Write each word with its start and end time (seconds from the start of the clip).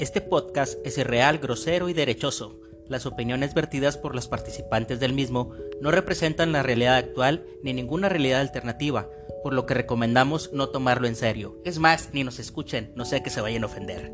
Este 0.00 0.22
podcast 0.22 0.78
es 0.86 0.96
irreal, 0.96 1.36
grosero 1.36 1.90
y 1.90 1.92
derechoso. 1.92 2.58
Las 2.88 3.04
opiniones 3.04 3.52
vertidas 3.52 3.98
por 3.98 4.14
los 4.14 4.28
participantes 4.28 4.98
del 4.98 5.12
mismo 5.12 5.52
no 5.82 5.90
representan 5.90 6.52
la 6.52 6.62
realidad 6.62 6.96
actual 6.96 7.44
ni 7.62 7.74
ninguna 7.74 8.08
realidad 8.08 8.40
alternativa, 8.40 9.10
por 9.42 9.52
lo 9.52 9.66
que 9.66 9.74
recomendamos 9.74 10.54
no 10.54 10.70
tomarlo 10.70 11.06
en 11.06 11.16
serio. 11.16 11.60
Es 11.66 11.78
más, 11.78 12.14
ni 12.14 12.24
nos 12.24 12.38
escuchen, 12.38 12.92
no 12.96 13.04
sea 13.04 13.22
que 13.22 13.28
se 13.28 13.42
vayan 13.42 13.62
a 13.62 13.66
ofender. 13.66 14.10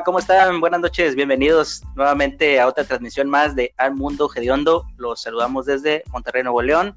Hola, 0.00 0.04
¿cómo 0.06 0.18
están? 0.18 0.60
Buenas 0.60 0.80
noches, 0.80 1.14
bienvenidos 1.14 1.82
nuevamente 1.94 2.58
a 2.58 2.66
otra 2.66 2.84
transmisión 2.84 3.28
más 3.28 3.54
de 3.54 3.74
Al 3.76 3.94
Mundo 3.94 4.30
Gediondo. 4.30 4.86
Los 4.96 5.20
saludamos 5.20 5.66
desde 5.66 6.04
Monterrey, 6.10 6.42
Nuevo 6.42 6.62
León. 6.62 6.96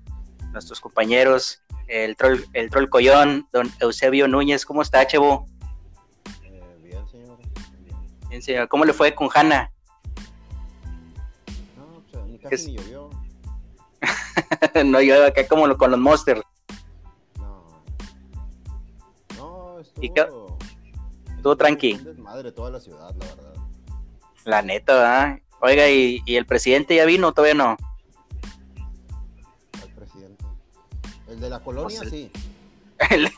Nuestros 0.53 0.79
compañeros, 0.79 1.61
el 1.87 2.15
troll, 2.15 2.39
el 2.53 2.69
troll 2.69 2.87
Collón, 2.87 3.45
don 3.51 3.69
Eusebio 3.81 4.29
Núñez, 4.29 4.65
¿cómo 4.65 4.81
está, 4.81 5.05
Chevo? 5.05 5.45
Eh, 6.43 6.61
bien, 6.81 7.05
señor. 7.09 7.37
Bien, 8.29 8.41
señor. 8.41 8.69
¿Cómo 8.69 8.85
le 8.85 8.93
fue 8.93 9.13
con 9.13 9.27
Hanna? 9.35 9.69
No, 11.75 12.01
pues, 12.09 12.25
ni 12.25 12.39
casi 12.39 12.55
Es- 12.55 12.67
ni 12.67 12.75
llovió. 12.77 13.09
no, 14.85 15.01
yo 15.01 15.25
acá 15.25 15.45
como 15.45 15.77
con 15.77 15.91
los 15.91 15.99
Monsters. 15.99 16.41
No. 17.37 17.83
No, 19.35 19.79
estuvo. 19.81 20.05
¿Y 20.05 20.09
qué- 20.13 20.42
estuvo 21.43 21.57
tranqui? 21.57 21.93
Un 21.95 22.03
desmadre 22.05 22.51
toda 22.53 22.71
la 22.71 22.79
ciudad, 22.79 23.13
la 23.19 23.25
verdad. 23.25 23.53
La 24.45 24.61
neta, 24.61 24.93
¿verdad? 24.93 25.39
Oiga, 25.59 25.89
¿y, 25.89 26.21
y 26.25 26.37
el 26.37 26.45
presidente 26.45 26.95
ya 26.95 27.03
vino 27.03 27.27
o 27.27 27.31
todavía 27.33 27.53
no? 27.53 27.77
Al 29.81 29.89
presidente. 29.89 30.45
El 31.27 31.41
de 31.41 31.49
la 31.49 31.59
colonia, 31.59 31.99
Pues 31.99 32.13
el- 32.13 32.19
sí. 32.19 32.31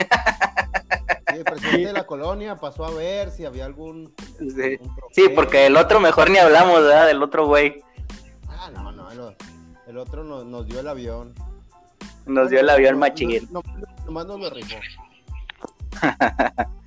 Sí, 1.27 1.37
el 1.39 1.43
presidente 1.43 1.87
de 1.87 1.93
la 1.93 2.05
colonia 2.05 2.55
pasó 2.55 2.85
a 2.85 2.91
ver 2.91 3.31
si 3.31 3.43
había 3.45 3.65
algún. 3.65 4.13
sí. 5.11 5.23
porque 5.33 5.65
el 5.65 5.75
otro 5.75 5.99
mejor 5.99 6.29
ni 6.29 6.37
hablamos, 6.37 6.81
¿verdad? 6.81 7.07
Del 7.07 7.21
otro 7.23 7.47
güey. 7.47 7.83
Ah, 8.47 8.69
no, 8.71 8.91
no. 8.91 9.11
El, 9.11 9.35
el 9.87 9.97
otro 9.97 10.23
nos, 10.23 10.45
nos 10.45 10.67
dio 10.67 10.79
el 10.79 10.87
avión. 10.87 11.33
Nos 12.27 12.49
dio 12.51 12.59
el 12.59 12.69
avión 12.69 12.99
machín. 12.99 13.47
no, 13.51 13.61
no, 13.65 14.05
nomás 14.05 14.27
nos 14.27 14.39
lo 14.39 14.49
rifó. 14.51 14.75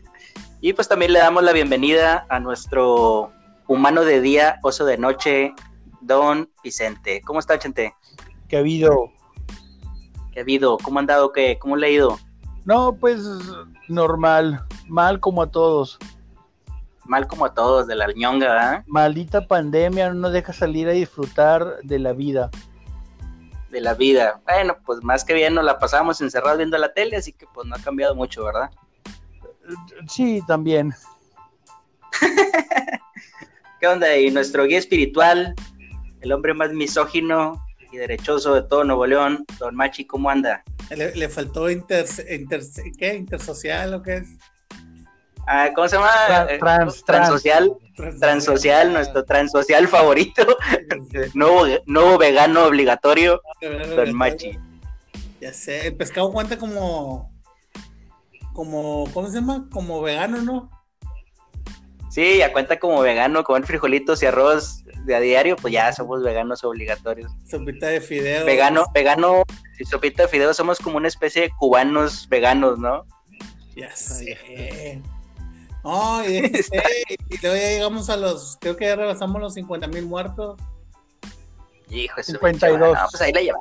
Y 0.60 0.72
pues 0.72 0.88
también 0.88 1.12
le 1.12 1.20
damos 1.20 1.42
la 1.44 1.52
bienvenida 1.52 2.26
a 2.28 2.40
nuestro 2.40 3.32
humano 3.66 4.04
de 4.04 4.20
día, 4.20 4.58
oso 4.62 4.84
de 4.84 4.98
noche, 4.98 5.54
don 6.00 6.50
Vicente. 6.62 7.20
¿Cómo 7.24 7.38
está, 7.38 7.58
Chente? 7.58 7.94
que 8.48 8.56
ha 8.56 8.60
habido. 8.60 9.12
¿Qué 10.32 10.40
ha 10.40 10.42
habido? 10.42 10.78
¿Cómo 10.78 10.98
ha 10.98 11.00
andado? 11.00 11.32
¿Qué? 11.32 11.58
¿Cómo 11.58 11.76
le 11.76 11.86
ha 11.86 11.90
ido? 11.90 12.18
No, 12.64 12.94
pues 12.94 13.22
normal, 13.88 14.64
mal 14.88 15.20
como 15.20 15.42
a 15.42 15.50
todos. 15.50 15.98
Mal 17.04 17.26
como 17.26 17.46
a 17.46 17.54
todos, 17.54 17.86
de 17.86 17.94
la 17.94 18.12
ñonga, 18.12 18.48
¿verdad? 18.48 18.84
Maldita 18.86 19.46
pandemia 19.46 20.08
no 20.08 20.14
nos 20.14 20.32
deja 20.32 20.52
salir 20.52 20.88
a 20.88 20.92
disfrutar 20.92 21.78
de 21.82 21.98
la 21.98 22.12
vida. 22.12 22.50
De 23.70 23.80
la 23.80 23.94
vida. 23.94 24.40
Bueno, 24.44 24.76
pues 24.84 25.02
más 25.02 25.24
que 25.24 25.34
bien 25.34 25.54
nos 25.54 25.64
la 25.64 25.78
pasamos 25.78 26.20
encerrados 26.20 26.58
viendo 26.58 26.76
la 26.76 26.92
tele, 26.92 27.16
así 27.16 27.32
que 27.32 27.46
pues 27.54 27.66
no 27.66 27.76
ha 27.76 27.78
cambiado 27.78 28.14
mucho, 28.14 28.44
¿verdad? 28.44 28.70
Sí, 30.08 30.42
también. 30.46 30.92
¿Qué 33.80 33.86
onda? 33.86 34.16
Y 34.16 34.30
nuestro 34.30 34.64
guía 34.64 34.78
espiritual, 34.78 35.54
el 36.20 36.32
hombre 36.32 36.54
más 36.54 36.72
misógino 36.72 37.64
y 37.92 37.96
derechoso 37.96 38.54
de 38.54 38.62
todo 38.62 38.84
Nuevo 38.84 39.06
León, 39.06 39.44
don 39.58 39.74
Machi, 39.76 40.04
¿cómo 40.04 40.30
anda? 40.30 40.62
Le, 40.90 41.14
le 41.14 41.28
faltó 41.28 41.70
inter, 41.70 42.06
inter- 42.30 42.62
¿qué? 42.98 43.14
intersocial 43.14 43.94
o 43.94 44.02
qué 44.02 44.16
es? 44.18 44.28
Ah, 45.46 45.70
¿Cómo 45.74 45.88
se 45.88 45.96
llama? 45.96 46.10
Eh, 46.50 46.58
trans- 46.58 47.04
Transocial. 47.04 47.72
Transocial, 48.20 48.92
nuestro 48.92 49.24
transocial 49.24 49.88
favorito. 49.88 50.44
nuevo, 51.34 51.64
nuevo 51.86 52.18
vegano 52.18 52.64
obligatorio, 52.66 53.40
don 53.96 54.12
Machi. 54.14 54.58
Ya 55.40 55.52
sé, 55.52 55.86
el 55.86 55.96
pescado 55.96 56.32
cuenta 56.32 56.58
como, 56.58 57.32
como, 58.58 59.08
¿cómo 59.14 59.28
se 59.28 59.34
llama? 59.34 59.68
Como 59.72 60.02
vegano, 60.02 60.42
¿no? 60.42 60.68
Sí, 62.10 62.38
ya 62.38 62.52
cuenta 62.52 62.80
como 62.80 63.00
vegano, 63.02 63.44
comer 63.44 63.64
frijolitos 63.64 64.20
y 64.20 64.26
arroz 64.26 64.82
de 65.04 65.14
a 65.14 65.20
diario, 65.20 65.54
pues 65.54 65.72
ya 65.72 65.92
somos 65.92 66.24
veganos 66.24 66.64
obligatorios. 66.64 67.30
Sopita 67.48 67.86
de 67.86 68.00
fideo. 68.00 68.44
Vegano, 68.44 68.86
vegano, 68.92 69.44
si 69.76 69.84
sopita 69.84 70.24
de 70.24 70.28
fideo, 70.28 70.52
somos 70.54 70.80
como 70.80 70.96
una 70.96 71.06
especie 71.06 71.42
de 71.42 71.50
cubanos 71.56 72.28
veganos, 72.28 72.80
¿no? 72.80 73.06
Ya 73.76 73.94
sé. 73.94 75.00
No, 75.84 76.28
y, 76.28 76.38
este, 76.52 76.82
y 77.30 77.40
luego 77.40 77.56
ya 77.56 77.68
llegamos 77.68 78.10
a 78.10 78.16
los, 78.16 78.58
creo 78.60 78.76
que 78.76 78.86
ya 78.86 78.96
rebasamos 78.96 79.40
los 79.40 79.54
50 79.54 79.86
mil 79.86 80.04
muertos. 80.04 80.60
Hijo, 81.90 82.20
eso 82.20 82.32
52. 82.32 82.80
no, 82.80 83.06
pues 83.08 83.22
ahí 83.22 83.32
la 83.32 83.40
lleva. 83.40 83.60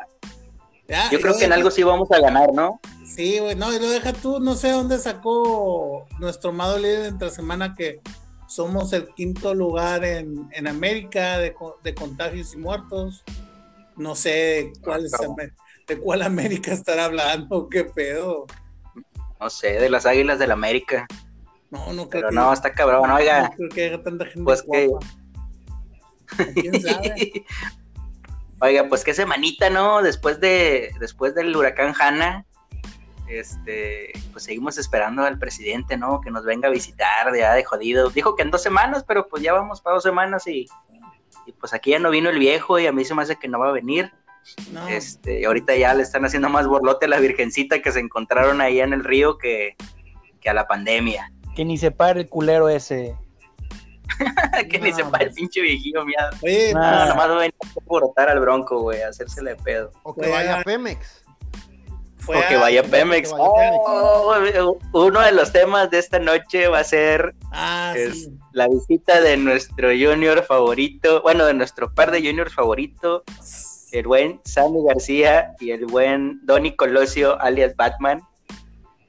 Ya, 0.87 1.09
Yo 1.11 1.19
creo 1.19 1.37
que 1.37 1.45
en 1.45 1.53
algo 1.53 1.69
sí 1.69 1.83
vamos 1.83 2.09
a 2.11 2.19
ganar, 2.19 2.53
¿no? 2.53 2.79
Sí, 3.05 3.39
güey, 3.39 3.55
no, 3.55 3.73
y 3.73 3.79
lo 3.79 3.89
deja 3.89 4.13
tú, 4.13 4.39
no 4.39 4.55
sé 4.55 4.71
dónde 4.71 4.97
sacó 4.99 6.05
nuestro 6.19 6.51
amado 6.51 6.77
líder 6.77 7.01
de 7.01 7.07
entre 7.09 7.29
semana 7.29 7.73
que 7.75 7.99
somos 8.47 8.93
el 8.93 9.07
quinto 9.15 9.53
lugar 9.53 10.05
en, 10.05 10.47
en 10.53 10.67
América 10.67 11.37
de, 11.39 11.53
de 11.83 11.95
contagios 11.95 12.53
y 12.53 12.57
muertos. 12.57 13.23
No 13.97 14.15
sé 14.15 14.29
de 14.29 14.73
cuál, 14.83 15.05
es 15.05 15.11
¿Cómo? 15.13 15.33
Amé- 15.33 15.51
de 15.87 15.97
cuál 15.99 16.21
América 16.21 16.71
estará 16.73 17.05
hablando, 17.05 17.67
qué 17.71 17.83
pedo. 17.83 18.45
No 19.39 19.49
sé, 19.49 19.73
de 19.79 19.89
las 19.89 20.05
Águilas 20.05 20.39
del 20.39 20.51
América. 20.51 21.05
No, 21.69 21.91
no 21.93 22.07
creo 22.07 22.21
Pero 22.21 22.29
que, 22.29 22.35
no, 22.35 22.53
está 22.53 22.71
cabrón, 22.71 23.09
no 23.09 23.15
oiga. 23.15 23.51
creo 23.57 23.69
que 23.69 23.85
haya 23.85 24.03
tanta 24.03 24.25
gente 24.25 24.43
Pues 24.43 24.61
que-. 24.63 24.89
¿Quién 26.53 26.81
sabe? 26.81 27.45
Oiga, 28.59 28.87
pues 28.89 29.03
qué 29.03 29.13
semanita, 29.13 29.69
¿no? 29.69 30.01
Después 30.01 30.39
de, 30.39 30.91
después 30.99 31.35
del 31.35 31.55
huracán 31.55 31.93
Hanna, 31.99 32.45
este, 33.27 34.13
pues 34.31 34.45
seguimos 34.45 34.77
esperando 34.77 35.23
al 35.23 35.37
presidente, 35.37 35.97
¿no? 35.97 36.21
Que 36.21 36.31
nos 36.31 36.43
venga 36.43 36.67
a 36.67 36.71
visitar 36.71 37.31
de, 37.31 37.45
ah, 37.45 37.53
de 37.53 37.63
jodido. 37.63 38.09
Dijo 38.09 38.35
que 38.35 38.43
en 38.43 38.51
dos 38.51 38.63
semanas, 38.63 39.03
pero 39.07 39.27
pues 39.27 39.43
ya 39.43 39.53
vamos 39.53 39.81
para 39.81 39.95
dos 39.95 40.03
semanas 40.03 40.47
y, 40.47 40.65
y 41.45 41.51
pues 41.51 41.73
aquí 41.73 41.91
ya 41.91 41.99
no 41.99 42.09
vino 42.09 42.29
el 42.29 42.39
viejo 42.39 42.79
y 42.79 42.87
a 42.87 42.91
mí 42.91 43.05
se 43.05 43.13
me 43.13 43.21
hace 43.21 43.37
que 43.37 43.47
no 43.47 43.59
va 43.59 43.69
a 43.69 43.73
venir. 43.73 44.11
No, 44.71 44.87
Este, 44.87 45.45
ahorita 45.45 45.75
ya 45.75 45.93
le 45.93 46.03
están 46.03 46.23
haciendo 46.25 46.49
más 46.49 46.67
borlote 46.67 47.05
a 47.05 47.09
la 47.09 47.19
virgencita 47.19 47.81
que 47.81 47.91
se 47.91 47.99
encontraron 47.99 48.61
ahí 48.61 48.79
en 48.79 48.93
el 48.93 49.03
río 49.03 49.37
que, 49.37 49.75
que 50.39 50.49
a 50.49 50.53
la 50.53 50.67
pandemia. 50.67 51.31
Que 51.55 51.65
ni 51.65 51.77
se 51.77 51.91
pare 51.91 52.21
el 52.21 52.29
culero 52.29 52.69
ese. 52.69 53.15
que 54.69 54.79
ni 54.79 54.91
No, 54.91 54.95
sepa 54.97 55.17
el 55.19 55.25
pues. 55.27 55.35
pinche 55.35 55.61
viejillo, 55.61 56.05
mía. 56.05 56.29
oye. 56.43 56.73
No, 56.73 56.79
nomás 57.07 57.29
va 57.29 57.43
a 57.45 57.49
brotar 57.87 58.29
al 58.29 58.39
bronco, 58.39 58.79
güey, 58.81 59.01
a 59.01 59.09
hacérsele 59.09 59.51
de 59.51 59.55
pedo. 59.57 59.91
O 60.03 60.13
que 60.15 60.29
vaya 60.29 60.59
a- 60.59 60.63
Pemex. 60.63 61.23
fue 62.19 62.37
o 62.37 62.47
que 62.49 62.57
vaya 62.57 62.83
Pemex. 62.83 63.29
que 63.31 63.37
vaya 63.37 63.49
Pemex. 63.55 64.57
Oh, 64.59 64.77
uno 64.93 65.21
de 65.21 65.31
los 65.31 65.51
temas 65.53 65.89
de 65.89 65.99
esta 65.99 66.19
noche 66.19 66.67
va 66.67 66.79
a 66.79 66.83
ser 66.83 67.35
Ah, 67.51 67.93
es 67.95 68.23
sí. 68.25 68.33
la 68.51 68.67
visita 68.67 69.21
de 69.21 69.37
nuestro 69.37 69.89
junior 69.89 70.43
favorito, 70.43 71.21
bueno, 71.21 71.45
de 71.45 71.53
nuestro 71.53 71.93
par 71.93 72.11
de 72.11 72.19
juniors 72.19 72.53
favorito, 72.53 73.23
el 73.93 74.05
buen 74.07 74.41
Sammy 74.43 74.83
García 74.85 75.53
y 75.61 75.71
el 75.71 75.85
buen 75.85 76.45
Donny 76.45 76.75
Colosio, 76.75 77.39
alias 77.41 77.75
Batman, 77.77 78.21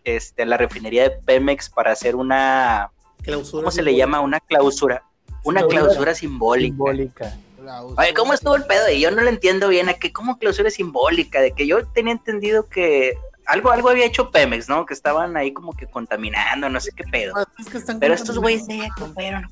este, 0.04 0.42
a 0.44 0.46
la 0.46 0.56
refinería 0.56 1.02
de 1.02 1.10
Pemex 1.10 1.68
para 1.70 1.90
hacer 1.92 2.14
una, 2.14 2.92
Clausura 3.22 3.62
¿cómo 3.62 3.70
se 3.70 3.82
le 3.82 3.94
llama? 3.96 4.20
Una 4.20 4.40
clausura, 4.40 5.02
una 5.44 5.60
Clausura. 5.60 5.82
clausura 5.84 6.14
simbólica. 6.14 6.68
Simbólica. 6.74 7.36
La 7.62 7.82
Oye, 7.82 8.14
¿cómo 8.14 8.32
estuvo 8.34 8.54
el 8.56 8.64
pedo? 8.64 8.88
Y 8.90 9.00
yo 9.00 9.10
no 9.10 9.22
lo 9.22 9.28
entiendo 9.28 9.68
bien, 9.68 9.88
a 9.88 9.94
que 9.94 10.12
como 10.12 10.38
clausura 10.38 10.70
simbólica, 10.70 11.40
de 11.40 11.52
que 11.52 11.66
yo 11.66 11.86
tenía 11.88 12.12
entendido 12.12 12.68
que 12.68 13.18
algo, 13.46 13.70
algo 13.70 13.90
había 13.90 14.06
hecho 14.06 14.30
Pemex, 14.30 14.68
¿no? 14.68 14.86
Que 14.86 14.94
estaban 14.94 15.36
ahí 15.36 15.52
como 15.52 15.74
que 15.76 15.86
contaminando, 15.86 16.68
no 16.70 16.80
sé 16.80 16.90
qué 16.96 17.04
pedo. 17.04 17.34
Es 17.58 17.66
que 17.66 17.78
están 17.78 17.98
Pero 18.00 18.14
estos 18.14 18.38
güeyes 18.38 18.66
ya 18.68 18.88
cumplieron. 18.98 19.46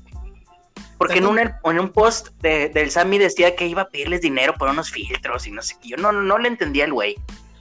Porque 0.97 1.19
en 1.19 1.27
un, 1.27 1.37
en 1.39 1.79
un 1.79 1.89
post 1.89 2.29
de- 2.41 2.69
del 2.69 2.89
Sammy 2.89 3.19
decía 3.19 3.55
que 3.55 3.67
iba 3.67 3.83
a 3.83 3.89
pedirles 3.89 4.21
dinero 4.21 4.55
por 4.55 4.69
unos 4.69 4.89
filtros 4.89 5.45
y 5.45 5.51
no 5.51 5.61
sé 5.61 5.75
qué. 5.81 5.89
Yo 5.89 5.97
no, 5.97 6.11
no 6.11 6.37
le 6.39 6.47
entendía 6.47 6.85
al 6.85 6.93
güey. 6.93 7.15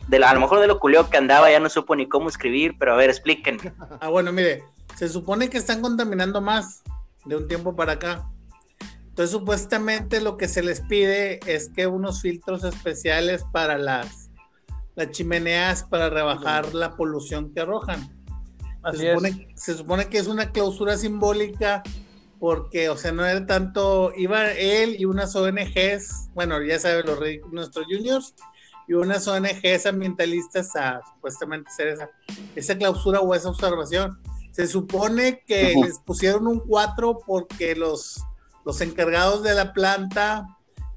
De 0.09 0.19
la- 0.19 0.31
a 0.31 0.35
lo 0.35 0.41
mejor 0.41 0.61
de 0.61 0.67
lo 0.69 0.79
culeo 0.79 1.11
que 1.11 1.19
andaba 1.19 1.51
ya 1.51 1.61
no 1.61 1.69
supo 1.69 1.95
ni 1.97 2.09
cómo 2.09 2.29
escribir, 2.31 2.77
pero 2.79 2.95
a 2.95 2.97
ver, 2.97 3.11
explíquenme. 3.11 3.73
Ah, 4.01 4.09
bueno, 4.09 4.33
mire, 4.33 4.63
se 4.97 5.09
supone 5.09 5.49
que 5.49 5.59
están 5.59 5.83
contaminando 5.83 6.41
más 6.41 6.83
de 7.25 7.37
un 7.37 7.49
tiempo 7.49 7.77
para 7.77 7.93
acá. 7.93 8.29
Entonces, 9.09 9.31
supuestamente 9.31 10.21
lo 10.21 10.37
que 10.37 10.49
se 10.49 10.63
les 10.63 10.81
pide 10.83 11.41
es 11.47 11.71
que 11.71 11.87
unos 11.87 12.21
filtros 12.21 12.65
especiales 12.65 13.45
para 13.53 13.79
las, 13.79 14.31
las 14.95 15.11
chimeneas 15.11 15.85
para 15.85 16.11
rebajar 16.11 16.75
la 16.75 16.97
polución 16.97 17.53
que 17.53 17.61
arrojan. 17.61 18.11
Así 18.83 18.99
Se 18.99 19.07
es. 19.07 19.15
supone, 19.15 19.49
se 19.55 19.75
supone 19.75 20.09
que 20.09 20.19
es 20.19 20.27
una 20.27 20.51
clausura 20.53 20.97
simbólica 20.97 21.83
porque, 22.39 22.91
o 22.91 22.97
sea, 22.97 23.13
no 23.13 23.25
era 23.25 23.47
tanto, 23.47 24.13
iba 24.17 24.51
él 24.53 24.97
y 24.99 25.07
unas 25.07 25.35
ONGs, 25.35 26.29
bueno, 26.35 26.63
ya 26.63 26.79
saben, 26.79 27.07
los 27.07 27.19
nuestros 27.51 27.87
juniors, 27.87 28.35
y 28.87 28.93
unas 28.93 29.27
ONGs 29.27 29.87
ambientalistas 29.87 30.77
a 30.77 31.01
supuestamente 31.15 31.69
hacer 31.71 31.89
esa, 31.89 32.11
esa 32.55 32.77
clausura 32.77 33.21
o 33.21 33.35
esa 33.35 33.49
observación. 33.49 34.21
Se 34.57 34.67
supone 34.67 35.43
que 35.47 35.75
les 35.85 35.99
pusieron 35.99 36.47
un 36.47 36.61
4 36.61 37.19
porque 37.27 37.77
los, 37.77 38.25
los 38.65 38.81
encargados 38.81 39.43
de 39.43 39.53
la 39.53 39.75
planta 39.75 40.47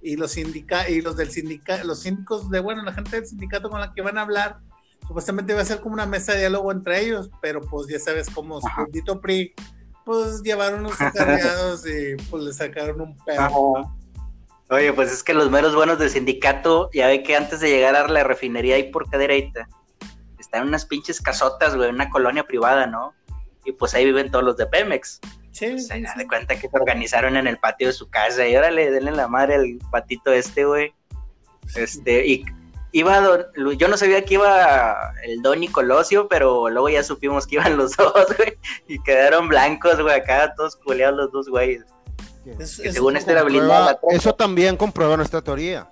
y 0.02 0.16
los 0.16 0.32
sindica 0.32 0.90
y 0.90 1.02
los 1.02 1.18
del 1.18 1.30
sindicato, 1.30 1.86
los 1.86 2.00
síndicos 2.00 2.50
de, 2.50 2.62
bueno, 2.62 2.84
la 2.84 2.94
gente 2.94 3.18
del 3.18 3.28
sindicato 3.28 3.70
con 3.70 3.82
la 3.82 3.94
que 3.94 4.02
van 4.02 4.18
a 4.18 4.22
hablar, 4.22 4.60
supuestamente 5.06 5.54
va 5.54 5.62
a 5.62 5.66
ser 5.66 5.82
como 5.82 5.96
una 5.96 6.06
mesa 6.06 6.32
de 6.32 6.40
diálogo 6.40 6.72
entre 6.72 7.02
ellos, 7.02 7.30
pero 7.42 7.60
pues 7.60 7.88
ya 7.90 8.00
sabes 8.00 8.30
cómo 8.30 8.62
bendito 8.78 9.20
PRI, 9.20 9.54
pues 10.06 10.42
llevaron 10.42 10.80
unos 10.86 11.02
acarreados 11.02 11.86
y 11.86 12.16
pues 12.30 12.44
le 12.44 12.54
sacaron 12.54 13.02
un 13.02 13.18
pedo. 13.26 13.94
Oye, 14.70 14.94
pues 14.94 15.12
es 15.12 15.22
que 15.22 15.34
los 15.34 15.52
meros 15.52 15.76
buenos 15.76 16.00
del 16.00 16.10
sindicato, 16.10 16.90
ya 16.94 17.08
ve 17.08 17.24
que 17.24 17.36
antes 17.36 17.60
de 17.60 17.72
llegar 17.72 17.98
a 17.98 18.08
la 18.08 18.24
refinería 18.24 18.76
ahí 18.76 18.90
por 18.90 19.10
Cadereyta, 19.10 19.68
están 20.40 20.66
unas 20.66 20.86
pinches 20.86 21.20
casotas, 21.20 21.76
güey, 21.76 21.90
una 21.90 22.10
colonia 22.10 22.46
privada, 22.46 22.88
¿no? 22.88 23.19
Y 23.66 23.72
pues 23.74 23.94
ahí 23.94 24.06
viven 24.06 24.32
todos 24.32 24.44
los 24.46 24.58
de 24.58 24.66
Pemex. 24.66 25.20
Sí, 25.52 25.66
O 25.74 25.80
sea, 25.80 25.98
sí, 25.98 26.06
sí. 26.06 26.18
de 26.20 26.28
cuenta 26.28 26.56
que 26.60 26.70
se 26.70 26.78
organizaron 26.78 27.36
en 27.38 27.48
el 27.48 27.58
patio 27.58 27.88
de 27.88 27.94
su 27.94 28.10
casa 28.10 28.48
y 28.48 28.56
órale, 28.56 28.92
denle 28.92 29.12
la 29.12 29.28
madre 29.28 29.56
al 29.56 29.80
patito 29.92 30.32
este, 30.32 30.64
güey. 30.66 30.94
Este, 31.76 32.26
y 32.26 32.46
iba, 32.92 33.20
don- 33.20 33.46
yo 33.78 33.88
no 33.88 33.98
sabía 33.98 34.24
que 34.24 34.36
iba 34.36 35.14
el 35.24 35.42
Don 35.42 35.62
y 35.64 35.68
Colosio, 35.68 36.28
pero 36.28 36.70
luego 36.70 36.90
ya 36.90 37.04
supimos 37.04 37.46
que 37.46 37.56
iban 37.56 37.78
los 37.78 37.96
dos, 37.98 38.14
güey, 38.38 38.58
y 38.88 39.02
quedaron 39.04 39.48
blancos, 39.50 40.02
güey, 40.02 40.16
acá 40.16 40.54
todos 40.56 40.76
culeados 40.78 41.18
los 41.18 41.32
dos, 41.32 41.50
güey. 41.50 41.80
Es- 42.58 42.78
Que 42.78 42.88
es 42.88 42.94
según 42.96 43.12
un 43.14 43.18
este 43.18 43.32
era 43.34 43.44
blindada 43.44 44.00
eso 44.10 44.34
también 44.34 44.78
comprueba 44.78 45.18
nuestra 45.18 45.42
teoría. 45.42 45.90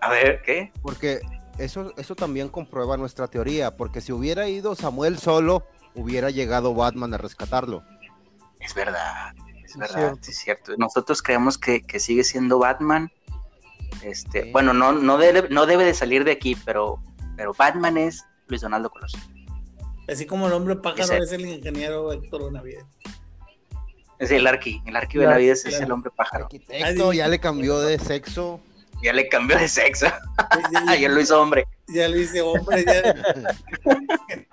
A 0.00 0.10
ver, 0.10 0.42
¿qué? 0.42 0.72
Porque 0.82 1.20
eso, 1.58 1.92
eso 1.96 2.14
también 2.14 2.48
comprueba 2.48 2.96
nuestra 2.96 3.28
teoría. 3.28 3.74
Porque 3.76 4.00
si 4.00 4.12
hubiera 4.12 4.46
ido 4.48 4.74
Samuel 4.74 5.18
solo, 5.18 5.62
hubiera 5.96 6.30
llegado 6.30 6.74
Batman 6.74 7.14
a 7.14 7.18
rescatarlo. 7.18 7.82
Es 8.60 8.74
verdad, 8.74 9.34
es 9.64 9.72
Es 9.72 9.76
verdad, 9.76 10.16
sí 10.20 10.30
es 10.30 10.38
cierto. 10.38 10.72
Nosotros 10.78 11.22
creemos 11.22 11.58
que, 11.58 11.82
que 11.82 11.98
sigue 12.00 12.22
siendo 12.24 12.58
Batman. 12.58 13.10
Este, 14.02 14.44
Sí. 14.44 14.50
bueno, 14.52 14.72
no, 14.74 14.92
no, 14.92 15.18
debe, 15.18 15.48
no 15.50 15.66
debe 15.66 15.84
de 15.84 15.94
salir 15.94 16.24
de 16.24 16.32
aquí, 16.32 16.56
pero, 16.64 17.00
pero 17.36 17.52
Batman 17.54 17.96
es 17.96 18.24
Luis 18.48 18.60
Donaldo 18.60 18.90
Colosio. 18.90 19.18
Así 20.08 20.24
como 20.26 20.46
el 20.46 20.52
hombre 20.52 20.76
pájaro 20.76 21.22
es 21.22 21.32
el 21.32 21.44
ingeniero 21.46 22.12
Héctor 22.12 22.44
Benavides. 22.46 22.84
Es 24.18 24.30
el 24.30 24.46
Arqui, 24.46 24.80
el 24.86 24.96
Arqui 24.96 25.14
Claro, 25.18 25.28
Benavides 25.30 25.64
es 25.64 25.70
claro. 25.70 25.84
el 25.86 25.92
hombre 25.92 26.10
pájaro. 26.14 26.44
Arquitecto, 26.44 27.12
ya 27.12 27.28
le 27.28 27.38
cambió 27.40 27.78
de 27.80 27.98
sexo. 27.98 28.60
Ya 29.02 29.12
le 29.12 29.28
cambió 29.28 29.58
de 29.58 29.68
sexo, 29.68 30.06
Ya, 30.06 30.84
ya- 30.86 30.96
ya 30.96 31.08
lo 31.10 31.20
hizo 31.20 31.40
hombre. 31.42 31.66
ya 31.88 32.08
lo 32.08 32.16
hice 32.18 32.40
hombre, 32.40 32.84
ya, 32.86 33.14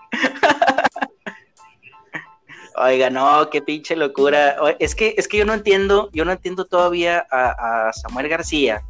Oiga, 2.83 3.09
no, 3.09 3.49
qué 3.49 3.61
pinche 3.61 3.95
locura. 3.95 4.57
Es 4.79 4.93
que, 4.93 5.15
es 5.17 5.27
que 5.27 5.37
yo 5.37 5.45
no 5.45 5.53
entiendo, 5.53 6.09
yo 6.11 6.25
no 6.25 6.31
entiendo 6.31 6.65
todavía 6.65 7.25
a, 7.31 7.87
a 7.87 7.93
Samuel 7.93 8.27
García. 8.27 8.83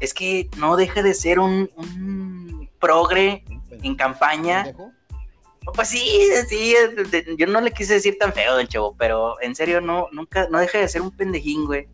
Es 0.00 0.12
que 0.12 0.48
no 0.56 0.76
deja 0.76 1.02
de 1.02 1.14
ser 1.14 1.38
un, 1.38 1.70
un 1.76 2.68
progre 2.80 3.44
en 3.82 3.94
campaña. 3.94 4.74
Pues 5.74 5.88
sí, 5.88 6.28
sí, 6.48 6.74
yo 7.36 7.46
no 7.46 7.60
le 7.60 7.72
quise 7.72 7.94
decir 7.94 8.18
tan 8.18 8.32
feo, 8.32 8.54
don 8.54 8.66
Chavo, 8.66 8.94
pero 8.96 9.40
en 9.40 9.54
serio, 9.54 9.80
no, 9.80 10.08
nunca, 10.12 10.48
no 10.48 10.58
deja 10.58 10.78
de 10.78 10.88
ser 10.88 11.02
un 11.02 11.10
pendejín, 11.10 11.66
güey, 11.66 11.88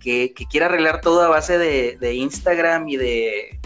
que, 0.00 0.32
que 0.32 0.46
quiere 0.46 0.66
arreglar 0.66 1.02
todo 1.02 1.22
a 1.22 1.28
base 1.28 1.58
de, 1.58 1.98
de 2.00 2.14
Instagram 2.14 2.88
y 2.88 2.96
de, 2.96 3.60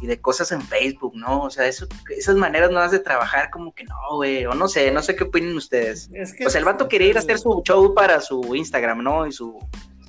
y 0.00 0.06
de 0.06 0.20
cosas 0.20 0.52
en 0.52 0.62
Facebook, 0.62 1.14
¿no? 1.16 1.42
O 1.42 1.50
sea, 1.50 1.66
eso, 1.66 1.86
esas 2.16 2.36
maneras 2.36 2.70
nuevas 2.70 2.92
de 2.92 3.00
trabajar, 3.00 3.50
como 3.50 3.74
que 3.74 3.84
no, 3.84 4.16
güey, 4.16 4.46
o 4.46 4.54
no 4.54 4.68
sé, 4.68 4.90
no 4.90 5.02
sé 5.02 5.16
qué 5.16 5.24
opinen 5.24 5.56
ustedes. 5.56 6.08
es 6.12 6.32
que 6.32 6.44
Pues 6.44 6.54
el 6.54 6.64
vato 6.64 6.88
quería 6.88 7.08
ir 7.08 7.16
a 7.16 7.20
hacer 7.20 7.38
su 7.38 7.62
show 7.64 7.94
para 7.94 8.20
su 8.20 8.54
Instagram, 8.54 9.02
¿no? 9.02 9.26
Y 9.26 9.32
su... 9.32 9.58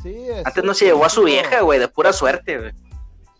Sí, 0.04 0.16
es 0.30 0.46
Antes 0.46 0.64
no 0.64 0.74
se 0.74 0.86
llevó 0.86 1.06
a 1.06 1.10
su 1.10 1.24
vieja, 1.24 1.62
güey, 1.62 1.80
de 1.80 1.88
pura 1.88 2.14
suerte, 2.14 2.58
güey. 2.58 2.72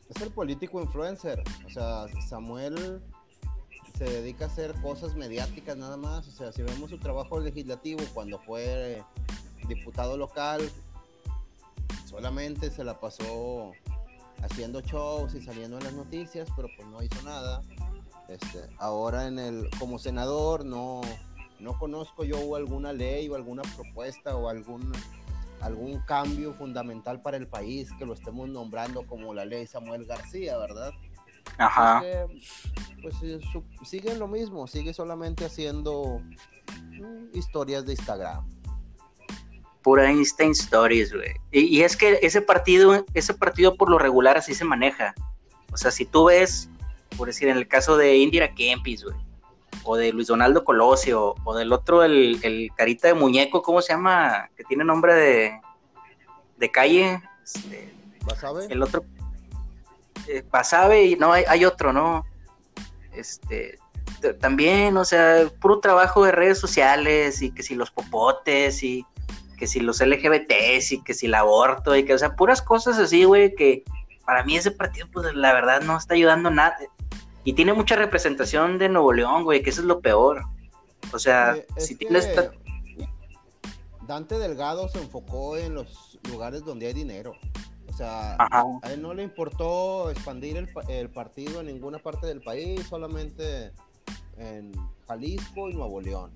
Es 0.10 0.22
el 0.22 0.32
político 0.32 0.82
influencer. 0.82 1.44
O 1.66 1.70
sea, 1.70 2.06
Samuel 2.28 3.02
se 3.98 4.06
dedica 4.06 4.46
a 4.46 4.48
hacer 4.48 4.74
cosas 4.82 5.16
mediáticas 5.16 5.78
nada 5.78 5.98
más. 5.98 6.28
O 6.28 6.32
sea, 6.32 6.52
si 6.52 6.64
vemos 6.64 6.90
su 6.90 6.98
trabajo 6.98 7.40
legislativo 7.40 8.02
cuando 8.14 8.40
fue 8.40 9.04
diputado 9.68 10.18
local, 10.18 10.68
solamente 12.06 12.72
se 12.72 12.84
la 12.84 13.00
pasó 13.00 13.72
haciendo 14.42 14.82
shows 14.82 15.34
y 15.36 15.42
saliendo 15.42 15.78
en 15.78 15.84
las 15.84 15.94
noticias, 15.94 16.48
pero 16.56 16.68
pues 16.76 16.88
no 16.88 17.02
hizo 17.04 17.22
nada. 17.24 17.62
Este, 18.28 18.60
ahora 18.78 19.28
en 19.28 19.40
el 19.40 19.70
como 19.80 19.98
senador 20.00 20.64
no 20.66 21.02
no 21.60 21.78
conozco 21.78 22.24
yo 22.24 22.56
alguna 22.56 22.94
ley 22.94 23.28
o 23.28 23.36
alguna 23.36 23.64
propuesta 23.76 24.36
o 24.36 24.48
algún 24.50 24.92
algún 25.62 26.00
cambio 26.06 26.54
fundamental 26.54 27.22
para 27.22 27.36
el 27.36 27.48
país 27.48 27.90
que 28.00 28.06
lo 28.06 28.14
estemos 28.14 28.48
nombrando 28.48 29.06
como 29.08 29.34
la 29.34 29.44
ley 29.46 29.68
Samuel 29.68 30.06
García, 30.06 30.58
¿verdad? 30.58 30.92
Ajá. 31.58 32.02
Pues 33.02 33.16
su- 33.52 33.64
sigue 33.84 34.16
lo 34.16 34.28
mismo, 34.28 34.68
sigue 34.68 34.94
solamente 34.94 35.44
haciendo 35.46 36.22
mm, 36.92 37.36
historias 37.38 37.86
de 37.86 37.94
Instagram. 37.94 38.48
Pura 39.82 40.12
Insta 40.12 40.44
Stories, 40.46 41.14
güey. 41.14 41.34
Y, 41.52 41.78
y 41.78 41.84
es 41.84 41.96
que 41.96 42.20
ese 42.22 42.42
partido, 42.42 43.06
ese 43.14 43.34
partido 43.34 43.76
por 43.76 43.90
lo 43.90 43.98
regular 43.98 44.38
así 44.38 44.54
se 44.54 44.66
maneja. 44.66 45.14
O 45.72 45.78
sea, 45.78 45.92
si 45.92 46.06
tú 46.06 46.26
ves, 46.26 46.70
por 47.18 47.28
decir, 47.28 47.48
en 47.48 47.58
el 47.58 47.68
caso 47.68 47.98
de 47.98 48.18
Indira 48.18 48.54
Kempis, 48.54 49.04
güey, 49.04 49.16
o 49.84 49.96
de 49.96 50.12
Luis 50.12 50.28
Donaldo 50.28 50.64
Colosio, 50.66 51.36
o 51.44 51.56
del 51.56 51.72
otro, 51.72 52.04
el, 52.04 52.40
el 52.44 52.70
carita 52.76 53.08
de 53.08 53.14
muñeco, 53.14 53.62
¿cómo 53.62 53.82
se 53.82 53.94
llama? 53.94 54.50
Que 54.58 54.64
tiene 54.64 54.84
nombre 54.84 55.14
de, 55.14 55.62
de 56.58 56.72
calle. 56.72 57.22
Este, 57.44 57.94
¿Vas 58.26 58.44
a 58.44 58.52
ver? 58.52 58.72
el 58.72 58.84
otro, 58.84 59.04
eh, 60.28 60.44
Basabe, 60.52 61.06
y 61.06 61.16
no, 61.16 61.32
hay, 61.32 61.44
hay 61.48 61.66
otro, 61.66 61.94
¿no? 61.94 62.26
Este, 63.14 63.80
también, 64.40 64.98
o 64.98 65.06
sea, 65.06 65.50
puro 65.62 65.80
trabajo 65.80 66.26
de 66.26 66.32
redes 66.32 66.60
sociales, 66.60 67.42
y 67.42 67.52
que 67.52 67.64
si 67.64 67.76
los 67.76 67.90
popotes, 67.90 68.84
y 68.84 69.06
que 69.60 69.68
si 69.68 69.82
los 69.82 70.00
LGBTs, 70.02 70.94
y 70.94 71.04
que 71.04 71.14
si 71.14 71.26
el 71.28 71.36
aborto, 71.36 71.96
y 71.96 72.06
que, 72.06 72.14
o 72.14 72.18
sea, 72.18 72.36
puras 72.36 72.62
cosas 72.62 72.98
así, 72.98 73.26
güey, 73.26 73.54
que 73.54 73.84
para 74.26 74.44
mí 74.46 74.56
ese 74.56 74.72
partido, 74.72 75.08
pues 75.12 75.36
la 75.36 75.54
verdad 75.54 75.82
no 75.82 75.98
está 75.98 76.14
ayudando 76.16 76.50
nada. 76.50 76.78
Y 77.44 77.54
tiene 77.54 77.74
mucha 77.74 77.96
representación 77.96 78.78
de 78.78 78.90
Nuevo 78.90 79.12
León, 79.14 79.44
güey, 79.44 79.62
que 79.62 79.70
eso 79.72 79.82
es 79.82 79.88
lo 79.88 80.00
peor. 80.02 80.44
O 81.14 81.20
sea, 81.20 81.56
Eh, 81.56 81.66
si 81.78 81.96
tienes... 81.96 82.34
ta- 82.34 82.52
Dante 84.08 84.40
Delgado 84.40 84.88
se 84.90 85.00
enfocó 85.00 85.56
en 85.58 85.76
los 85.76 86.18
lugares 86.32 86.64
donde 86.66 86.88
hay 86.88 86.94
dinero. 86.94 87.34
O 87.88 87.94
sea, 87.94 88.36
Ajá. 88.40 88.64
a 88.82 88.92
él 88.94 89.02
no 89.02 89.14
le 89.14 89.24
importó 89.24 90.10
expandir 90.10 90.58
el, 90.58 90.68
pa- 90.72 90.82
el 90.88 91.10
partido 91.10 91.60
en 91.60 91.68
ninguna 91.68 92.00
parte 92.00 92.26
del 92.28 92.42
país, 92.42 92.88
solamente 92.88 93.72
en 94.38 94.72
Jalisco 95.08 95.70
y 95.70 95.74
Nuevo 95.76 96.00
León. 96.02 96.32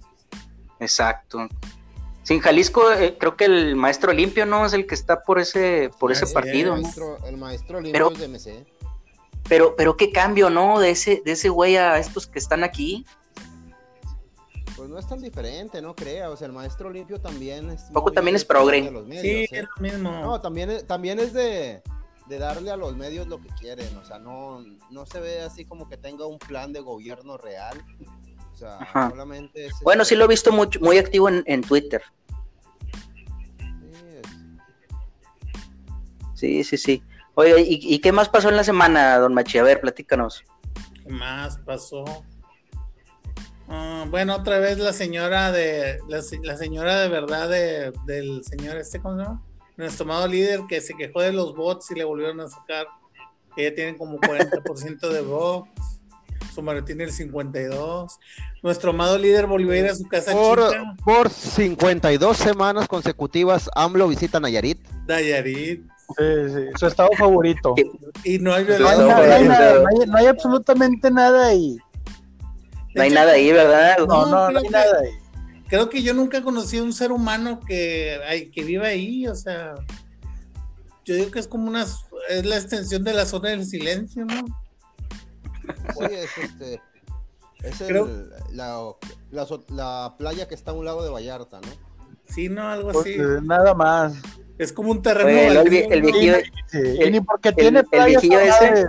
Exacto. 0.79 1.47
Sin 2.23 2.39
Jalisco, 2.39 2.91
eh, 2.91 3.17
creo 3.19 3.35
que 3.35 3.45
el 3.45 3.75
maestro 3.75 4.13
limpio, 4.13 4.45
¿no? 4.45 4.65
Es 4.65 4.73
el 4.73 4.87
que 4.87 4.95
está 4.95 5.21
por 5.23 5.39
ese, 5.39 5.91
por 5.99 6.11
ese 6.11 6.25
partido, 6.27 6.73
El 6.75 6.81
¿no? 6.81 6.83
maestro, 6.83 7.17
el 7.27 7.37
maestro 7.37 7.79
Pero- 7.91 8.09
limpio 8.09 8.25
es 8.25 8.31
de 8.43 8.59
MC. 8.61 8.65
Pero, 9.49 9.75
pero 9.75 9.97
qué 9.97 10.11
cambio, 10.11 10.49
¿no? 10.49 10.79
De 10.79 10.91
ese, 10.91 11.21
de 11.25 11.33
ese 11.33 11.49
güey 11.49 11.75
a 11.75 11.99
estos 11.99 12.27
que 12.27 12.39
están 12.39 12.63
aquí. 12.63 13.05
Pues 14.77 14.89
no 14.89 14.97
es 14.97 15.05
tan 15.07 15.21
diferente, 15.21 15.81
no 15.81 15.93
crea. 15.95 16.29
O 16.29 16.37
sea, 16.37 16.47
el 16.47 16.53
maestro 16.53 16.89
limpio 16.89 17.19
también 17.19 17.69
es. 17.69 17.83
Poco 17.93 18.11
también 18.11 18.35
es 18.37 18.45
progre. 18.45 18.89
medios, 18.89 19.21
Sí, 19.21 19.27
¿eh? 19.29 19.47
es 19.51 19.63
lo 19.75 19.81
mismo. 19.81 20.11
No, 20.11 20.39
también 20.39 20.71
es, 20.71 20.87
también 20.87 21.19
es 21.19 21.33
de, 21.33 21.83
de 22.27 22.37
darle 22.39 22.71
a 22.71 22.77
los 22.77 22.95
medios 22.95 23.27
lo 23.27 23.39
que 23.41 23.49
quieren. 23.59 23.95
O 23.97 24.05
sea, 24.05 24.17
no, 24.17 24.63
no 24.89 25.05
se 25.05 25.19
ve 25.19 25.41
así 25.41 25.65
como 25.65 25.89
que 25.89 25.97
tenga 25.97 26.25
un 26.25 26.39
plan 26.39 26.71
de 26.71 26.79
gobierno 26.79 27.37
real. 27.37 27.83
O 28.63 28.67
sea, 28.67 28.77
Ajá. 28.77 29.09
solamente 29.09 29.65
es. 29.65 29.73
Bueno, 29.83 30.05
sí 30.05 30.15
lo 30.15 30.25
he 30.25 30.27
visto 30.27 30.51
mucho, 30.51 30.79
muy 30.79 30.97
activo 30.97 31.29
en, 31.29 31.43
en 31.47 31.61
Twitter. 31.61 32.01
sí, 36.33 36.63
Sí, 36.63 36.77
sí. 36.77 37.03
Oye, 37.35 37.61
¿y, 37.61 37.95
y 37.95 37.99
qué 37.99 38.11
más 38.11 38.29
pasó 38.29 38.49
en 38.49 38.57
la 38.57 38.63
semana, 38.63 39.17
don 39.17 39.33
Machi? 39.33 39.57
A 39.57 39.63
ver, 39.63 39.81
platícanos. 39.81 40.43
¿Qué 41.03 41.09
más 41.09 41.57
pasó? 41.59 42.05
Ah, 43.67 44.05
bueno, 44.09 44.35
otra 44.35 44.59
vez 44.59 44.77
la 44.77 44.93
señora 44.93 45.51
de 45.51 45.99
la 46.07 46.57
señora 46.57 46.99
de 46.99 47.07
verdad 47.07 47.49
de, 47.49 47.91
del 48.05 48.43
señor 48.43 48.77
este, 48.77 48.99
¿cómo 48.99 49.17
se 49.17 49.23
llama? 49.23 49.41
Nuestro 49.77 50.05
amado 50.05 50.27
líder 50.27 50.61
que 50.67 50.79
se 50.79 50.93
quejó 50.93 51.21
de 51.21 51.33
los 51.33 51.55
bots 51.55 51.89
y 51.91 51.95
le 51.95 52.03
volvieron 52.03 52.39
a 52.41 52.47
sacar 52.47 52.85
que 53.55 53.63
ya 53.63 53.73
tienen 53.73 53.97
como 53.97 54.19
40% 54.19 55.09
de 55.09 55.21
bots. 55.21 55.92
Su 56.53 56.61
Mario 56.61 56.83
tiene 56.83 57.03
el 57.05 57.11
52. 57.11 58.19
Nuestro 58.61 58.91
amado 58.91 59.17
líder 59.17 59.47
volvió 59.47 59.71
a 59.71 59.77
ir 59.77 59.85
a 59.87 59.95
su 59.95 60.03
casa 60.07 60.31
Por, 60.31 60.69
chica. 60.69 60.95
por 61.03 61.29
52 61.29 62.37
semanas 62.37 62.87
consecutivas, 62.87 63.69
AMLO 63.75 64.07
visita 64.07 64.39
Nayarit. 64.39 64.79
Sí, 66.17 66.23
sí, 66.47 66.59
su 66.77 66.85
estado 66.87 67.09
favorito. 67.17 67.73
Y 68.23 68.37
no 68.39 68.53
hay 68.53 68.65
No 68.65 68.73
hay, 68.73 68.77
violencia. 68.77 68.97
nada, 68.97 69.05
no 69.05 69.15
hay 69.15 69.45
favorito. 69.45 69.49
nada, 69.51 69.73
no 69.81 69.87
hay- 70.01 70.07
no 70.07 70.17
hay 70.17 70.25
absolutamente 70.27 71.11
nada 71.11 71.47
ahí. 71.47 71.77
No 72.95 73.01
hay 73.01 73.09
nada 73.09 73.31
ahí, 73.31 73.51
¿verdad? 73.51 73.97
No, 73.99 74.05
no, 74.05 74.25
no 74.27 74.47
creo 74.47 74.57
hay 74.59 74.63
que- 74.65 74.69
nada 74.69 74.99
ahí. 75.01 75.09
Creo 75.69 75.89
que 75.89 76.03
yo 76.03 76.13
nunca 76.13 76.43
conocí 76.43 76.77
a 76.77 76.83
un 76.83 76.93
ser 76.93 77.11
humano 77.11 77.59
que, 77.65 78.19
ay, 78.27 78.51
que 78.51 78.63
viva 78.63 78.87
ahí, 78.87 79.25
o 79.27 79.33
sea, 79.33 79.73
yo 81.03 81.15
digo 81.15 81.31
que 81.31 81.39
es 81.39 81.47
como 81.47 81.67
una, 81.67 81.83
es 82.29 82.45
la 82.45 82.57
extensión 82.57 83.03
de 83.03 83.13
la 83.13 83.25
zona 83.25 83.49
del 83.49 83.65
silencio, 83.65 84.23
¿no? 84.25 84.43
Oye, 85.95 86.23
es 86.23 86.37
este. 86.37 86.81
Es 87.63 87.81
el- 87.81 87.87
Creo- 87.87 88.09
la, 88.51 88.91
la 89.31 89.45
so- 89.45 89.65
la 89.69 90.15
playa 90.17 90.47
que 90.47 90.55
está 90.55 90.71
a 90.71 90.73
un 90.73 90.85
lado 90.85 91.03
de 91.03 91.09
Vallarta, 91.09 91.61
¿no? 91.61 91.67
Sí, 92.27 92.49
no, 92.49 92.67
algo 92.67 92.91
Pues, 92.91 93.05
así. 93.05 93.13
eh, 93.13 93.39
nada 93.43 93.73
más. 93.73 94.15
Es 94.57 94.71
como 94.73 94.91
un 94.91 95.01
terreno 95.01 95.29
Bueno, 95.29 95.61
el, 95.61 95.73
el 95.73 96.01
¿no? 96.01 96.11
viejillo, 96.11 96.35
Sí, 96.67 96.77
El- 96.99 97.11
ni 97.11 97.21
porque 97.21 97.49
el- 97.55 97.77
el 97.91 98.05
viejillo 98.05 98.39
ese. 98.39 98.85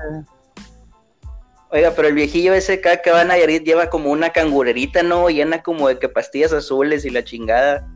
oiga, 1.71 1.93
pero 1.97 2.09
el 2.09 2.14
viejillo 2.14 2.52
ese 2.54 2.81
cada 2.81 2.99
que 3.02 3.11
va 3.11 3.23
a 3.23 3.25
Nayarit 3.25 3.64
lleva 3.64 3.88
como 3.90 4.11
una 4.11 4.31
cangurerita, 4.31 5.02
¿no? 5.02 5.28
Llena 5.28 5.62
como 5.62 5.88
de 5.88 5.99
que 5.99 6.09
pastillas 6.09 6.52
azules 6.52 7.04
y 7.04 7.11
la 7.11 7.25
chingada. 7.25 7.88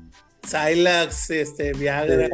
Silax, 0.44 1.30
este, 1.30 1.72
Viagra, 1.74 2.28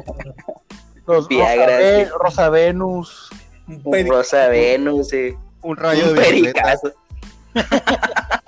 Los 1.07 1.29
Viagra, 1.29 1.67
Rosa, 1.67 1.79
Ve-. 1.79 2.09
Rosa 2.19 2.49
Venus. 2.51 3.31
un 3.67 4.07
rosa 4.09 4.49
Venus, 4.49 5.09
sí. 5.09 5.35
Un 5.65 5.77
rayo 5.77 6.11
un 6.11 6.15
de 6.15 6.31
bicicleta. 6.31 6.79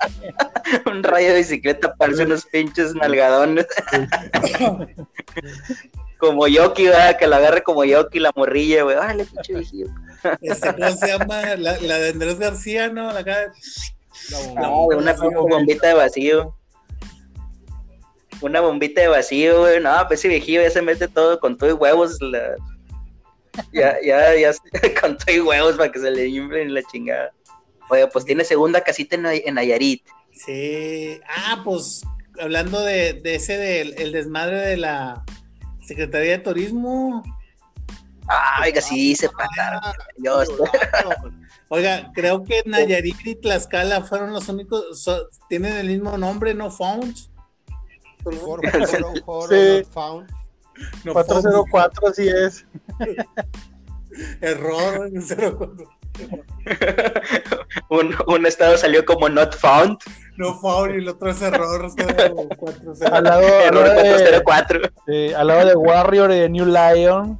un 0.85 1.03
rayo 1.03 1.29
de 1.29 1.37
bicicleta 1.37 1.93
parece 1.95 2.23
unos 2.23 2.45
pinches 2.45 2.93
nalgadones. 2.95 3.67
como 6.19 6.47
Yoki, 6.47 6.85
¿verdad? 6.85 7.17
Que 7.17 7.27
la 7.27 7.37
agarre 7.37 7.63
como 7.63 7.83
Yoki 7.85 8.19
la 8.19 8.31
morrilla, 8.35 8.83
güey. 8.83 8.95
Órale, 8.95 9.25
pinche 9.25 9.53
viejillo. 9.53 9.87
este, 10.41 10.73
¿cómo 10.73 10.91
se 10.91 11.07
llama? 11.07 11.55
La, 11.55 11.79
la 11.79 11.97
de 11.99 12.09
Andrés 12.09 12.39
García, 12.39 12.89
¿no? 12.89 13.11
La 13.11 13.19
acá- 13.19 13.51
La 14.31 14.37
Ah, 14.57 14.67
bomba. 14.69 14.97
una 14.97 15.13
bombita 15.13 15.87
de 15.87 15.93
vacío. 15.93 16.55
Una 18.41 18.61
bombita 18.61 19.01
de 19.01 19.07
vacío, 19.07 19.61
güey. 19.61 19.79
No, 19.79 19.91
pues 20.07 20.19
ese 20.19 20.27
viejillo 20.27 20.61
ya 20.61 20.69
se 20.69 20.81
mete 20.81 21.07
todo 21.07 21.39
con 21.39 21.57
todo 21.57 21.69
y 21.69 21.73
huevos. 21.73 22.17
la- 22.21 22.55
Ya, 23.71 23.97
ya, 24.03 24.35
ya, 24.35 24.51
con 25.01 25.17
todo 25.17 25.35
y 25.35 25.39
huevos 25.39 25.75
para 25.75 25.91
que 25.91 25.99
se 25.99 26.11
le 26.11 26.27
inflen 26.27 26.73
la 26.73 26.81
chingada. 26.83 27.31
Oye, 27.89 28.07
pues 28.07 28.25
tiene 28.25 28.43
segunda 28.43 28.81
casita 28.81 29.15
en, 29.15 29.25
en 29.25 29.55
Nayarit. 29.55 30.03
Sí. 30.31 31.19
Ah, 31.27 31.61
pues 31.63 32.01
hablando 32.39 32.81
de, 32.81 33.13
de 33.13 33.35
ese 33.35 33.57
del 33.57 33.95
el 33.99 34.11
desmadre 34.11 34.57
de 34.59 34.77
la 34.77 35.23
Secretaría 35.85 36.31
de 36.33 36.39
Turismo. 36.39 37.23
Ah, 38.27 38.61
oiga, 38.65 38.81
sí, 38.81 39.15
se 39.15 39.29
pasaron. 39.29 39.81
Yo 40.17 40.41
estoy- 40.41 40.67
Oiga, 41.69 42.11
creo 42.13 42.43
que 42.43 42.61
Nayarit 42.65 43.25
y 43.25 43.35
Tlaxcala 43.35 44.01
fueron 44.01 44.33
los 44.33 44.47
únicos, 44.49 45.01
so- 45.01 45.29
tienen 45.49 45.73
el 45.77 45.87
mismo 45.87 46.17
nombre, 46.17 46.53
no 46.53 46.69
Founds. 46.71 47.29
For- 48.23 48.35
for- 48.35 48.61
for 49.25 49.49
Sí. 49.49 49.77
not 49.79 49.93
found. 49.93 50.29
No 51.03 51.13
404, 51.13 52.07
así 52.07 52.27
es. 52.27 52.65
Error. 54.41 55.09
04. 55.11 55.97
un, 57.89 58.15
un 58.27 58.45
estado 58.45 58.77
salió 58.77 59.05
como 59.05 59.29
not 59.29 59.55
found. 59.55 59.97
No 60.37 60.59
Found 60.59 60.95
y 60.95 60.97
el 60.99 61.09
otro 61.09 61.31
es 61.31 61.41
error. 61.41 61.91
04. 61.95 62.93
Al 63.11 63.23
lado, 63.23 63.41
Error 63.41 63.87
lado 63.87 64.01
de, 64.01 64.43
404. 64.43 64.81
sí, 65.07 65.33
al 65.33 65.47
lado 65.47 65.65
de 65.65 65.75
Warrior 65.75 66.31
y 66.31 66.35
de 66.35 66.49
New 66.49 66.65
Lion. 66.65 67.39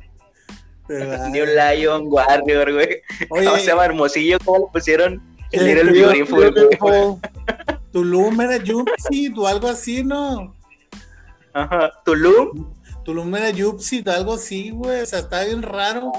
¿verdad? 0.87 1.27
New 1.29 1.45
Lion 1.45 2.03
Warrior, 2.07 2.73
güey. 2.73 3.01
¿Cómo 3.29 3.41
se 3.41 3.49
Oye, 3.49 3.65
llama 3.65 3.85
Hermosillo? 3.85 4.37
¿Cómo 4.43 4.65
le 4.65 4.71
pusieron? 4.73 5.21
Sí, 5.51 5.57
El 5.59 5.65
Little 5.65 5.91
Beautiful, 5.91 6.51
Beautiful. 6.51 7.19
Tulum 7.91 8.41
era 8.41 8.57
Yupsit 8.57 9.37
o 9.37 9.47
algo 9.47 9.67
así, 9.67 10.03
¿no? 10.03 10.55
Ajá. 11.53 11.91
Tulum. 12.03 12.76
Tulum 13.07 13.33
era 13.37 13.51
Yupsit 13.51 14.05
algo 14.09 14.33
así, 14.33 14.69
güey. 14.71 14.99
O 14.99 15.05
sea, 15.05 15.19
está 15.19 15.45
bien 15.45 15.61
raro. 15.61 16.11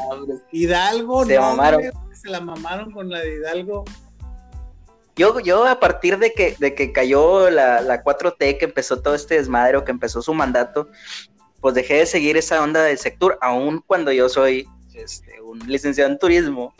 Hidalgo, 0.50 1.26
Se 1.26 1.34
no, 1.34 1.42
mamaron. 1.42 1.82
güey, 1.82 1.92
Se 2.16 2.30
la 2.30 2.40
mamaron 2.40 2.90
con 2.92 3.10
la 3.10 3.18
de 3.18 3.34
Hidalgo. 3.34 3.84
Yo, 5.14 5.38
yo 5.40 5.66
a 5.66 5.78
partir 5.78 6.18
de 6.18 6.32
que, 6.32 6.56
de 6.58 6.74
que 6.74 6.90
cayó 6.90 7.50
la, 7.50 7.82
la 7.82 8.02
4T, 8.02 8.56
que 8.56 8.64
empezó 8.64 9.02
todo 9.02 9.14
este 9.14 9.34
desmadre, 9.34 9.76
o 9.76 9.84
que 9.84 9.90
empezó 9.90 10.22
su 10.22 10.32
mandato, 10.32 10.88
pues 11.60 11.74
dejé 11.74 11.96
de 11.96 12.06
seguir 12.06 12.38
esa 12.38 12.62
onda 12.62 12.82
del 12.82 12.96
sector, 12.96 13.38
aun 13.42 13.82
cuando 13.86 14.10
yo 14.10 14.30
soy 14.30 14.66
este, 14.94 15.42
un 15.42 15.58
licenciado 15.66 16.10
en 16.10 16.18
turismo, 16.18 16.74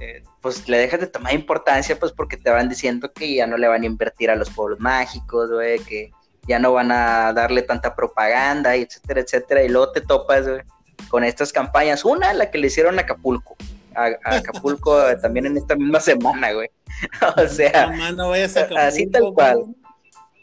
eh, 0.00 0.24
pues 0.40 0.68
le 0.68 0.78
dejas 0.78 0.98
de 0.98 1.06
tomar 1.06 1.32
importancia, 1.32 1.96
pues 1.96 2.10
porque 2.10 2.36
te 2.36 2.50
van 2.50 2.68
diciendo 2.68 3.12
que 3.12 3.32
ya 3.36 3.46
no 3.46 3.56
le 3.56 3.68
van 3.68 3.84
a 3.84 3.86
invertir 3.86 4.30
a 4.30 4.34
los 4.34 4.50
pueblos 4.50 4.80
mágicos, 4.80 5.48
güey, 5.48 5.78
que 5.78 6.10
ya 6.46 6.58
no 6.58 6.72
van 6.72 6.90
a 6.92 7.32
darle 7.32 7.62
tanta 7.62 7.94
propaganda, 7.94 8.76
y 8.76 8.82
etcétera, 8.82 9.20
etcétera, 9.20 9.62
y 9.64 9.68
luego 9.68 9.92
te 9.92 10.00
topas, 10.00 10.46
güey, 10.48 10.62
con 11.08 11.24
estas 11.24 11.52
campañas. 11.52 12.04
Una, 12.04 12.32
la 12.32 12.50
que 12.50 12.58
le 12.58 12.66
hicieron 12.66 12.98
a 12.98 13.02
Acapulco, 13.02 13.56
a, 13.94 14.06
a 14.24 14.36
Acapulco 14.36 14.98
también 15.22 15.46
en 15.46 15.56
esta 15.56 15.76
misma 15.76 16.00
semana, 16.00 16.52
güey. 16.52 16.70
o 17.36 17.48
sea, 17.48 17.88
Mamá, 17.88 18.12
no 18.12 18.28
vayas 18.30 18.56
a 18.56 18.68
así 18.86 19.06
tal 19.06 19.32
cual. 19.34 19.58
güey. 19.58 19.74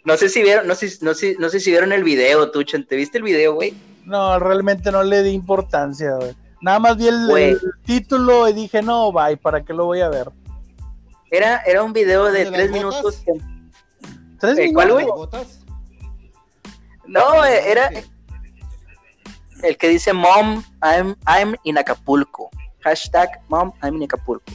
no 0.05 0.17
sé 0.17 0.29
si 0.29 0.41
vieron, 0.41 0.67
no 0.67 0.75
sé, 0.75 0.89
no 1.01 1.13
sé, 1.13 1.35
no 1.39 1.49
sé 1.49 1.59
si 1.59 1.71
vieron 1.71 1.91
el 1.91 2.03
video, 2.03 2.51
tú, 2.51 2.63
Chen, 2.63 2.85
¿te 2.85 2.95
viste 2.95 3.17
el 3.17 3.23
video, 3.23 3.53
güey? 3.53 3.73
No, 4.05 4.39
realmente 4.39 4.91
no 4.91 5.03
le 5.03 5.21
di 5.21 5.31
importancia, 5.31 6.15
güey. 6.15 6.35
Nada 6.61 6.79
más 6.79 6.97
vi 6.97 7.07
el, 7.07 7.59
título 7.85 8.47
y 8.49 8.53
dije, 8.53 8.81
no, 8.81 9.11
bye, 9.11 9.37
¿para 9.37 9.63
qué 9.63 9.73
lo 9.73 9.85
voy 9.85 10.01
a 10.01 10.09
ver? 10.09 10.29
Era, 11.31 11.57
era 11.65 11.83
un 11.83 11.93
video 11.93 12.25
de 12.25 12.39
¿De 12.39 12.45
las 12.45 12.53
tres 12.53 12.71
minutos. 12.71 13.23
que- 13.25 13.33
¿Tres 14.39 14.57
Eh, 14.57 14.71
¿cuál, 14.73 14.95
minutos? 14.95 15.29
güey? 15.31 15.47
No, 17.09 17.45
eh, 17.45 17.71
era 17.71 17.91
el 19.63 19.77
que 19.77 19.89
dice 19.89 20.13
Mom, 20.13 20.63
I'm, 20.81 21.15
I'm 21.27 21.55
in 21.63 21.77
Acapulco. 21.77 22.49
Hashtag 22.81 23.29
Mom, 23.49 23.73
I'm 23.83 23.95
in 23.97 24.03
Acapulco. 24.03 24.51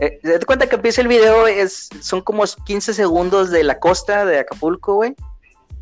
Eh, 0.00 0.18
¿Te 0.22 0.32
das 0.32 0.44
cuenta 0.44 0.68
que 0.68 0.76
empieza 0.76 1.00
el 1.00 1.08
video? 1.08 1.46
Es, 1.46 1.88
son 2.00 2.22
como 2.22 2.42
15 2.44 2.94
segundos 2.94 3.50
de 3.50 3.62
la 3.62 3.78
costa 3.78 4.24
de 4.24 4.40
Acapulco, 4.40 4.94
güey. 4.96 5.14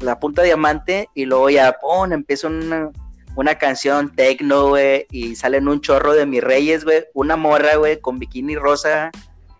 La 0.01 0.19
punta 0.19 0.43
diamante. 0.43 1.09
Y 1.15 1.25
luego 1.25 1.49
ya, 1.49 1.79
pon, 1.81 2.13
empieza 2.13 2.49
una, 2.49 2.91
una 3.37 3.55
canción 3.57 4.15
techno, 4.15 4.69
güey. 4.69 5.07
Y 5.11 5.37
salen 5.37 5.69
un 5.69 5.81
chorro 5.81 6.13
de 6.13 6.27
mis 6.27 6.43
reyes, 6.43 6.85
güey. 6.85 7.05
Una 7.15 7.37
morra, 7.37 7.77
güey, 7.77 8.01
con 8.01 8.19
bikini 8.19 8.57
rosa, 8.57 9.11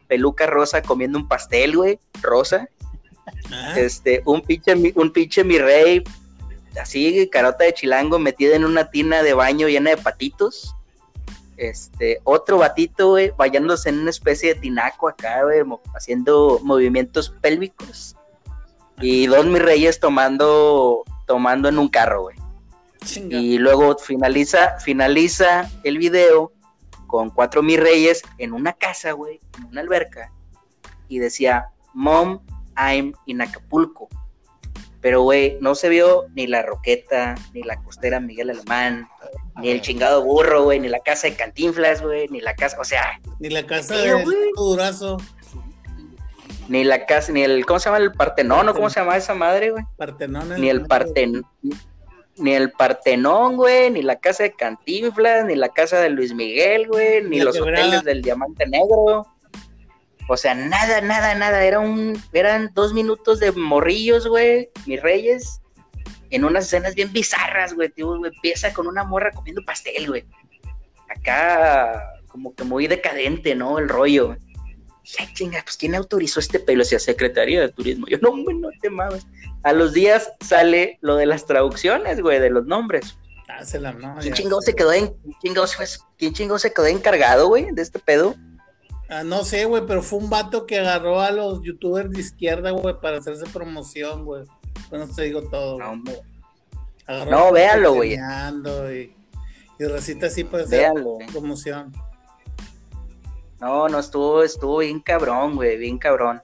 peluca 0.09 0.47
rosa, 0.47 0.83
comiendo 0.83 1.19
un 1.19 1.29
pastel, 1.29 1.77
güey. 1.77 1.99
Rosa. 2.21 2.69
Ajá. 3.47 3.81
Este, 3.81 4.23
un 4.27 4.43
pinche, 4.43 4.75
un 4.95 5.13
pinche 5.13 5.45
mi 5.45 5.59
rey, 5.59 6.03
así, 6.81 7.29
carota 7.31 7.65
de 7.65 7.75
chilango, 7.75 8.19
metida 8.19 8.57
en 8.57 8.65
una 8.65 8.91
tina 8.91 9.23
de 9.23 9.35
baño 9.35 9.69
llena 9.69 9.91
de 9.91 9.97
patitos. 9.97 10.75
Este, 11.57 12.21
otro 12.25 12.59
batito, 12.59 13.11
güey, 13.11 13.33
bañándose 13.37 13.91
en 13.91 14.01
una 14.01 14.11
especie 14.11 14.55
de 14.55 14.61
tinaco 14.61 15.09
acá, 15.09 15.43
güey, 15.45 15.63
haciendo 15.95 16.59
movimientos 16.63 17.35
pélvicos. 17.41 18.17
Y 19.01 19.27
dos 19.27 19.47
mis 19.47 19.63
reyes 19.63 20.01
tomando, 20.01 21.05
tomando 21.27 21.69
en 21.69 21.79
un 21.79 21.89
carro, 21.89 22.23
güey. 22.23 22.37
Chinga. 23.05 23.37
Y 23.37 23.59
luego 23.59 23.97
finaliza, 23.99 24.79
finaliza 24.79 25.71
el 25.85 25.99
video 25.99 26.53
con 27.07 27.31
cuatro 27.31 27.63
mis 27.63 27.81
reyes 27.81 28.23
en 28.39 28.53
una 28.53 28.73
casa, 28.73 29.13
güey, 29.13 29.41
en 29.59 29.65
una 29.67 29.81
alberca. 29.81 30.33
Y 31.09 31.19
decía, 31.19 31.67
Mom, 31.93 32.41
I'm 32.77 33.13
in 33.27 33.43
Acapulco. 33.43 34.09
Pero, 35.01 35.23
güey, 35.23 35.57
no 35.61 35.75
se 35.75 35.89
vio 35.89 36.27
ni 36.35 36.47
la 36.47 36.63
Roqueta, 36.63 37.35
ni 37.55 37.63
la 37.63 37.83
costera 37.83 38.21
Miguel 38.21 38.51
Alemán, 38.51 39.09
ni 39.61 39.71
el 39.71 39.81
chingado 39.81 40.23
burro, 40.23 40.65
güey, 40.65 40.79
ni 40.79 40.89
la 40.89 40.99
casa 41.01 41.27
de 41.29 41.35
Cantinflas, 41.37 42.03
güey, 42.03 42.29
ni 42.29 42.41
la 42.41 42.55
casa, 42.55 42.79
o 42.81 42.85
sea, 42.85 43.19
Ni 43.39 43.49
la 43.49 43.65
casa 43.67 43.97
de. 43.97 44.23
Durazo. 44.57 45.17
ni 46.69 46.85
la 46.85 47.07
casa, 47.07 47.33
ni 47.33 47.43
el, 47.43 47.65
¿cómo 47.67 47.81
se 47.81 47.87
llama? 47.89 47.99
El 47.99 48.13
Partenón, 48.13 48.69
¿o 48.69 48.75
cómo 48.75 48.91
se 48.91 49.01
llama 49.01 49.17
esa 49.17 49.35
madre, 49.35 49.71
güey? 49.71 49.85
Partenón. 49.97 50.61
ni 50.61 50.69
el 50.69 50.83
Partenón, 50.87 51.45
ni 52.37 52.53
el 52.55 52.71
Partenón, 52.73 53.57
güey, 53.57 53.91
ni 53.91 54.03
la 54.03 54.17
casa 54.21 54.43
de 54.45 54.53
Cantinflas, 54.53 55.47
ni 55.47 55.57
la 55.57 55.71
casa 55.71 55.99
de 56.01 56.11
Luis 56.11 56.35
Miguel, 56.35 56.87
güey, 56.89 57.25
ni 57.25 57.39
La 57.39 57.45
los 57.45 57.55
quebrada. 57.57 57.87
hoteles 57.87 58.05
del 58.05 58.23
Diamante 58.23 58.67
Negro. 58.67 59.27
O 60.33 60.37
sea, 60.37 60.55
nada, 60.55 61.01
nada, 61.01 61.35
nada. 61.35 61.65
Era 61.65 61.81
un, 61.81 62.17
eran 62.33 62.71
dos 62.73 62.95
minutos 62.95 63.41
de 63.41 63.51
morrillos, 63.51 64.29
güey, 64.29 64.71
mis 64.87 65.03
reyes, 65.03 65.61
en 66.31 66.45
unas 66.45 66.67
escenas 66.67 66.95
bien 66.95 67.13
bizarras, 67.13 67.75
güey. 67.75 67.89
Tío, 67.89 68.17
güey, 68.17 68.31
empieza 68.33 68.73
con 68.73 68.87
una 68.87 69.03
morra 69.03 69.33
comiendo 69.33 69.61
pastel, 69.65 70.07
güey. 70.07 70.25
Acá, 71.09 72.13
como 72.29 72.55
que 72.55 72.65
muy 72.65 72.87
decadente, 72.87 73.55
¿no? 73.55 73.79
El 73.79 73.89
rollo. 73.89 74.37
"Ay, 75.19 75.29
chinga, 75.35 75.63
pues 75.65 75.77
¿quién 75.77 75.95
autorizó 75.97 76.39
este 76.39 76.61
pedo? 76.61 76.79
Decía 76.79 77.01
Secretaría 77.01 77.61
de 77.63 77.69
Turismo. 77.71 78.07
Yo, 78.07 78.19
no, 78.19 78.29
hombre, 78.31 78.55
no 78.55 78.69
te 78.81 78.89
mames. 78.91 79.27
A 79.65 79.73
los 79.73 79.93
días 79.93 80.31
sale 80.47 80.99
lo 81.01 81.17
de 81.17 81.27
las 81.27 81.47
traducciones, 81.47 82.21
güey, 82.21 82.39
de 82.39 82.51
los 82.51 82.67
nombres. 82.67 83.19
Ah, 83.49 83.65
se 83.65 83.81
la 83.81 83.93
no, 83.93 84.17
¿Quién 84.21 84.33
ya 84.33 84.43
chingado 84.43 84.61
se 84.61 84.77
quedó 84.77 84.93
en, 84.93 85.09
quién 85.09 85.35
chingado 85.43 85.67
se- 85.67 85.99
quién 86.17 86.33
chingado 86.33 86.59
se 86.61 86.73
quedó 86.73 86.87
encargado, 86.87 87.49
güey, 87.49 87.67
de 87.73 87.83
este 87.83 87.99
pedo? 87.99 88.37
Ah, 89.11 89.25
no 89.25 89.45
sé, 89.45 89.65
güey, 89.65 89.85
pero 89.87 90.03
fue 90.03 90.21
un 90.21 90.31
vato 90.31 90.67
que 90.67 90.79
agarró 90.79 91.21
a 91.21 91.33
los 91.33 91.63
youtubers 91.63 92.11
de 92.11 92.21
izquierda, 92.21 92.71
güey, 92.71 92.95
para 93.01 93.19
hacerse 93.19 93.45
promoción, 93.47 94.25
güey. 94.25 94.45
Bueno, 94.89 95.09
te 95.09 95.23
digo 95.23 95.43
todo. 95.43 95.79
No, 95.79 96.01
Agarró 97.09 97.31
No, 97.31 97.39
a 97.47 97.51
véanlo, 97.51 97.95
güey. 97.95 98.15
Y, 98.15 99.15
y 99.81 99.85
recita 99.85 100.27
así 100.27 100.45
para 100.45 100.63
hacer 100.63 100.93
güey. 101.03 101.27
promoción. 101.27 101.93
No, 103.61 103.89
no 103.89 103.99
estuvo, 103.99 104.45
estuvo 104.45 104.79
bien 104.79 105.01
cabrón, 105.01 105.57
güey, 105.57 105.77
bien 105.77 105.99
cabrón. 105.99 106.41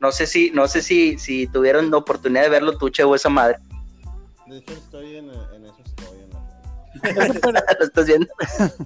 No 0.00 0.12
sé 0.12 0.26
si, 0.26 0.50
no 0.50 0.68
sé 0.68 0.82
si, 0.82 1.18
si 1.18 1.48
tuvieron 1.48 1.90
la 1.90 1.96
oportunidad 1.96 2.42
de 2.42 2.48
verlo 2.50 2.78
tú, 2.78 2.90
o 3.04 3.14
esa 3.14 3.28
madre. 3.28 3.58
De 4.46 4.58
hecho, 4.58 4.74
estoy 4.74 5.16
en, 5.16 5.30
Lo 7.78 7.84
estás 7.84 8.06
viendo. 8.06 8.26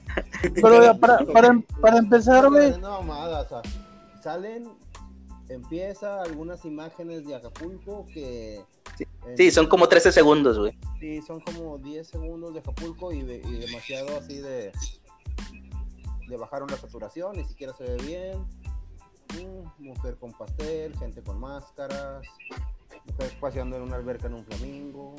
Pero 0.54 0.82
ya 0.82 0.94
para, 0.94 1.24
para, 1.26 1.60
para 1.80 1.98
empezar, 1.98 2.48
güey, 2.48 2.70
No, 2.80 3.02
mamada, 3.02 3.42
o 3.42 3.48
sea, 3.48 3.62
salen, 4.22 4.68
empieza 5.48 6.22
algunas 6.22 6.64
imágenes 6.64 7.26
de 7.26 7.34
Acapulco 7.34 8.06
que... 8.12 8.64
en- 9.26 9.36
Sí, 9.36 9.50
son 9.50 9.66
como 9.68 9.88
13 9.88 10.12
segundos, 10.12 10.58
güey. 10.58 10.78
Sí, 10.98 11.20
son 11.22 11.40
como 11.40 11.78
10 11.78 12.06
segundos 12.08 12.52
de 12.54 12.60
Acapulco 12.60 13.12
y, 13.12 13.22
de- 13.22 13.38
y 13.44 13.58
demasiado 13.58 14.18
así 14.18 14.38
de... 14.40 14.72
Le 16.28 16.36
bajaron 16.36 16.68
la 16.70 16.76
saturación, 16.76 17.36
ni 17.36 17.44
siquiera 17.44 17.74
se 17.76 17.84
ve 17.84 17.96
bien. 18.06 18.38
Mm, 19.34 19.84
mujer 19.84 20.16
con 20.16 20.32
pastel, 20.32 20.96
gente 20.98 21.22
con 21.22 21.38
máscaras, 21.40 22.22
mujer 23.06 23.32
paseando 23.40 23.76
en 23.76 23.82
una 23.82 23.96
alberca 23.96 24.26
en 24.26 24.34
un 24.34 24.44
flamingo, 24.44 25.14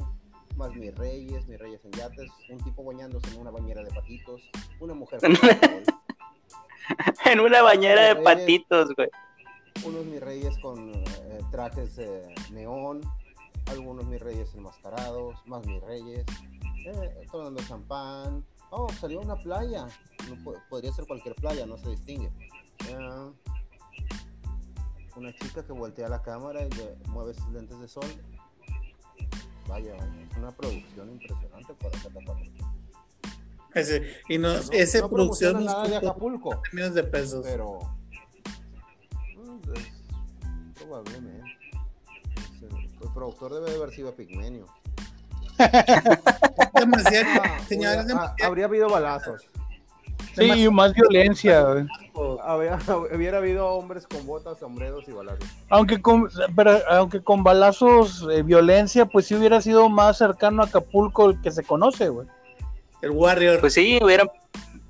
más 0.56 0.74
mis 0.76 0.94
reyes, 0.96 1.48
mis 1.48 1.60
reyes 1.60 1.84
en 1.86 1.92
yates, 1.92 2.30
un 2.50 2.58
tipo 2.60 2.84
bañándose 2.84 3.28
en 3.34 3.42
una 3.42 3.52
bañera 3.52 3.84
de 3.84 3.92
patitos, 3.92 4.42
una 4.80 4.94
mujer. 4.94 5.20
En 7.26 7.40
una 7.40 7.62
bañera 7.62 8.14
de 8.14 8.16
patitos, 8.18 8.94
güey. 8.96 9.10
unos 9.86 10.06
mis 10.06 10.20
reyes 10.20 10.58
con 10.60 10.94
eh, 10.94 11.40
trajes 11.50 11.98
eh, 12.00 12.34
neón, 12.52 13.02
algunos 13.68 14.06
mis 14.08 14.20
reyes 14.20 14.54
enmascarados, 14.56 15.36
más 15.46 15.66
mis 15.66 15.82
reyes, 15.82 16.26
eh, 16.86 17.28
tomando 17.32 17.62
champán. 17.64 18.44
Oh, 18.72 18.90
salió 19.00 19.20
a 19.20 19.24
una 19.24 19.36
playa. 19.36 19.88
No 20.30 20.56
podría 20.70 20.92
ser 20.92 21.06
cualquier 21.06 21.36
playa, 21.36 21.66
no 21.66 21.78
se 21.78 21.90
distingue. 21.90 22.30
Ah, 22.94 23.30
una 25.16 25.34
chica 25.34 25.64
que 25.64 25.74
voltea 25.74 26.08
la 26.10 26.22
cámara 26.22 26.66
y 26.66 26.70
le 26.70 26.96
mueve 27.08 27.34
sus 27.34 27.48
lentes 27.50 27.80
de 27.80 27.88
sol. 27.88 28.06
Vaya, 29.72 29.96
es 29.96 30.38
una 30.38 30.52
producción 30.52 31.10
impresionante 31.12 31.74
para 31.76 31.98
Acapulco. 31.98 32.36
Ese, 33.74 34.16
y 34.28 34.38
no, 34.38 34.50
No- 34.54 34.60
esa 34.74 35.00
no 35.00 35.10
producción 35.10 35.64
nada 35.64 35.84
de 35.86 35.92
costó 35.94 36.10
Acapulco, 36.10 36.62
millones 36.74 36.94
de 36.96 37.04
pesos. 37.06 37.46
pero 37.48 37.80
mm, 39.38 39.72
es- 39.78 40.74
probablemente. 40.76 41.50
El 43.02 43.14
productor 43.14 43.54
debe 43.54 43.70
de 43.72 43.78
haber 43.78 43.92
sido 43.96 44.14
Pigmenio. 44.14 44.66
Demasiado, 46.76 47.30
Ah, 47.46 47.60
señores, 47.68 48.04
hubiera- 48.06 48.24
ah, 48.24 48.36
habría 48.44 48.66
habido 48.66 48.90
balazos. 48.90 49.42
Sí, 50.36 50.64
y 50.64 50.70
más 50.70 50.94
violencia, 50.94 51.62
güey. 51.62 51.86
Habría, 52.44 52.78
hubiera 53.16 53.38
habido 53.38 53.68
hombres 53.68 54.06
con 54.08 54.26
botas, 54.26 54.60
sombreros 54.60 55.08
y 55.08 55.12
balazos. 55.12 55.48
Aunque 55.70 56.02
con, 56.02 56.30
pero, 56.56 56.80
aunque 56.90 57.22
con 57.22 57.44
balazos, 57.44 58.28
eh, 58.32 58.44
violencia, 58.44 59.06
pues 59.06 59.28
sí 59.28 59.36
hubiera 59.36 59.62
sido 59.62 59.90
más 59.90 60.18
cercano 60.18 60.62
a 60.62 60.66
Acapulco 60.66 61.30
el 61.30 61.42
que 61.42 61.52
se 61.52 61.64
conoce, 61.64 62.10
güey. 62.10 62.28
el 63.02 63.12
Warrior. 63.12 63.60
Pues 63.60 63.74
sí, 63.74 64.00
hubieran, 64.02 64.30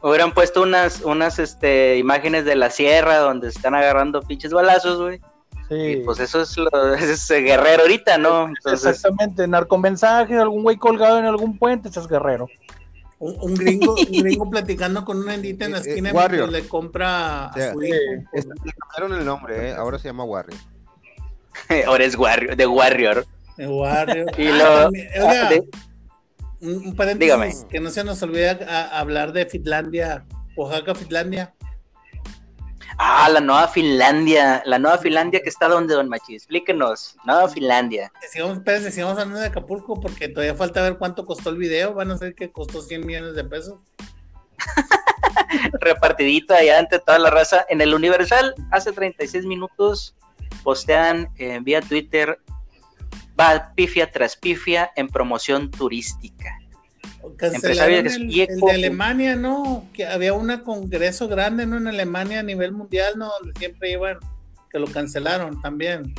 hubieran 0.02 0.34
puesto 0.34 0.63
unas, 0.63 1.02
unas 1.02 1.39
este, 1.39 1.98
imágenes 1.98 2.46
de 2.46 2.56
la 2.56 2.70
sierra 2.70 3.18
donde 3.18 3.52
se 3.52 3.58
están 3.58 3.76
agarrando 3.76 4.22
pinches 4.22 4.52
balazos, 4.52 5.00
güey. 5.00 5.22
Sí. 5.70 5.76
Y 5.76 5.96
pues 5.98 6.20
eso 6.20 6.42
es, 6.42 6.58
lo, 6.58 6.70
ese 6.96 7.13
es 7.13 7.32
el 7.32 7.46
guerrero 7.46 7.84
ahorita, 7.84 8.18
¿no? 8.18 8.48
Entonces, 8.48 8.86
Exactamente, 8.86 9.48
narcomensaje, 9.48 10.38
algún 10.38 10.63
güey 10.63 10.78
colgado 10.78 11.18
en 11.18 11.26
algún 11.26 11.58
puente, 11.58 11.89
ese 11.89 12.00
es 12.00 12.08
guerrero. 12.08 12.48
Un, 13.24 13.36
un 13.40 13.54
gringo, 13.54 13.94
un 13.96 14.04
gringo 14.24 14.50
platicando 14.50 15.06
con 15.06 15.18
una 15.20 15.36
endita 15.36 15.66
en 15.66 15.74
la 15.74 15.78
Eh, 15.78 15.82
eh, 15.86 15.90
esquina 15.90 16.12
mientras 16.12 16.50
le 16.50 16.68
compra 16.68 17.46
a 17.46 17.50
O 17.52 17.54
sea, 17.54 17.72
su 17.74 17.84
hijo. 17.84 17.96
Le 18.34 18.74
cambiaron 18.74 19.20
el 19.20 19.26
nombre, 19.26 19.70
¿eh? 19.70 19.74
ahora 19.74 20.00
se 20.00 20.08
llama 20.08 20.24
Warrior. 20.24 20.60
ahora 21.86 22.04
es 22.04 22.16
Warrior, 22.18 22.56
de 22.56 22.66
Warrior. 22.68 23.26
El 23.58 23.68
Warrior. 23.68 24.26
Y 24.40 24.48
Ah, 24.48 24.90
lo, 24.90 25.28
oiga, 25.28 25.50
de- 25.50 25.64
un, 26.62 26.88
un 26.88 26.96
paréntesis, 26.96 27.20
Dígame. 27.20 27.54
que 27.70 27.80
no 27.80 27.90
se 27.92 28.04
nos 28.04 28.22
olvide 28.24 28.50
a- 28.50 29.00
hablar 29.00 29.34
de 29.34 29.46
Finlandia, 29.46 30.26
Oaxaca, 30.56 30.96
Finlandia. 30.96 31.54
Ah, 33.02 33.30
la 33.30 33.40
nueva 33.40 33.68
Finlandia, 33.68 34.62
la 34.66 34.80
nueva 34.80 34.98
Finlandia 34.98 35.42
que 35.42 35.50
está 35.50 35.68
donde, 35.68 35.94
don 35.94 36.10
Machi, 36.10 36.36
explíquenos, 36.36 37.16
nueva 37.26 37.50
Finlandia. 37.50 38.12
Sigamos, 38.30 38.58
espérense, 38.58 38.92
sigamos 38.92 39.18
hablando 39.18 39.40
de 39.40 39.48
Acapulco 39.48 40.00
porque 40.00 40.28
todavía 40.28 40.56
falta 40.56 40.82
ver 40.82 40.98
cuánto 40.98 41.26
costó 41.26 41.50
el 41.50 41.58
video. 41.58 41.94
Van 41.94 42.12
a 42.12 42.18
ser 42.18 42.36
que 42.36 42.52
costó 42.52 42.82
100 42.82 43.06
millones 43.06 43.36
de 43.36 43.44
pesos. 43.44 43.80
repartidito 45.80 46.54
allá 46.54 46.80
ante 46.80 47.00
toda 47.00 47.20
la 47.20 47.30
raza. 47.30 47.66
En 47.70 47.82
el 47.82 47.94
Universal, 47.94 48.56
hace 48.72 48.92
36 48.92 49.46
minutos, 49.46 50.16
postean 50.64 51.30
eh, 51.38 51.60
vía 51.62 51.82
Twitter, 51.82 52.40
va 53.40 53.74
pifia 53.76 54.12
tras 54.12 54.36
pifia 54.36 54.92
en 54.96 55.08
promoción 55.08 55.72
turística. 55.72 56.61
Cancelaron 57.42 58.06
el, 58.08 58.30
de 58.30 58.72
Alemania, 58.72 59.36
¿no? 59.36 59.86
Que 59.94 60.06
había 60.06 60.34
un 60.34 60.56
congreso 60.60 61.28
grande, 61.28 61.66
¿no? 61.66 61.78
En 61.78 61.88
Alemania 61.88 62.40
a 62.40 62.44
nivel 62.44 62.72
mundial, 62.72 63.14
¿no? 63.18 63.30
Donde 63.40 63.58
siempre 63.60 63.92
iban, 63.92 64.18
que 64.70 64.80
lo 64.80 64.88
cancelaron 64.88 65.62
también. 65.62 66.14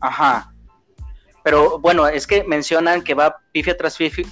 Ajá. 0.00 0.52
Pero 1.42 1.78
bueno, 1.78 2.08
es 2.08 2.26
que 2.26 2.44
mencionan 2.44 3.02
que 3.02 3.14
va 3.14 3.36
pifia 3.52 3.76
tras 3.76 3.96
pifia, 3.96 4.26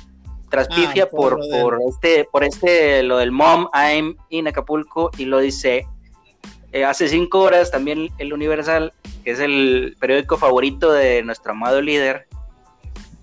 tras 0.51 0.67
Ah, 0.71 0.75
pifia 0.75 1.09
por 1.09 1.35
por, 1.35 1.39
lo 1.39 1.47
del- 1.47 1.63
por 1.63 1.79
este, 1.89 2.25
por 2.31 2.45
este, 2.45 3.03
lo 3.05 3.19
del 3.19 3.31
Mom, 3.31 3.69
I'm 3.73 4.17
in 4.31 4.49
Acapulco, 4.49 5.11
y 5.17 5.25
lo 5.25 5.39
dice 5.39 5.87
eh, 6.73 6.85
hace 6.85 7.09
cinco 7.09 7.41
horas 7.41 7.71
también 7.71 8.09
el 8.19 8.33
Universal, 8.33 8.93
que 9.23 9.31
es 9.31 9.39
el 9.39 9.97
periódico 10.01 10.37
favorito 10.37 10.93
de 10.93 11.23
nuestro 11.23 11.53
amado 11.53 11.81
líder, 11.81 12.27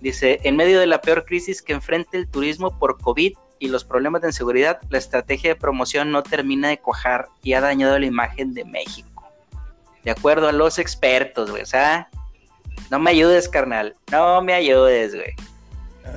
dice, 0.01 0.39
en 0.43 0.55
medio 0.55 0.79
de 0.79 0.87
la 0.87 1.01
peor 1.01 1.25
crisis 1.25 1.61
que 1.61 1.73
enfrenta 1.73 2.17
el 2.17 2.27
turismo 2.27 2.77
por 2.77 2.99
COVID 2.99 3.33
y 3.59 3.67
los 3.67 3.83
problemas 3.83 4.21
de 4.21 4.29
inseguridad, 4.29 4.79
la 4.89 4.97
estrategia 4.97 5.51
de 5.51 5.55
promoción 5.55 6.11
no 6.11 6.23
termina 6.23 6.69
de 6.69 6.79
cuajar 6.79 7.27
y 7.43 7.53
ha 7.53 7.61
dañado 7.61 7.97
la 7.97 8.05
imagen 8.05 8.53
de 8.53 8.65
México. 8.65 9.29
De 10.03 10.11
acuerdo 10.11 10.47
a 10.47 10.51
los 10.51 10.79
expertos, 10.79 11.51
güey, 11.51 11.61
o 11.61 11.67
sea, 11.67 12.09
no 12.89 12.99
me 12.99 13.11
ayudes, 13.11 13.47
carnal, 13.47 13.95
no 14.11 14.41
me 14.41 14.53
ayudes, 14.53 15.13
güey. 15.13 15.35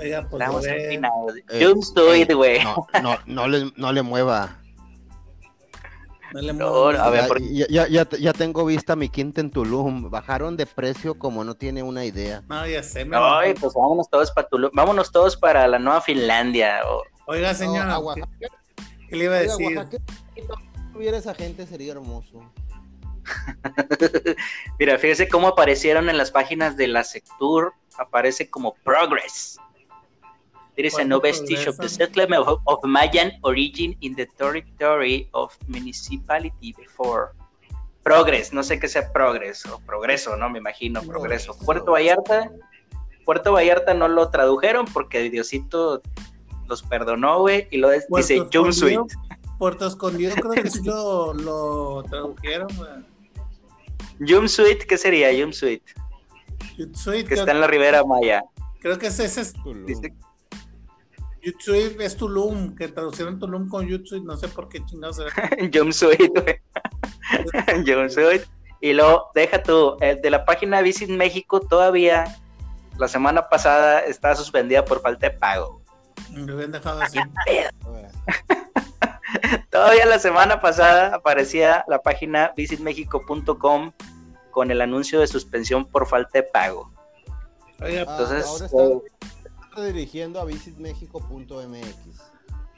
Oiga, 0.00 0.26
pues 0.28 0.40
Estamos 0.40 0.66
empinados. 0.66 1.34
Eh, 1.50 1.64
Jumpsuit, 1.64 2.30
eh, 2.30 2.34
güey. 2.34 2.64
No, 2.64 2.86
no, 3.02 3.18
no, 3.26 3.48
le, 3.48 3.70
no 3.76 3.92
le 3.92 4.02
mueva. 4.02 4.58
No 6.42 6.52
No, 6.52 6.86
a 6.88 7.10
ver, 7.10 7.20
ya, 7.22 7.28
por- 7.28 7.40
ya, 7.42 7.66
ya, 7.68 7.86
ya, 7.88 8.08
ya 8.18 8.32
tengo 8.32 8.64
vista 8.64 8.96
mi 8.96 9.08
quinta 9.08 9.40
en 9.40 9.50
Tulum. 9.50 10.10
Bajaron 10.10 10.56
de 10.56 10.66
precio 10.66 11.16
como 11.18 11.44
no 11.44 11.54
tiene 11.54 11.82
una 11.82 12.04
idea. 12.04 12.42
No, 12.48 12.66
ya 12.66 12.82
sé. 12.82 13.04
me 13.04 13.16
Ay, 13.16 13.50
enojé. 13.50 13.60
pues 13.60 13.74
vámonos 13.74 14.10
todos 14.10 14.32
para 14.32 14.48
Tulum, 14.48 14.70
vámonos 14.74 15.12
todos 15.12 15.36
para 15.36 15.68
la 15.68 15.78
nueva 15.78 16.00
Finlandia. 16.00 16.80
o- 16.86 17.02
Oiga, 17.26 17.54
señor, 17.54 17.86
No, 17.86 17.98
¿qué, 17.98 18.04
Oaxaca, 18.22 18.28
qué 19.08 19.16
le 19.16 19.24
iba 19.24 19.36
a 19.36 19.40
oiga, 19.40 19.52
decir? 19.56 19.76
Oaxaca, 19.78 20.02
si 20.34 20.40
no 20.42 20.54
tuviera 20.92 21.16
esa 21.18 21.34
gente 21.34 21.66
sería 21.66 21.92
hermoso. 21.92 22.42
Mira, 24.78 24.98
fíjese 24.98 25.28
cómo 25.28 25.48
aparecieron 25.48 26.08
en 26.10 26.18
las 26.18 26.30
páginas 26.30 26.76
de 26.76 26.88
la 26.88 27.04
Sectur, 27.04 27.72
aparece 27.96 28.50
como 28.50 28.74
Progress. 28.84 29.58
There 30.76 30.88
is 30.88 30.98
a 30.98 31.04
no 31.04 31.20
¿Cuánto 31.20 31.22
vestige 31.22 31.68
of 31.68 31.76
the 31.78 31.88
settlement 31.88 32.46
of, 32.46 32.60
of 32.64 32.78
Mayan 32.84 33.32
origin 33.42 33.96
in 34.00 34.16
the 34.16 34.26
territory 34.26 35.28
of 35.32 35.54
municipality 35.68 36.72
before. 36.76 37.28
Progress, 38.02 38.52
no 38.52 38.62
sé 38.62 38.78
qué 38.80 38.88
sea 38.88 39.12
Progress 39.12 39.64
o 39.66 39.78
Progreso, 39.86 40.36
¿no? 40.36 40.50
Me 40.50 40.58
imagino, 40.58 41.00
Progreso. 41.02 41.52
Progreso. 41.52 41.64
Puerto 41.64 41.92
Vallarta, 41.92 42.50
Puerto 43.24 43.52
Vallarta 43.52 43.94
no 43.94 44.08
lo 44.08 44.28
tradujeron 44.30 44.84
porque 44.92 45.30
Diosito 45.30 46.02
los 46.66 46.82
perdonó, 46.82 47.38
güey, 47.40 47.68
y 47.70 47.78
lo 47.78 47.90
es- 47.92 48.06
dice 48.08 48.44
Jumpsuit. 48.52 49.00
Puerto 49.58 49.86
Escondido 49.86 50.34
creo 50.34 50.50
que 50.52 50.68
sí 50.70 50.80
lo, 50.84 51.32
lo 51.34 52.02
tradujeron. 52.10 52.68
güey. 52.76 52.90
Jumpsuit, 54.28 54.82
¿qué 54.84 54.96
sería 54.98 55.28
Jumpsuit? 55.40 55.82
Jutsuit, 56.76 57.28
Que 57.28 57.34
está 57.34 57.52
en 57.52 57.60
la 57.60 57.66
Ribera 57.66 58.04
Maya. 58.04 58.42
creo 58.80 58.98
que 58.98 59.06
ese, 59.06 59.24
ese 59.24 59.42
es 59.42 59.52
Tulum. 59.54 59.86
Dice- 59.86 60.12
Jutsuit 61.44 62.00
es 62.00 62.16
Tulum, 62.16 62.74
que 62.74 62.88
traducieron 62.88 63.38
Tulum 63.38 63.68
con 63.68 63.88
Jutsuit, 63.88 64.24
no 64.24 64.36
sé 64.36 64.48
por 64.48 64.68
qué 64.68 64.84
chingados 64.84 65.18
era. 65.18 65.50
Jumpsuit, 65.72 66.30
güey. 66.30 66.60
Yo 67.84 68.08
soy. 68.08 68.40
Y 68.80 68.92
luego, 68.92 69.30
deja 69.34 69.62
tú, 69.62 69.96
el 70.00 70.20
de 70.20 70.30
la 70.30 70.44
página 70.44 70.82
Visit 70.82 71.08
México 71.08 71.60
todavía 71.60 72.24
la 72.98 73.08
semana 73.08 73.48
pasada 73.48 74.00
estaba 74.00 74.36
suspendida 74.36 74.84
por 74.84 75.00
falta 75.00 75.28
de 75.28 75.36
pago. 75.36 75.82
Me 76.30 76.52
habían 76.52 76.72
dejado 76.72 77.00
así. 77.00 77.18
Todavía 79.70 80.06
la 80.06 80.18
semana 80.18 80.60
pasada 80.60 81.14
aparecía 81.14 81.84
la 81.88 82.00
página 82.00 82.52
visitmexico.com 82.56 83.92
con 84.50 84.70
el 84.70 84.80
anuncio 84.80 85.20
de 85.20 85.26
suspensión 85.26 85.84
por 85.84 86.06
falta 86.06 86.38
de 86.38 86.44
pago. 86.44 86.92
Ah, 87.80 87.88
Entonces, 87.88 88.46
ahora 88.46 88.66
eh, 88.66 89.00
está 89.36 89.43
dirigiendo 89.82 90.40
a 90.40 90.44
visitmexico.mx. 90.44 92.32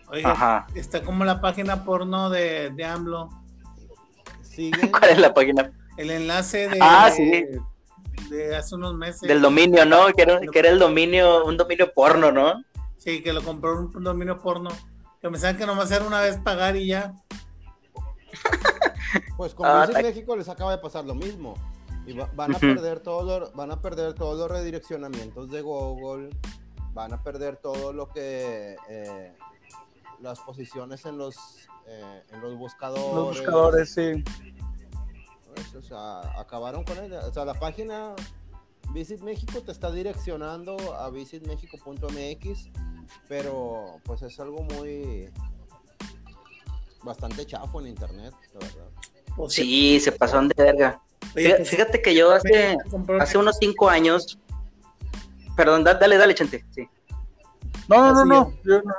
oiga, 0.09 0.31
Ajá. 0.33 0.67
está 0.75 1.03
como 1.03 1.25
la 1.25 1.41
página 1.41 1.85
porno 1.85 2.31
de, 2.31 2.71
de 2.71 2.85
AMLO. 2.85 3.29
Siguen, 4.43 4.91
¿Cuál 4.93 5.11
es 5.11 5.19
la 5.19 5.35
página? 5.35 5.73
El 5.97 6.11
enlace 6.11 6.69
de, 6.69 6.79
Ah, 6.81 7.11
sí. 7.15 7.45
de 8.31 8.57
hace 8.57 8.75
unos 8.75 8.95
meses. 8.95 9.23
Del 9.23 9.41
dominio, 9.43 9.85
¿no? 9.87 10.07
Que 10.15 10.23
era, 10.23 10.41
que 10.41 10.59
era 10.59 10.69
el 10.71 10.79
dominio, 10.79 11.45
un 11.45 11.57
dominio 11.57 11.93
porno, 11.95 12.31
¿no? 12.33 12.63
Sí, 12.99 13.23
que 13.23 13.33
lo 13.33 13.43
compró 13.43 13.79
un 13.95 14.05
dominio 14.05 14.39
porno. 14.39 14.71
Que 15.21 15.31
me 15.31 15.39
saben 15.39 15.57
que 15.57 15.67
nomás 15.67 15.91
era 15.91 16.05
una 16.05 16.21
vez 16.21 16.37
pagar 16.39 16.77
y 16.77 16.87
ya. 16.89 17.15
Pues 19.37 19.55
con 19.55 19.67
Ah, 19.67 19.87
México 20.03 20.35
les 20.37 20.49
acaba 20.49 20.73
de 20.73 20.79
pasar 20.79 21.05
lo 21.05 21.15
mismo. 21.15 21.55
Y 22.07 22.13
va- 22.15 22.31
van 22.35 22.55
a 22.55 22.59
perder 22.59 23.01
todos 23.01 23.25
los, 23.41 23.53
van 23.55 23.71
a 23.71 23.81
perder 23.81 24.15
todos 24.15 24.39
los 24.39 24.51
redireccionamientos 24.51 25.51
de 25.51 25.61
Google, 25.63 26.31
van 26.97 27.13
a 27.13 27.23
perder 27.23 27.59
todo 27.59 27.93
lo 27.93 28.09
que 28.09 28.75
eh, 28.89 29.33
las 30.21 30.41
posiciones 30.41 31.05
en 31.05 31.19
los 31.19 31.37
eh, 31.87 32.23
en 32.33 32.41
los 32.41 32.57
buscadores. 32.57 33.15
Los 33.15 33.37
buscadores, 33.37 33.93
sí. 33.93 34.25
Pues, 35.55 35.75
o 35.75 35.83
sea, 35.83 36.41
acabaron 36.41 36.85
con 36.85 36.97
ella. 37.05 37.21
O 37.27 37.33
sea, 37.33 37.45
la 37.45 37.53
página 37.53 38.15
Visit 38.93 39.21
México 39.21 39.61
te 39.61 39.73
está 39.73 39.91
direccionando 39.91 40.75
a 40.95 41.11
visitmexico.mx, 41.11 42.71
pero 43.29 44.01
pues 44.03 44.23
es 44.23 44.41
algo 44.41 44.63
muy 44.63 45.31
bastante 47.03 47.45
chafo 47.45 47.81
en 47.83 47.89
internet, 47.89 48.33
la 48.55 48.67
verdad. 48.67 48.89
Pues, 49.37 49.53
Sí, 49.53 50.01
se 50.01 50.13
pasaron 50.13 50.49
de 50.49 50.55
verga. 50.57 51.03
oye, 51.35 51.45
Fíjate, 51.45 51.57
pues, 51.57 51.69
fíjate 51.69 52.03
que 52.03 52.15
yo 52.15 52.33
hace, 52.33 52.79
hace 53.21 53.37
unos 53.37 53.59
cinco 53.61 53.91
años. 53.91 54.39
Perdón, 55.57 55.85
da- 55.85 55.95
dale, 55.95 56.17
dale, 56.19 56.35
Chente. 56.35 56.65
Sí. 56.71 56.89
No, 57.89 58.13
no, 58.13 58.25
no, 58.25 58.25
no. 58.25 58.53
yo 58.65 58.83
no. 58.83 58.95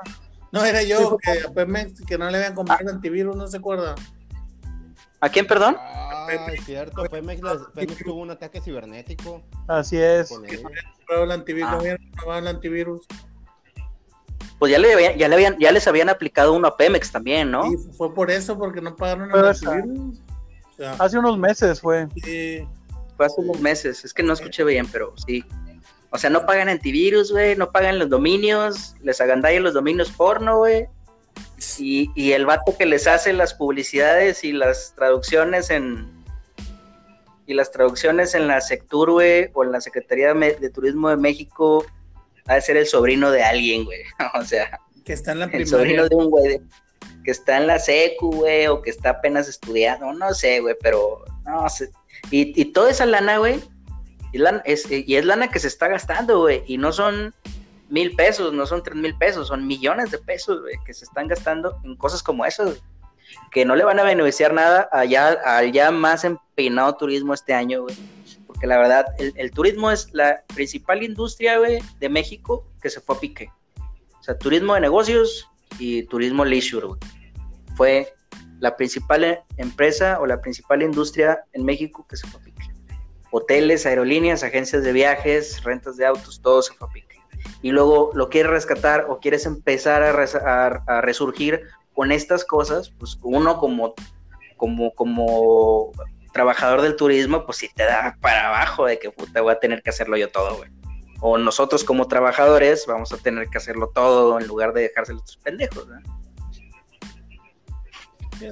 No, 0.52 0.64
era 0.64 0.80
Sí, 0.82 0.88
yo, 0.88 1.18
que 1.18 1.46
a 1.46 1.52
Pemex, 1.52 2.02
que 2.06 2.18
no 2.18 2.30
le 2.30 2.38
habían 2.38 2.56
comprado 2.56 2.82
el 2.82 2.90
antivirus, 2.96 3.36
no 3.36 3.48
se 3.48 3.58
acuerda. 3.58 3.96
¿A 5.20 5.30
quién, 5.30 5.46
perdón? 5.46 5.76
Ah, 5.80 6.28
es 6.54 6.64
cierto, 6.66 7.04
Pemex, 7.04 7.42
tuvo 8.06 8.22
un 8.22 8.32
ataque 8.32 8.62
cibernético 8.62 9.44
Así 9.68 9.98
es. 9.98 10.32
ellos. 10.32 10.62
Comprado 10.98 11.24
el 11.26 11.32
antivirus, 11.32 11.70
Ah. 11.70 11.74
no 11.74 11.80
habían 11.80 11.98
comprado 12.12 12.40
el 12.40 12.48
antivirus. 12.48 13.02
Pues 14.60 14.72
ya 14.72 14.80
le, 14.80 14.94
habían- 14.94 15.18
ya 15.18 15.28
le 15.28 15.36
habían, 15.36 15.58
ya 15.60 15.72
les 15.72 15.88
habían 15.88 16.10
aplicado 16.10 16.54
uno 16.54 16.68
a 16.68 16.78
Pemex 16.78 17.12
también, 17.12 17.52
¿no? 17.52 17.72
Y 17.72 17.78
fue 17.96 18.14
por 18.14 18.32
eso, 18.32 18.58
porque 18.58 18.82
no 18.82 18.96
pagaron 18.96 19.30
el 19.32 19.46
antivirus. 19.46 20.20
O 20.20 20.76
sea, 20.78 20.94
Hace 20.94 21.20
unos 21.20 21.38
meses 21.38 21.82
fue. 21.82 22.08
sí. 22.24 22.68
Fue 23.18 23.26
hace 23.26 23.42
unos 23.42 23.60
meses. 23.60 24.06
Es 24.06 24.14
que 24.14 24.22
no 24.24 24.34
escuché 24.34 24.64
bien, 24.64 24.86
pero 24.92 25.14
sí. 25.26 25.44
O 26.10 26.18
sea, 26.18 26.30
no 26.30 26.46
pagan 26.46 26.70
antivirus, 26.70 27.32
güey, 27.32 27.56
no 27.56 27.72
pagan 27.72 28.00
los 28.00 28.10
dominios, 28.10 28.96
les 29.02 29.20
agandallan 29.20 29.64
los 29.64 29.74
dominios 29.74 30.12
porno, 30.12 30.60
güey. 30.60 30.88
Y, 31.78 32.12
y 32.16 32.32
el 32.32 32.46
vato 32.46 32.76
que 32.78 32.86
les 32.86 33.08
hace 33.08 33.34
las 33.34 33.54
publicidades 33.54 34.44
y 34.44 34.54
las 34.54 34.94
traducciones 34.96 35.70
en. 35.70 36.16
Y 37.46 37.54
las 37.54 37.72
traducciones 37.72 38.36
en 38.36 38.48
la 38.48 38.60
Sectur, 38.60 39.12
güey, 39.12 39.50
o 39.54 39.64
en 39.64 39.72
la 39.72 39.80
Secretaría 39.80 40.34
de, 40.34 40.70
Turismo 40.70 41.10
de 41.10 41.18
México, 41.18 41.86
ha 42.46 42.56
de 42.56 42.62
ser 42.62 42.78
el 42.78 42.86
sobrino 42.86 43.32
de 43.32 43.44
alguien, 43.44 43.86
güey. 43.86 44.02
O 44.40 44.44
sea, 44.44 44.80
que 45.06 45.14
está 45.14 45.32
en 45.32 45.40
la 45.40 45.46
el 45.46 45.52
primaria. 45.52 45.78
sobrino 45.78 46.10
de 46.10 46.16
un 46.16 46.30
güey 46.30 46.62
que 47.24 47.32
está 47.32 47.58
en 47.58 47.68
la 47.68 47.78
secu, 47.78 48.32
güey, 48.32 48.68
o 48.68 48.82
que 48.82 48.90
está 48.90 49.10
apenas 49.10 49.50
estudiando, 49.50 50.14
no 50.14 50.34
sé, 50.34 50.62
güey, 50.62 50.76
pero 50.82 51.26
no 51.46 51.68
sé. 51.70 51.90
Y, 52.32 52.60
y 52.60 52.66
toda 52.72 52.90
esa 52.90 53.06
lana, 53.06 53.38
güey, 53.38 53.62
y, 54.32 54.40
lan- 54.40 54.62
es, 54.66 54.90
y 54.90 55.16
es 55.16 55.26
lana 55.26 55.50
que 55.50 55.60
se 55.60 55.68
está 55.68 55.88
gastando, 55.88 56.40
güey, 56.40 56.64
y 56.68 56.78
no 56.78 56.92
son 56.92 57.34
mil 57.90 58.16
pesos, 58.16 58.54
no 58.54 58.66
son 58.66 58.84
tres 58.84 58.96
mil 58.96 59.18
pesos, 59.18 59.48
son 59.48 59.66
millones 59.66 60.12
de 60.12 60.18
pesos, 60.18 60.62
güey, 60.62 60.76
que 60.86 60.94
se 60.94 61.06
están 61.06 61.28
gastando 61.28 61.80
en 61.84 61.96
cosas 61.96 62.22
como 62.22 62.46
esas, 62.46 62.82
que 63.52 63.66
no 63.66 63.76
le 63.76 63.84
van 63.84 64.00
a 64.00 64.04
beneficiar 64.04 64.54
nada 64.54 64.90
allá, 64.92 65.38
al 65.46 65.72
ya 65.72 65.92
más 65.92 66.24
empinado 66.24 66.96
turismo 66.96 67.34
este 67.34 67.54
año, 67.54 67.84
güey. 67.84 67.96
Porque 68.46 68.68
la 68.68 68.78
verdad, 68.78 69.06
el, 69.20 69.34
el 69.36 69.52
turismo 69.52 69.92
es 69.92 70.10
la 70.14 70.44
principal 70.56 71.04
industria, 71.04 71.60
güey, 71.60 71.80
de 72.00 72.10
México 72.10 72.66
que 72.82 72.90
se 72.90 73.00
fue 73.02 73.16
a 73.16 73.20
pique. 73.20 73.52
O 74.20 74.24
sea, 74.24 74.38
turismo 74.38 74.74
de 74.74 74.82
negocios 74.82 75.48
y 75.78 76.04
turismo 76.04 76.44
leisure, 76.44 76.88
güey. 76.88 77.00
Fue 77.76 78.14
la 78.60 78.76
principal 78.76 79.24
eh, 79.24 79.44
empresa 79.58 80.20
o 80.20 80.26
la 80.26 80.42
principal 80.42 80.82
industria 80.82 81.44
en 81.54 81.64
México 81.64 82.06
que 82.10 82.18
se 82.18 82.26
fue 82.28 82.42
a 82.42 82.44
pique. 82.44 82.57
Hoteles, 83.32 83.86
aerolíneas, 83.86 84.44
agencias 84.44 84.84
de 84.84 84.92
viajes, 84.94 85.64
rentas 85.64 85.98
de 85.98 86.06
autos, 86.06 86.42
todo 86.42 86.62
se 86.62 86.74
fue 86.74 86.88
a 86.88 86.92
pique. 86.92 87.18
Y 87.62 87.72
luego 87.72 88.12
lo 88.14 88.30
quieres 88.30 88.52
rescatar 88.52 89.06
o 89.10 89.20
quieres 89.20 89.46
empezar 89.46 90.04
a, 90.04 90.12
res- 90.12 90.36
a- 90.36 90.84
a 90.88 91.02
resurgir 91.02 91.64
con 91.94 92.12
estas 92.12 92.46
cosas, 92.46 92.92
pues 92.92 93.18
uno 93.24 93.58
como, 93.58 93.94
como, 94.56 94.94
como 94.94 95.92
trabajador 96.32 96.82
del 96.82 96.96
turismo, 96.96 97.46
pues 97.46 97.58
sí 97.58 97.70
te 97.76 97.84
da 97.84 98.18
para 98.22 98.48
abajo 98.50 98.86
de 98.86 99.00
que 99.00 99.10
puta 99.12 99.42
voy 99.42 99.54
a 99.54 99.60
tener 99.60 99.82
que 99.82 99.90
hacerlo 99.90 100.18
yo 100.18 100.30
todo, 100.30 100.56
güey. 100.58 100.70
O 101.20 101.38
nosotros 101.40 101.84
como 101.84 102.08
trabajadores 102.08 102.86
vamos 102.86 103.12
a 103.12 103.18
tener 103.18 103.48
que 103.50 103.58
hacerlo 103.58 103.90
todo 103.94 104.40
en 104.40 104.46
lugar 104.48 104.72
de 104.74 104.82
dejárselo 104.84 105.18
a 105.18 105.22
estos 105.22 105.38
pendejos, 105.38 105.88
¿no? 105.88 106.00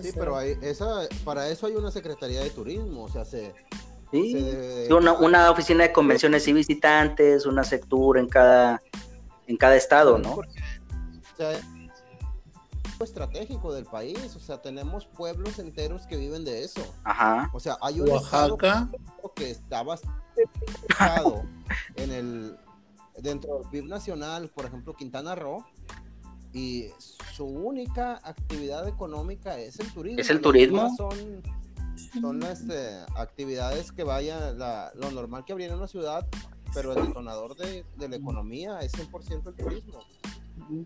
Sí, 0.02 0.12
pero 0.18 0.36
hay, 0.36 0.58
esa, 0.64 1.02
para 1.24 1.48
eso 1.50 1.68
hay 1.68 1.76
una 1.76 1.92
Secretaría 1.92 2.42
de 2.42 2.50
Turismo, 2.50 3.04
o 3.04 3.10
sea, 3.10 3.24
se... 3.24 3.54
Sí. 4.12 4.88
Una, 4.90 5.14
una 5.14 5.52
oficina 5.52 5.84
de 5.84 5.92
convenciones 5.92 6.48
y 6.48 6.54
visitantes, 6.54 7.46
una 7.46 7.64
sectura 7.64 8.20
en 8.20 8.28
cada, 8.28 8.82
en 9.48 9.58
cada 9.58 9.76
estado, 9.76 10.18
¿no? 10.18 10.36
O 10.36 11.38
sea, 11.38 11.52
es 11.52 11.64
estratégico 13.02 13.74
del 13.74 13.86
país, 13.86 14.36
o 14.36 14.40
sea, 14.40 14.62
tenemos 14.62 15.06
pueblos 15.06 15.60
enteros 15.60 16.08
que 16.08 16.16
viven 16.18 16.46
de 16.46 16.64
eso. 16.64 16.82
Ajá. 17.04 17.50
O 17.54 17.60
sea, 17.60 17.78
hay 17.82 18.00
un 18.00 18.10
estado 18.10 18.56
Oaxaca. 18.56 18.90
que 19.36 19.52
está 19.52 19.84
bastante 19.84 20.22
en 21.96 22.12
el 22.12 22.58
dentro 23.18 23.60
del 23.60 23.70
PIB 23.70 23.86
nacional, 23.86 24.50
por 24.50 24.66
ejemplo, 24.66 24.94
Quintana 24.94 25.36
Roo, 25.36 25.66
y 26.54 26.88
su 27.34 27.46
única 27.46 28.20
actividad 28.24 28.88
económica 28.88 29.58
es 29.58 29.80
el 29.80 29.92
turismo. 29.92 30.22
¿Es 30.22 30.30
el 30.30 30.42
turismo? 30.42 30.94
Son, 30.96 31.42
son 32.22 32.44
este, 32.44 33.00
actividades 33.16 33.92
que 33.92 34.04
vayan, 34.04 34.58
la- 34.60 34.92
lo 34.96 35.12
normal 35.12 35.44
que 35.46 35.54
habría 35.54 35.68
en 35.68 35.76
una 35.76 35.88
ciudad, 35.88 36.26
pero 36.74 36.94
el 36.94 37.06
detonador 37.08 37.56
de, 37.56 37.86
de 37.96 38.10
la 38.10 38.16
economía 38.18 38.80
es 38.82 38.94
100% 38.94 39.48
el 39.48 39.56
turismo. 39.56 40.00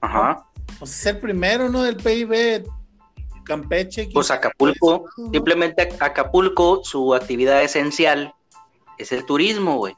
Ajá. 0.01 0.45
Pues 0.77 0.91
es 0.91 1.05
el 1.05 1.19
primero, 1.19 1.69
¿no? 1.69 1.83
Del 1.83 1.97
PIB. 1.97 2.65
Campeche. 3.43 4.09
Pues 4.13 4.29
Acapulco, 4.29 5.05
simplemente 5.31 5.89
Acapulco, 5.99 6.81
su 6.83 7.15
actividad 7.15 7.63
esencial 7.63 8.33
es 8.99 9.11
el 9.11 9.25
turismo, 9.25 9.77
güey. 9.77 9.95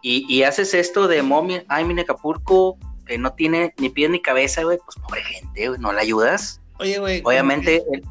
Y, 0.00 0.24
y 0.34 0.42
haces 0.42 0.72
esto 0.74 1.06
de 1.08 1.22
mommy, 1.22 1.62
ay, 1.68 1.84
mira 1.84 2.02
Acapulco, 2.02 2.78
que 3.06 3.18
no 3.18 3.32
tiene 3.34 3.74
ni 3.78 3.90
pies 3.90 4.10
ni 4.10 4.20
cabeza, 4.22 4.62
güey, 4.62 4.78
pues 4.84 4.96
pobre 5.06 5.22
gente, 5.22 5.68
güey, 5.68 5.80
no 5.80 5.92
la 5.92 6.00
ayudas. 6.00 6.60
Oye, 6.78 6.98
güey. 6.98 7.20
Obviamente, 7.24 7.84
el- 7.92 8.02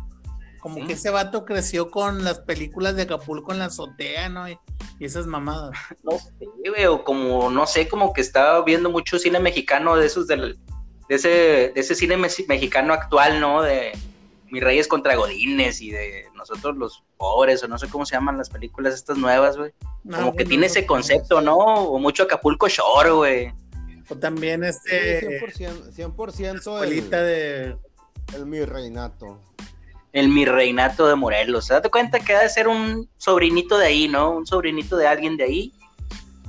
Como 0.63 0.77
¿Sí? 0.77 0.87
que 0.87 0.93
ese 0.93 1.09
vato 1.09 1.43
creció 1.43 1.91
con 1.91 2.23
las 2.23 2.39
películas 2.39 2.95
de 2.95 3.01
Acapulco 3.01 3.51
en 3.51 3.59
la 3.59 3.65
azotea, 3.65 4.29
¿no? 4.29 4.47
Y, 4.47 4.57
y 4.97 5.03
esas 5.03 5.27
mamadas. 5.27 5.77
no 6.03 6.17
sé, 6.17 6.47
güey, 6.69 6.85
o 6.85 7.03
como, 7.03 7.49
no 7.49 7.67
sé, 7.67 7.89
como 7.89 8.13
que 8.13 8.21
estaba 8.21 8.63
viendo 8.63 8.89
mucho 8.89 9.19
cine 9.19 9.41
mexicano 9.41 9.97
de 9.97 10.05
esos 10.05 10.25
del, 10.25 10.57
de 11.09 11.15
ese, 11.15 11.27
de 11.27 11.73
ese 11.75 11.95
cine 11.95 12.15
mexicano 12.15 12.93
actual, 12.93 13.41
¿no? 13.41 13.61
De 13.61 13.91
Mis 14.51 14.63
Reyes 14.63 14.87
contra 14.87 15.17
Godines 15.17 15.81
y 15.81 15.91
de 15.91 16.27
nosotros 16.33 16.77
los 16.77 17.03
pobres, 17.17 17.61
o 17.61 17.67
no 17.67 17.77
sé 17.77 17.89
cómo 17.89 18.05
se 18.05 18.15
llaman 18.15 18.37
las 18.37 18.49
películas 18.49 18.93
estas 18.93 19.17
nuevas, 19.17 19.57
güey. 19.57 19.73
No, 20.05 20.17
Como 20.19 20.33
que 20.33 20.45
tiene 20.45 20.61
no, 20.61 20.67
ese 20.67 20.85
concepto, 20.85 21.41
¿no? 21.41 21.57
O 21.57 21.99
mucho 21.99 22.23
Acapulco 22.23 22.69
Shore, 22.69 23.11
güey. 23.11 23.53
O 24.07 24.15
también 24.15 24.63
Sí, 24.63 24.69
este. 24.69 25.41
100%, 25.41 26.15
100% 26.15 26.55
Escuelita 26.55 27.19
el, 27.19 27.25
de. 27.25 27.77
el 28.33 28.45
mi 28.45 28.63
reinato. 28.63 29.41
El 30.13 30.29
mi 30.29 30.45
reinato 30.45 31.07
de 31.07 31.15
Morelos. 31.15 31.67
Date 31.67 31.89
cuenta 31.89 32.19
que 32.19 32.33
ha 32.33 32.41
de 32.41 32.49
ser 32.49 32.67
un 32.67 33.09
sobrinito 33.17 33.77
de 33.77 33.87
ahí, 33.87 34.07
¿no? 34.07 34.31
Un 34.31 34.45
sobrinito 34.45 34.95
de 34.95 35.07
alguien 35.07 35.35
de 35.35 35.43
ahí 35.43 35.73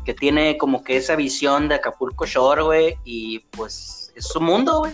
que 0.04 0.14
tiene 0.14 0.56
como 0.58 0.84
que 0.84 0.96
esa 0.96 1.16
visión 1.16 1.68
de 1.68 1.76
Acapulco 1.76 2.26
Shore, 2.26 2.62
güey, 2.62 2.98
y 3.04 3.40
pues 3.50 4.12
es 4.14 4.26
su 4.26 4.40
mundo, 4.40 4.80
güey. 4.80 4.92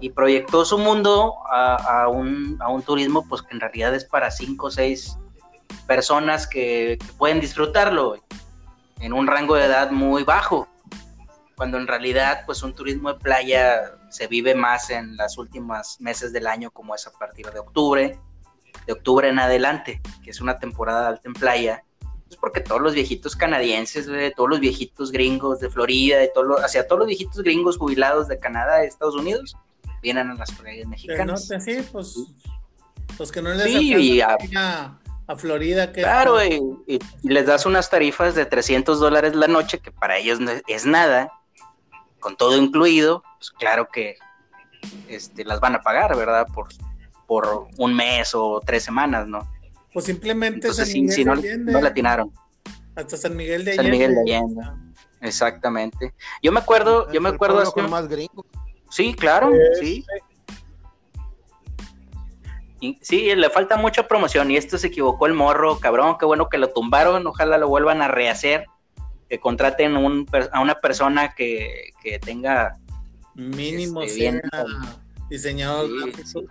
y 0.00 0.10
proyectó 0.10 0.64
su 0.64 0.78
mundo 0.78 1.34
a, 1.50 2.08
un, 2.08 2.56
a 2.60 2.68
un 2.68 2.82
turismo 2.82 3.26
pues 3.28 3.42
que 3.42 3.52
en 3.52 3.60
realidad 3.60 3.92
es 3.94 4.04
para 4.04 4.30
cinco 4.30 4.66
o 4.66 4.70
seis 4.70 5.18
personas 5.88 6.46
que, 6.46 6.98
pueden 7.16 7.40
disfrutarlo 7.40 8.14
en 9.00 9.12
un 9.12 9.26
rango 9.26 9.56
de 9.56 9.64
edad 9.64 9.90
muy 9.90 10.22
bajo 10.22 10.68
cuando 11.56 11.78
en 11.78 11.88
realidad 11.88 12.42
pues 12.46 12.62
un 12.62 12.74
turismo 12.74 13.12
de 13.12 13.18
playa 13.18 13.97
se 14.10 14.26
vive 14.26 14.54
más 14.54 14.90
en 14.90 15.16
las 15.16 15.38
últimas 15.38 16.00
meses 16.00 16.32
del 16.32 16.46
año 16.46 16.70
como 16.70 16.94
es 16.94 17.06
a 17.06 17.12
partir 17.12 17.50
de 17.50 17.58
octubre, 17.60 18.18
de 18.86 18.92
octubre 18.92 19.28
en 19.28 19.38
adelante, 19.38 20.00
que 20.22 20.30
es 20.30 20.40
una 20.40 20.58
temporada 20.58 21.08
alta 21.08 21.22
en 21.28 21.34
playa, 21.34 21.84
pues 22.26 22.38
porque 22.40 22.60
todos 22.60 22.80
los 22.82 22.94
viejitos 22.94 23.34
canadienses, 23.36 24.08
güey, 24.08 24.32
todos 24.34 24.50
los 24.50 24.60
viejitos 24.60 25.10
gringos 25.12 25.60
de 25.60 25.70
Florida, 25.70 26.18
de 26.18 26.28
todos 26.28 26.46
los, 26.46 26.60
hacia 26.64 26.86
todos 26.86 27.00
los 27.00 27.08
viejitos 27.08 27.42
gringos 27.42 27.76
jubilados 27.78 28.28
de 28.28 28.38
Canadá, 28.38 28.78
de 28.78 28.86
Estados 28.86 29.14
Unidos, 29.16 29.56
vienen 30.02 30.30
a 30.30 30.34
las 30.34 30.50
playas 30.52 30.86
mexicanas. 30.86 31.48
norte, 31.48 31.60
sí, 31.60 31.88
pues, 31.90 32.14
pues 33.16 33.32
que 33.32 33.42
no 33.42 33.52
les 33.54 33.64
Sí, 33.64 34.20
a- 34.20 34.36
a, 35.26 35.36
Florida, 35.36 35.92
que 35.92 36.00
Claro, 36.02 36.42
y, 36.44 36.60
y- 36.86 36.98
y 37.22 37.28
les 37.28 37.46
das 37.46 37.66
unas 37.66 37.90
tarifas 37.90 38.34
de 38.34 38.46
300 38.46 39.00
dólares 39.00 39.34
la 39.34 39.48
noche, 39.48 39.78
que 39.78 39.90
para 39.90 40.16
ellos 40.16 40.40
no 40.40 40.50
es- 40.50 40.62
es 40.66 40.86
nada, 40.86 41.30
con 42.20 42.36
todo 42.36 42.56
incluido, 42.56 43.22
pues 43.38 43.50
claro 43.50 43.88
que 43.88 44.16
este, 45.08 45.44
las 45.44 45.60
van 45.60 45.74
a 45.76 45.80
pagar, 45.82 46.16
¿verdad? 46.16 46.46
Por, 46.54 46.68
por 47.26 47.68
un 47.76 47.94
mes 47.94 48.34
o 48.34 48.60
tres 48.64 48.82
semanas, 48.84 49.26
¿no? 49.26 49.48
pues 49.92 50.04
simplemente 50.04 50.66
Entonces, 50.68 50.86
San 50.86 50.92
sí, 50.92 51.00
Miguel 51.00 51.14
sí, 51.16 51.24
no, 51.24 51.34
de 51.36 51.48
Allende, 51.48 51.72
no 51.72 51.80
la 51.80 51.88
atinaron. 51.88 52.32
hasta 52.94 53.16
San 53.16 53.34
Miguel 53.36 53.64
de 53.64 53.74
San 53.74 53.86
Allende. 53.86 54.06
Miguel 54.08 54.24
de 54.24 54.34
Allende. 54.36 54.62
Exactamente. 55.20 56.14
Yo 56.42 56.52
me 56.52 56.60
acuerdo, 56.60 57.10
yo 57.10 57.20
me 57.20 57.30
acuerdo 57.30 57.72
con 57.72 57.90
más 57.90 58.06
gringos. 58.06 58.46
Sí, 58.90 59.14
claro, 59.14 59.50
Sí, 59.80 60.04
sí. 60.04 60.04
Y- 62.80 62.98
Sí, 63.02 63.34
le 63.34 63.50
falta 63.50 63.76
mucha 63.76 64.06
promoción 64.06 64.50
y 64.50 64.56
esto 64.56 64.78
se 64.78 64.86
equivocó 64.86 65.26
el 65.26 65.32
morro, 65.34 65.80
cabrón, 65.80 66.16
qué 66.18 66.26
bueno 66.26 66.48
que 66.48 66.58
lo 66.58 66.68
tumbaron, 66.70 67.26
ojalá 67.26 67.58
lo 67.58 67.66
vuelvan 67.68 68.02
a 68.02 68.08
rehacer, 68.08 68.66
que 69.28 69.38
contraten 69.40 69.96
un 69.96 70.26
a 70.52 70.60
una 70.60 70.74
persona 70.76 71.34
que, 71.34 71.90
que 72.02 72.18
tenga 72.18 72.76
Mínimo 73.34 74.02
Este, 74.02 74.18
sea 74.18 74.30
bien. 74.32 74.42
diseñador 75.30 75.86
Sí, 75.86 75.96
gráfico. 76.10 76.28
sí. 76.28 76.46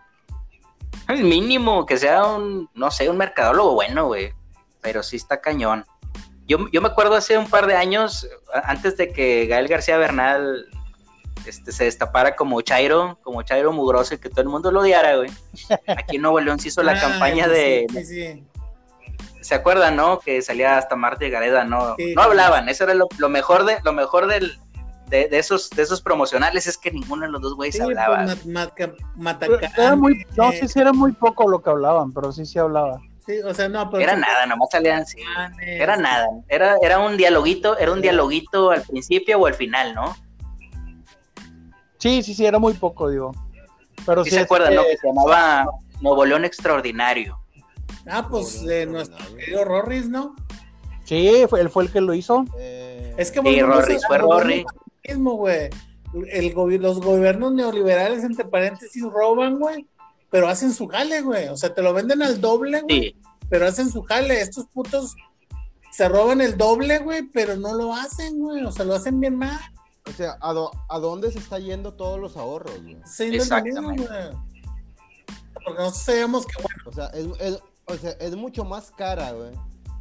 el 1.10 1.24
mínimo, 1.24 1.86
que 1.86 1.98
sea 1.98 2.26
un, 2.26 2.70
no 2.74 2.92
sé, 2.92 3.10
un 3.10 3.18
mercadólogo 3.18 3.74
bueno, 3.74 4.06
güey, 4.08 4.34
pero 4.82 5.04
sí 5.04 5.16
está 5.18 5.42
cañón. 5.42 5.86
Yo, 6.48 6.70
yo 6.72 6.82
me 6.82 6.88
acuerdo 6.88 7.16
hace 7.16 7.38
un 7.38 7.50
par 7.50 7.68
de 7.68 7.76
años, 7.76 8.26
antes 8.64 8.96
de 8.96 9.12
que 9.12 9.48
Gael 9.48 9.68
García 9.68 9.98
Bernal 9.98 10.66
este, 11.46 11.74
se 11.74 11.84
destapara 11.86 12.38
como 12.38 12.62
Chairo, 12.62 13.20
como 13.22 13.42
Chairo 13.42 13.74
mugroso 13.74 14.14
y 14.14 14.18
que 14.18 14.30
todo 14.30 14.42
el 14.42 14.48
mundo 14.50 14.72
lo 14.72 14.80
odiara, 14.82 15.18
güey. 15.18 15.30
Aquí 15.88 16.16
en 16.16 16.22
Nuevo 16.22 16.40
León 16.40 16.58
se 16.60 16.70
hizo 16.70 16.82
la 16.84 16.94
Ah, 16.94 17.00
campaña 17.02 17.46
pues 17.48 17.58
de, 17.58 17.86
Sí, 17.90 18.06
sí, 18.06 18.06
sí. 18.34 18.44
¿Se 19.48 19.56
acuerdan, 19.56 19.96
no? 19.96 20.20
Que 20.20 20.42
salía 20.42 20.78
hasta 20.78 20.96
Marta 20.98 21.24
y 21.26 21.30
Gareda, 21.30 21.64
no, 21.64 21.96
Sí. 21.98 22.14
no 22.16 22.22
hablaban, 22.22 22.68
eso 22.68 22.84
era 22.84 22.94
lo, 22.94 23.08
lo 23.18 23.30
mejor 23.30 23.64
de, 23.64 23.78
lo 23.84 23.94
mejor 23.94 24.28
del, 24.28 24.60
de, 25.08 25.30
de 25.30 25.40
esos, 25.40 25.70
de 25.70 25.84
esos 25.84 26.02
promocionales, 26.02 26.68
es 26.68 26.78
que 26.78 26.92
ninguno 26.92 27.26
de 27.26 27.32
los 27.32 27.42
dos 27.42 27.56
güeyes 27.56 27.76
Sí, 27.76 27.82
hablaba. 27.82 28.26
pues, 28.26 28.46
mat- 28.46 28.46
mat- 28.46 28.74
Pero 28.76 28.96
Matacán, 29.16 29.72
Era 29.78 29.96
muy, 29.96 30.26
no, 30.36 30.52
eh, 30.52 30.58
sí, 30.60 30.68
sí, 30.68 30.80
era 30.82 30.92
muy 30.92 31.14
poco 31.14 31.48
lo 31.48 31.62
que 31.62 31.70
hablaban, 31.70 32.12
pero 32.12 32.34
sí, 32.34 32.46
sí 32.46 32.60
hablaba. 32.60 33.00
sí, 33.26 33.40
o 33.40 33.54
sea, 33.54 33.70
no, 33.70 33.90
pero 33.90 34.04
Era 34.04 34.16
sí, 34.16 34.20
nada, 34.20 34.46
nomás 34.48 34.68
salían 34.70 35.02
así. 35.04 35.18
Era 35.62 35.96
nada, 35.96 36.28
era, 36.50 36.76
era 36.82 37.00
un 37.00 37.16
dialoguito, 37.16 37.78
era 37.78 37.94
un 37.94 38.02
dialoguito 38.02 38.72
al 38.72 38.82
principio 38.82 39.40
o 39.40 39.46
al 39.48 39.54
final, 39.54 39.96
¿no? 39.96 40.14
Sí, 42.00 42.22
sí, 42.22 42.34
sí, 42.34 42.46
era 42.46 42.60
muy 42.60 42.74
poco, 42.74 43.10
digo. 43.10 43.34
Pero 44.06 44.24
Sí 44.24 44.30
sí, 44.32 44.36
se 44.36 44.42
acuerdan, 44.44 44.70
que- 44.72 44.76
¿no? 44.76 44.84
Que 44.84 44.98
se 44.98 45.08
llamaba 45.08 45.66
Nuevo 46.02 46.26
León 46.26 46.46
Extraordinario. 46.46 47.40
Ah, 48.10 48.28
pues 48.30 48.64
de 48.64 48.86
Ronaldo. 48.86 49.10
nuestro 49.16 49.36
querido 49.38 49.66
Rorris, 49.66 50.08
¿no? 50.10 50.36
Sí, 51.06 51.32
fue, 51.50 51.62
él 51.62 51.70
fue 51.70 51.84
el 51.84 51.92
que 51.92 52.02
lo 52.02 52.14
hizo. 52.14 52.46
Eh, 52.60 53.14
Es 53.18 53.32
que 53.32 53.42
Sí, 53.42 53.62
Rorris, 53.62 54.06
fue 54.08 54.18
Rorris. 54.18 54.66
mismo, 55.08 55.34
güey. 55.36 55.70
El 56.32 56.54
los 56.82 57.00
gobiernos 57.02 57.54
neoliberales, 57.54 58.24
entre 58.24 58.46
paréntesis, 58.46 59.04
roban, 59.04 59.60
güey, 59.60 59.86
pero 60.30 60.48
hacen 60.48 60.74
su 60.74 60.88
jale, 60.88 61.22
güey. 61.22 61.48
O 61.50 61.58
sea, 61.58 61.74
te 61.74 61.82
lo 61.82 61.94
venden 61.94 62.22
al 62.24 62.40
doble, 62.42 62.82
güey, 62.82 63.02
Sí, 63.02 63.16
pero 63.50 63.68
hacen 63.68 63.90
su 63.92 64.04
jale. 64.04 64.42
Estos 64.42 64.66
putos 64.68 65.16
se 65.92 66.08
roban 66.10 66.42
el 66.42 66.58
doble, 66.58 67.00
güey, 67.00 67.24
pero 67.24 67.56
no 67.58 67.74
lo 67.74 67.94
hacen, 67.94 68.40
güey. 68.40 68.64
O 68.64 68.72
sea, 68.72 68.86
lo 68.86 68.96
hacen 68.96 69.20
bien 69.20 69.36
mal. 69.38 69.60
O 70.08 70.12
sea, 70.14 70.38
¿a, 70.40 70.54
do- 70.54 70.72
a 70.90 71.00
dónde 71.00 71.32
se 71.32 71.40
está 71.40 71.60
yendo 71.60 71.94
todos 71.94 72.20
los 72.20 72.38
ahorros? 72.38 72.82
güey? 72.82 72.98
Sí, 73.06 73.26
lo 73.26 73.32
mismo, 73.32 73.44
Exactamente. 73.44 74.08
güey. 74.08 74.30
Porque 75.54 75.80
nosotros 75.82 75.98
sabemos 75.98 76.46
que, 76.46 76.62
bueno, 76.62 76.84
O 76.86 76.92
sea, 76.94 77.06
es, 77.08 77.28
es- 77.54 77.62
o 77.88 77.96
sea, 77.96 78.12
es 78.12 78.36
mucho 78.36 78.64
más 78.66 78.92
cara, 78.92 79.32
güey. 79.32 79.52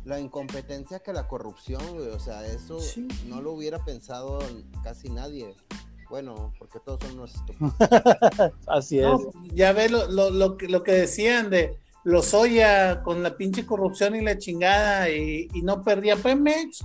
La 0.04 0.20
incompetencia 0.20 1.00
que 1.00 1.12
la 1.12 1.26
corrupción, 1.26 1.82
güey. 1.94 2.08
O 2.08 2.20
sea, 2.20 2.44
eso 2.46 2.80
Sí. 2.80 3.08
no 3.26 3.40
lo 3.40 3.52
hubiera 3.52 3.84
pensado 3.84 4.38
casi 4.82 5.08
nadie. 5.08 5.54
Bueno, 6.08 6.52
porque 6.58 6.78
todos 6.84 7.00
son 7.02 7.18
unos 7.18 7.34
estúpidos. 7.34 7.72
Así 8.68 8.98
es. 8.98 9.04
no, 9.06 9.32
ya 9.52 9.72
ve 9.72 9.88
lo, 9.88 10.06
lo, 10.08 10.30
lo, 10.30 10.56
que, 10.56 10.68
lo 10.68 10.84
que 10.84 10.92
decían 10.92 11.50
de 11.50 11.76
los 12.04 12.32
Oya 12.34 13.02
con 13.02 13.24
la 13.24 13.36
pinche 13.36 13.66
corrupción 13.66 14.14
y 14.14 14.20
la 14.22 14.38
chingada 14.38 15.10
y, 15.10 15.48
y 15.52 15.62
no 15.62 15.82
perdía 15.82 16.14
Pemex. 16.16 16.84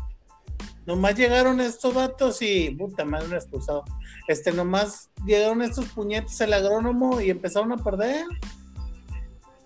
Nomás 0.87 1.15
llegaron 1.15 1.59
estos 1.61 1.93
vatos 1.93 2.41
y 2.41 2.71
puta 2.71 3.05
madre, 3.05 3.27
un 3.27 3.33
expulsado. 3.35 3.83
Este, 4.27 4.51
nomás 4.51 5.11
llegaron 5.27 5.61
estos 5.61 5.85
puñetes 5.89 6.41
al 6.41 6.53
agrónomo 6.53 7.21
y 7.21 7.29
empezaron 7.29 7.71
a 7.71 7.77
perder. 7.77 8.25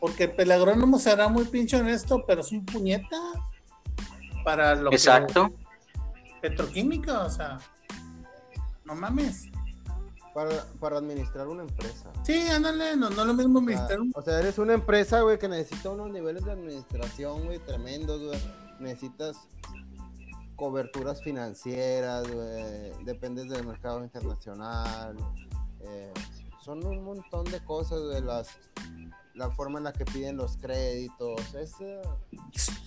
Porque 0.06 0.32
el 0.38 0.52
agrónomo 0.52 1.00
será 1.00 1.30
muy 1.30 1.46
pinche 1.46 1.78
honesto, 1.78 2.24
pero 2.28 2.42
es 2.42 2.52
un 2.52 2.64
puñeta 2.64 3.18
para 4.44 4.76
lo 4.76 4.92
exacto. 4.92 5.50
que 6.42 6.50
petroquímica, 6.50 7.24
o 7.24 7.30
sea, 7.32 7.58
no 8.84 8.94
mames. 8.94 9.48
Para, 10.32 10.64
para 10.80 10.98
administrar 11.00 11.48
una 11.48 11.64
empresa. 11.64 12.12
Sí, 12.22 12.40
ándale, 12.50 12.96
no, 12.96 13.10
no 13.10 13.22
es 13.22 13.28
lo 13.28 13.34
mismo 13.34 13.58
administrar 13.58 14.00
un 14.00 14.12
o 14.14 14.22
sea, 14.22 14.38
eres 14.38 14.60
una 14.60 14.74
empresa, 14.74 15.22
güey, 15.22 15.40
que 15.40 15.48
necesita 15.48 15.90
unos 15.90 16.12
niveles 16.12 16.46
de 16.46 16.52
administración, 16.52 17.46
güey, 17.46 17.58
tremendos, 17.58 18.22
güey. 18.22 18.40
Necesitas 18.80 19.36
coberturas 20.56 21.24
financieras, 21.24 22.32
güey. 22.32 23.04
Dependes 23.06 23.50
del 23.50 23.66
mercado 23.66 24.04
internacional. 24.04 25.18
eh, 25.80 26.14
son 26.64 26.86
un 26.86 27.04
montón 27.04 27.46
de 27.46 27.60
cosas, 27.64 28.00
güey. 28.02 28.22
Las, 28.22 28.50
la 29.36 29.50
forma 29.52 29.78
en 29.80 29.84
la 29.84 29.94
que 29.94 30.06
piden 30.06 30.38
los 30.38 30.58
créditos. 30.58 31.54
Es, 31.56 31.74
eh, 31.82 32.02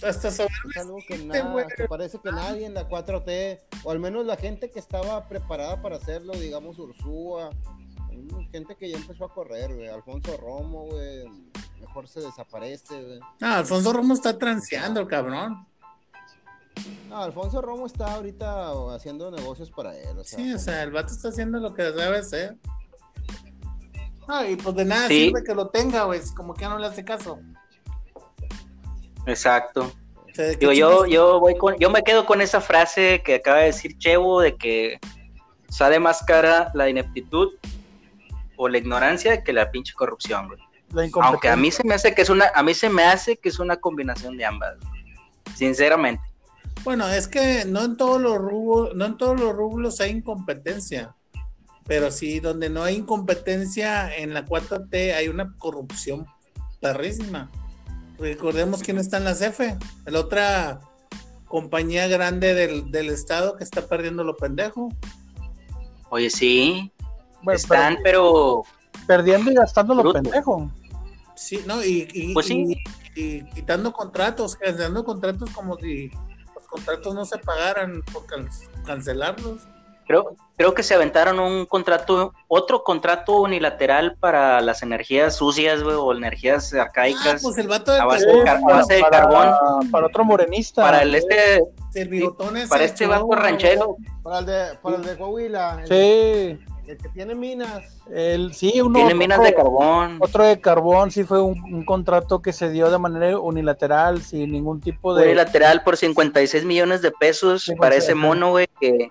hasta 0.03 0.31
sobre 0.31 0.53
es 0.71 0.77
algo 0.79 0.99
que, 1.07 1.19
nada, 1.19 1.67
que 1.77 1.85
parece 1.85 2.19
que 2.19 2.33
nadie 2.33 2.67
en 2.67 2.75
la 2.75 2.89
4T, 2.89 3.61
o 3.85 3.91
al 3.91 4.01
menos 4.01 4.25
la 4.27 4.37
gente 4.37 4.71
que 4.71 4.79
estaba 4.79 5.29
preparada 5.29 5.81
para 5.83 5.97
hacerlo, 5.97 6.33
digamos 6.33 6.79
Ursúa, 6.79 7.51
mm, 8.11 8.51
gente 8.51 8.77
que 8.77 8.91
ya 8.91 8.97
empezó 8.97 9.27
a 9.27 9.33
correr, 9.33 9.75
güey. 9.75 9.89
Alfonso 9.89 10.37
Romo, 10.39 10.87
güey, 10.87 11.29
mejor 11.81 12.09
se 12.09 12.21
desaparece, 12.21 13.03
güey. 13.03 13.21
No, 13.41 13.47
Alfonso 13.47 13.93
Romo 13.93 14.15
está 14.15 14.39
transeando, 14.39 15.07
cabrón. 15.07 15.67
No, 17.09 17.23
Alfonso 17.23 17.61
Romo 17.61 17.87
está 17.87 18.15
ahorita 18.15 18.95
haciendo 18.95 19.31
negocios 19.31 19.71
para 19.71 19.97
él, 19.97 20.19
o 20.19 20.25
sea, 20.25 20.39
Sí, 20.39 20.53
o 20.55 20.59
sea, 20.59 20.83
el 20.83 20.93
vato 20.93 21.13
está 21.13 21.29
haciendo 21.29 21.59
lo 21.59 21.75
que 21.75 21.83
debe 21.83 22.19
hacer. 22.19 22.57
Ah, 24.29 24.47
y 24.47 24.57
pues 24.57 24.77
de 24.77 24.85
nada 24.85 25.09
Sí. 25.09 25.27
sirve 25.27 25.43
que 25.43 25.55
lo 25.55 25.69
tenga, 25.69 26.05
güey, 26.05 26.21
como 26.37 26.55
que 26.55 26.62
ya 26.62 26.69
no 26.69 26.79
le 26.79 26.87
hace 26.87 27.05
caso. 27.05 27.41
Exacto. 29.27 29.93
O 30.31 30.35
sea, 30.35 30.45
¿de 30.47 30.59
qué 30.59 30.69
Digo, 30.69 30.73
yo, 30.73 31.07
yo 31.07 31.41
voy 31.41 31.57
con, 31.57 31.77
yo 31.79 31.91
me 31.91 32.05
quedo 32.05 32.27
con 32.27 32.41
esa 32.41 32.61
frase 32.61 33.23
que 33.25 33.37
acaba 33.37 33.59
de 33.59 33.67
decir 33.67 33.97
Chevo 33.99 34.41
de 34.41 34.57
que 34.57 34.99
sale 35.69 35.99
más 35.99 36.23
cara 36.25 36.71
la 36.75 36.88
ineptitud 36.88 37.55
o 38.57 38.69
la 38.69 38.79
ignorancia 38.79 39.43
que 39.43 39.53
la 39.53 39.71
pinche 39.71 39.95
corrupción, 39.95 40.49
güey. 40.49 41.11
Aunque 41.23 41.49
a 41.49 41.57
mí 41.57 41.71
se 41.71 41.85
me 41.85 41.95
hace 41.95 42.14
que 42.14 42.23
es 42.23 42.31
una, 42.31 42.51
a 42.55 42.62
mí 42.62 42.75
se 42.75 42.88
me 42.88 43.05
hace 43.05 43.37
que 43.37 43.49
es 43.51 43.59
una 43.59 43.77
combinación 43.77 44.37
de 44.37 44.45
ambas, 44.45 44.77
sinceramente. 45.55 46.23
Bueno, 46.85 47.09
es 47.09 47.29
que 47.29 47.64
no 47.67 47.85
en 47.85 47.97
todos 47.97 48.21
los 48.21 48.38
rubros, 48.38 48.95
no 48.95 49.05
en 49.05 49.17
todos 49.17 49.38
los 49.38 49.55
rubros 49.55 50.01
hay 50.01 50.12
incompetencia. 50.12 51.14
Pero 51.88 52.11
sí, 52.12 52.38
donde 52.38 52.68
no 52.70 52.83
hay 52.85 52.96
incompetencia 52.96 54.14
en 54.14 54.35
la 54.35 54.44
4T 54.44 55.14
hay 55.14 55.29
una 55.29 55.55
corrupción 55.57 56.27
perrísima. 56.81 57.51
Recordemos 58.18 58.83
quién 58.83 58.98
está 58.98 59.16
en 59.16 59.24
la 59.24 59.35
CFE, 59.35 59.79
la 60.07 60.20
otra 60.20 60.81
compañía 61.46 62.07
grande 62.09 62.53
del, 62.55 62.90
del 62.92 63.09
estado 63.09 63.57
que 63.57 63.64
está 63.64 63.87
perdiendo 63.88 64.22
lo 64.22 64.37
pendejo. 64.37 64.90
Oye, 66.11 66.29
sí, 66.31 66.92
Bueno, 67.42 67.57
están, 67.57 67.96
pero 68.03 68.62
pero 68.62 69.07
perdiendo 69.07 69.51
y 69.51 69.55
gastando 69.55 69.94
lo 69.94 70.12
pendejo. 70.12 70.70
Sí, 71.37 71.62
¿no? 71.66 71.83
Y, 71.83 72.07
y- 72.12 72.35
Pues 72.35 72.46
sí. 72.46 72.77
y- 73.14 73.20
y 73.20 73.42
quitando 73.51 73.92
contratos, 73.92 74.57
cancelando 74.57 75.05
contratos 75.05 75.51
como 75.51 75.77
si 75.79 76.09
los 76.55 76.66
contratos 76.68 77.14
no 77.14 77.24
se 77.24 77.38
pagaran 77.38 78.03
por 78.12 78.27
can- 78.27 78.48
cancelarlos. 78.85 79.62
Creo, 80.09 80.35
creo 80.57 80.73
que 80.75 80.83
se 80.83 80.94
aventaron 80.94 81.38
un 81.38 81.66
contrato, 81.66 82.33
otro 82.49 82.83
contrato 82.83 83.42
unilateral 83.42 84.16
para 84.18 84.61
las 84.62 84.83
energías 84.83 85.37
sucias, 85.37 85.83
güey, 85.83 85.97
o 85.97 86.12
energías 86.14 86.73
arcaicas. 86.75 87.27
Ah, 87.35 87.38
pues 87.42 87.59
el 87.59 87.68
vato 87.68 87.92
de 87.92 88.01
a 88.01 88.05
base 88.07 88.27
de, 88.27 88.42
car- 88.42 88.57
a 88.57 88.61
para, 88.62 88.77
base 88.79 88.94
de 88.94 89.01
para- 89.03 89.18
carbón. 89.29 89.90
para 89.90 90.07
otro 90.07 90.25
morenista. 90.25 90.83
Para 90.83 91.03
el 91.03 91.14
este, 91.14 91.57
el 91.94 92.09
para 92.68 92.85
este 92.85 93.07
vato 93.07 93.21
Chihuahua, 93.21 93.37
ranchero. 93.37 93.97
Para 94.23 94.38
el 94.40 94.47
de, 94.47 94.64
para 94.83 94.97
el 94.97 95.03
de 95.05 95.16
Coahuila, 95.18 95.81
el, 95.83 95.88
Sí, 95.88 96.64
el 96.87 96.97
que 96.97 97.09
tiene 97.11 97.35
minas. 97.35 97.85
el, 98.11 98.55
sí, 98.55 98.81
uno, 98.81 99.01
Tiene 99.01 99.14
minas 99.14 99.38
otro- 99.40 99.51
de 99.51 99.55
carbón. 99.55 100.18
Otro 100.23 100.44
de 100.44 100.59
carbón, 100.59 101.11
sí 101.11 101.25
fue 101.25 101.42
un, 101.42 101.62
un 101.75 101.85
contrato 101.85 102.40
que 102.40 102.55
se 102.55 102.71
dio 102.71 102.90
de 102.90 102.97
manera 102.97 103.38
unilateral, 103.38 104.23
sin 104.23 104.53
ningún 104.53 104.81
tipo 104.81 105.14
de... 105.14 105.25
Unilateral 105.25 105.83
por 105.85 105.99
56 105.99 106.64
millones 106.64 107.03
de 107.03 107.11
pesos 107.11 107.71
para 107.79 107.94
ese 107.97 108.14
mono, 108.14 108.53
güey, 108.53 108.68
que 108.81 109.11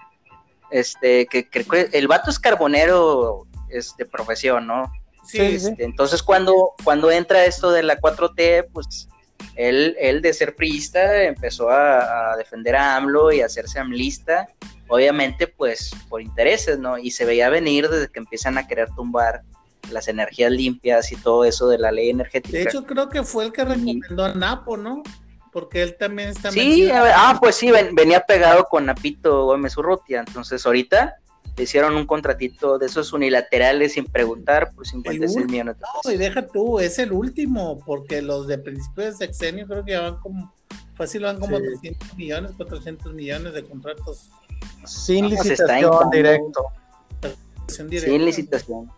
este, 0.72 1.26
que, 1.28 1.48
que- 1.50 1.64
que 1.66 1.90
el 1.94 2.08
vato 2.08 2.30
es 2.30 2.40
carbonero 2.40 3.46
es 3.70 3.96
de 3.98 4.06
profesión, 4.06 4.68
¿no? 4.68 4.92
Sí. 5.26 5.40
Este, 5.42 5.84
Entonces 5.84 6.24
cuando, 6.24 6.72
cuando 6.84 7.12
entra 7.12 7.46
esto 7.46 7.72
de 7.72 7.84
la 7.84 8.00
4T, 8.00 8.68
pues 8.72 9.08
él, 9.56 9.96
él 10.00 10.22
de 10.22 10.34
ser 10.34 10.56
priista 10.56 11.24
empezó 11.24 11.70
a, 11.70 12.32
a 12.34 12.38
defender 12.38 12.76
a 12.76 12.96
AMLO 12.96 13.32
y 13.32 13.42
a 13.42 13.48
hacerse 13.48 13.80
amlista, 13.80 14.48
obviamente 14.88 15.48
pues 15.48 15.92
por 16.10 16.22
intereses, 16.22 16.80
¿no? 16.80 16.98
Y 16.98 17.12
se 17.12 17.26
veía 17.26 17.50
venir 17.50 17.90
desde 17.90 18.08
que 18.10 18.20
empiezan 18.20 18.58
a 18.58 18.68
querer 18.68 18.90
tumbar 18.96 19.42
las 19.92 20.08
energías 20.08 20.52
limpias 20.52 21.12
y 21.12 21.16
todo 21.16 21.44
eso 21.46 21.68
de 21.70 21.78
la 21.78 21.92
ley 21.92 22.10
energética. 22.10 22.58
De 22.58 22.64
hecho, 22.64 22.86
creo 22.86 23.10
que 23.10 23.24
fue 23.24 23.46
el 23.46 23.52
que 23.54 23.64
recomendó 23.64 24.26
a 24.26 24.34
Napo, 24.34 24.76
¿no? 24.78 25.02
Porque 25.52 25.82
él 25.84 25.96
también 25.98 26.30
está 26.30 26.52
Sí, 26.52 26.60
metido. 26.60 26.94
ah, 27.16 27.38
pues 27.40 27.56
sí, 27.56 27.72
ven- 27.72 27.96
venía 27.96 28.22
pegado 28.22 28.66
con 28.66 28.86
Napito 28.86 29.46
Gómez 29.46 29.76
Urrutia, 29.78 30.20
entonces 30.20 30.66
ahorita 30.66 31.16
le 31.56 31.64
hicieron 31.64 31.96
un 31.96 32.06
contratito 32.06 32.78
de 32.78 32.86
esos 32.86 33.14
unilaterales 33.14 33.94
sin 33.94 34.06
preguntar 34.06 34.72
por 34.76 34.86
56 34.86 35.32
último, 35.38 35.52
millones 35.52 35.76
de 35.78 35.82
No, 35.82 35.88
pesos. 36.04 36.14
y 36.14 36.18
deja 36.18 36.46
tú, 36.48 36.80
es 36.80 37.00
el 37.00 37.12
último, 37.12 37.80
porque 37.86 38.22
los 38.22 38.46
de 38.48 38.60
principio 38.60 39.06
de 39.06 39.14
sexenio 39.14 39.66
creo 39.66 39.84
que 39.84 39.92
ya 39.94 40.02
van 40.02 40.18
como, 40.20 40.54
fácil 40.96 41.24
van 41.24 41.40
como 41.40 41.58
Sí. 41.58 41.64
300 41.64 42.16
millones, 42.16 42.52
400 42.58 43.14
millones 43.14 43.54
de 43.54 43.64
contratos. 43.64 44.30
Sin 44.86 45.24
No, 45.26 45.30
licitación 45.32 46.10
directo. 46.12 46.66
Directa. 47.22 47.42
Sin 47.68 48.26
licitación. 48.26 48.92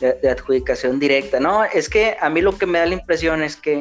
De, 0.00 0.12
de 0.14 0.28
adjudicación 0.30 0.98
directa. 0.98 1.38
No, 1.40 1.64
es 1.64 1.88
que 1.88 2.16
a 2.20 2.28
mí 2.28 2.40
lo 2.42 2.58
que 2.58 2.66
me 2.66 2.78
da 2.80 2.86
la 2.86 2.94
impresión 2.94 3.42
es 3.42 3.56
que 3.56 3.80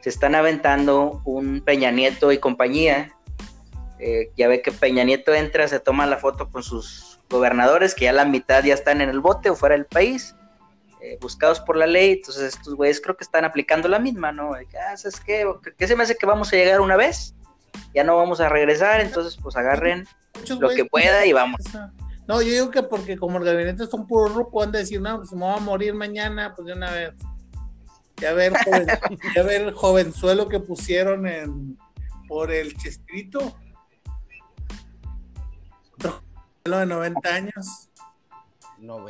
se 0.00 0.08
están 0.08 0.34
aventando 0.34 1.22
un 1.24 1.60
Peña 1.60 1.90
Nieto 1.90 2.32
y 2.32 2.38
compañía. 2.38 3.12
Eh, 3.98 4.30
ya 4.36 4.48
ve 4.48 4.62
que 4.62 4.72
Peña 4.72 5.04
Nieto 5.04 5.34
entra, 5.34 5.68
se 5.68 5.80
toma 5.80 6.06
la 6.06 6.16
foto 6.16 6.50
con 6.50 6.62
sus 6.62 7.18
gobernadores, 7.28 7.94
que 7.94 8.06
ya 8.06 8.12
la 8.12 8.24
mitad 8.24 8.64
ya 8.64 8.74
están 8.74 9.00
en 9.00 9.10
el 9.10 9.20
bote 9.20 9.50
o 9.50 9.56
fuera 9.56 9.76
del 9.76 9.86
país, 9.86 10.34
eh, 11.00 11.18
buscados 11.20 11.60
por 11.60 11.76
la 11.76 11.86
ley. 11.86 12.12
Entonces, 12.12 12.54
estos 12.54 12.74
güeyes 12.74 13.00
creo 13.00 13.16
que 13.16 13.24
están 13.24 13.44
aplicando 13.44 13.88
la 13.88 13.98
misma, 13.98 14.32
¿no? 14.32 14.52
Ah, 14.54 14.96
¿sabes 14.96 15.20
qué? 15.20 15.46
¿Qué 15.76 15.86
se 15.86 15.96
me 15.96 16.04
hace 16.04 16.16
que 16.16 16.26
vamos 16.26 16.52
a 16.52 16.56
llegar 16.56 16.80
una 16.80 16.96
vez? 16.96 17.34
Ya 17.94 18.04
no 18.04 18.16
vamos 18.16 18.40
a 18.40 18.48
regresar, 18.48 19.00
entonces, 19.00 19.38
pues 19.40 19.56
agarren 19.56 20.06
Muchos 20.38 20.60
lo 20.60 20.70
que 20.70 20.84
pueda 20.84 21.26
y 21.26 21.32
vamos. 21.32 21.60
No, 22.26 22.40
yo 22.42 22.48
digo 22.48 22.70
que 22.70 22.82
porque 22.82 23.18
como 23.18 23.38
el 23.38 23.44
gabinete 23.44 23.86
son 23.86 24.06
puro 24.06 24.28
ruco, 24.32 24.62
han 24.62 24.70
de 24.70 24.78
decir, 24.78 25.00
no, 25.00 25.18
pues 25.18 25.32
me 25.32 25.40
voy 25.40 25.56
a 25.56 25.60
morir 25.60 25.94
mañana, 25.94 26.54
pues 26.54 26.66
de 26.66 26.74
una 26.74 26.90
vez. 26.90 27.12
Ya 28.20 28.32
ver, 28.34 28.52
joven, 28.64 28.86
ya 29.34 29.42
ver 29.42 29.62
el 29.62 29.72
jovenzuelo 29.72 30.48
que 30.48 30.60
pusieron 30.60 31.26
en 31.26 31.78
por 32.28 32.50
el 32.50 32.76
Chespirito. 32.76 33.56
Otro 35.94 36.20
jovenzuelo 36.64 36.78
de 36.80 36.86
90 36.86 37.34
años. 37.34 37.90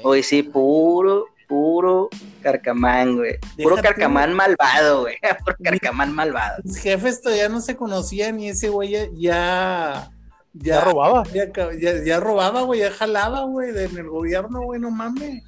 Hoy 0.03 0.23
sí, 0.23 0.43
puro, 0.43 1.27
puro 1.49 2.09
carcamán, 2.43 3.17
güey. 3.17 3.39
Puro 3.63 3.77
carcamán 3.77 4.33
malvado, 4.35 5.03
güey. 5.03 5.17
Puro 5.45 5.57
carcamán 5.63 6.13
malvado. 6.15 6.61
Mis 6.65 6.79
jefes 6.79 7.23
todavía 7.23 7.49
no 7.49 7.61
se 7.61 7.77
conocían 7.77 8.41
y 8.41 8.49
ese 8.49 8.69
güey 8.69 8.91
ya, 8.91 9.07
ya, 9.15 10.11
Ya 10.55 10.81
robaba. 10.81 11.23
ya, 11.33 11.53
ya- 11.79 12.03
ya 12.05 12.21
robaba, 12.21 12.63
güey, 12.63 12.81
ya 12.81 12.91
jalaba, 12.91 13.45
güey, 13.45 13.71
en 13.71 13.97
el 13.99 14.09
gobierno, 14.09 14.63
güey, 14.63 14.81
no 14.81 14.91
mames. 14.91 15.45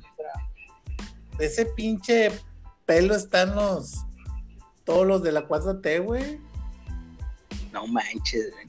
Ese 1.39 1.67
pinche 1.67 2.31
pelo 2.93 3.15
están 3.15 3.57
los, 3.57 4.05
todos 4.85 5.07
los 5.07 5.23
de 5.23 5.33
la 5.33 5.49
4T, 5.49 6.05
güey. 6.05 6.39
No 7.73 7.87
manches, 7.87 8.53
güey. 8.53 8.67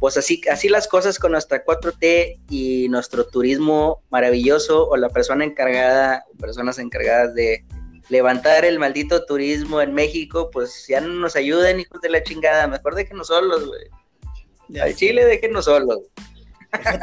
Pues 0.00 0.18
así, 0.18 0.42
así 0.50 0.68
las 0.68 0.86
cosas 0.86 1.18
con 1.18 1.32
nuestra 1.32 1.64
4T 1.64 2.40
y 2.50 2.88
nuestro 2.90 3.24
turismo 3.24 4.02
maravilloso 4.10 4.86
o 4.86 4.98
la 4.98 5.08
persona 5.08 5.46
encargada, 5.46 6.26
o 6.30 6.36
personas 6.36 6.78
encargadas 6.78 7.34
de 7.34 7.64
levantar 8.10 8.66
el 8.66 8.78
maldito 8.78 9.24
turismo 9.24 9.80
en 9.80 9.94
México, 9.94 10.50
pues 10.52 10.84
ya 10.86 11.00
no 11.00 11.08
nos 11.08 11.34
ayuden, 11.34 11.80
hijos 11.80 12.02
de 12.02 12.10
la 12.10 12.22
chingada. 12.22 12.66
Mejor 12.66 12.94
déjenos 12.94 13.28
solos, 13.28 13.66
güey. 13.66 14.78
Al 14.78 14.94
Chile 14.94 15.24
déjenos 15.24 15.64
solos. 15.64 16.00
deja 16.18 16.31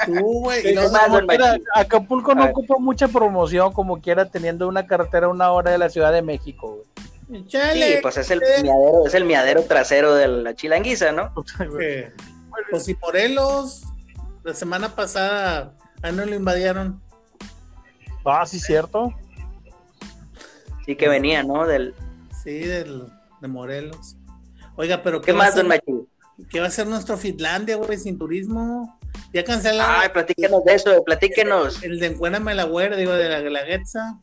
tú, 0.06 0.42
güey. 0.42 0.60
y 0.72 0.78
Sí. 0.78 1.64
Acapulco 1.76 2.34
no 2.36 2.46
ocupa 2.46 2.76
mucha 2.80 3.08
promoción 3.08 3.72
como 3.72 4.02
quiera 4.02 4.26
teniendo 4.26 4.68
una 4.68 4.88
carretera 4.88 5.28
a 5.28 5.30
una 5.30 5.52
hora 5.52 5.72
de 5.72 5.78
la 5.78 5.90
Ciudad 5.90 6.12
de 6.12 6.22
México. 6.22 6.80
güey. 7.28 7.46
Sí, 7.48 7.96
pues 8.02 8.18
es 8.18 8.32
el 8.32 8.40
miadero, 8.64 9.06
es 9.06 9.14
el 9.14 9.26
miadero 9.26 9.64
trasero 9.64 10.16
de 10.16 10.28
la 10.28 10.56
chilanguiza, 10.56 11.12
¿no? 11.12 11.32
que- 11.80 12.12
Pues 12.72 12.86
si 12.86 12.96
Morelos, 12.96 13.84
la 14.44 14.54
semana 14.54 14.96
pasada, 14.96 15.76
a 16.02 16.12
no 16.12 16.26
lo 16.26 16.36
invadieron. 16.36 17.02
Ah, 18.26 18.46
sí, 18.46 18.60
cierto. 18.60 19.14
Sí 20.86 20.96
que 20.96 21.08
venía, 21.08 21.44
¿no? 21.44 21.68
Del... 21.68 21.94
Sí, 22.44 22.60
del, 22.60 23.06
de 23.42 23.48
Morelos. 23.48 24.18
Oiga, 24.76 25.04
pero 25.04 25.22
¿Qué 25.22 25.34
más, 25.34 25.56
don 25.56 25.68
Machín? 25.68 26.08
¿Qué 26.50 26.60
va 26.60 26.68
a 26.68 26.72
ser 26.72 26.88
nuestro 26.88 27.18
Finlandia, 27.18 27.76
güey, 27.76 27.98
sin 27.98 28.18
turismo? 28.18 28.99
Ya 29.34 29.44
cancelaron 29.44 29.96
Ay, 30.00 30.10
platíquenos 30.10 30.64
de 30.66 30.74
eso, 30.74 31.04
platíquenos. 31.04 31.84
el 31.84 32.00
de 32.00 32.08
Encuéname 32.08 32.56
la 32.56 32.64
Güera, 32.64 32.96
digo, 32.96 33.14
de 33.14 33.30
la 33.30 33.42
Guelaguetza. 33.42 34.20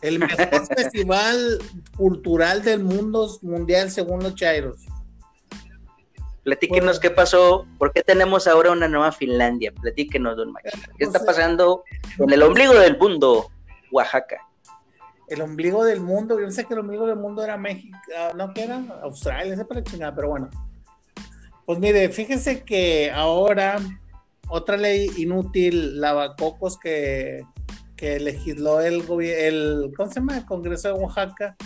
El 0.00 0.18
mejor 0.18 0.66
festival 0.76 1.58
cultural 1.96 2.62
del 2.62 2.82
mundo 2.82 3.38
mundial 3.42 3.90
según 3.90 4.22
los 4.22 4.34
Chairos. 4.34 4.86
Platíquenos 6.44 6.98
qué 6.98 7.10
pasó, 7.10 7.66
por 7.78 7.92
qué 7.92 8.02
tenemos 8.02 8.48
ahora 8.48 8.72
una 8.72 8.88
nueva 8.88 9.12
Finlandia. 9.12 9.72
Platíquenos, 9.80 10.36
don 10.36 10.52
Machín. 10.52 10.80
¿Qué 10.98 11.04
está 11.04 11.24
pasando 11.24 11.84
con 12.18 12.32
el 12.32 12.42
ombligo 12.42 12.74
del 12.74 12.98
mundo, 12.98 13.48
Oaxaca? 13.92 14.40
El 15.28 15.40
ombligo 15.40 15.84
del 15.84 16.00
mundo, 16.00 16.34
yo 16.34 16.44
pensé 16.44 16.64
que 16.64 16.74
el 16.74 16.80
ombligo 16.80 17.06
del 17.06 17.16
mundo 17.16 17.44
era 17.44 17.56
México, 17.56 17.96
ah, 18.18 18.32
no, 18.34 18.52
que 18.52 18.64
era 18.64 18.82
Australia, 19.02 19.54
esa 19.54 19.66
para 19.66 19.84
chingada, 19.84 20.14
pero 20.14 20.30
bueno. 20.30 20.50
Pues 21.72 21.80
mire, 21.80 22.10
fíjese 22.10 22.64
que 22.64 23.10
ahora 23.10 23.78
otra 24.50 24.76
ley 24.76 25.10
inútil, 25.16 26.02
lavacocos 26.02 26.78
que, 26.78 27.46
que 27.96 28.20
legisló 28.20 28.82
el 28.82 29.02
el, 29.22 29.90
¿cómo 29.96 30.10
se 30.10 30.16
llama? 30.16 30.36
El 30.36 30.44
Congreso 30.44 30.88
de 30.88 31.00
Oaxaca, 31.00 31.56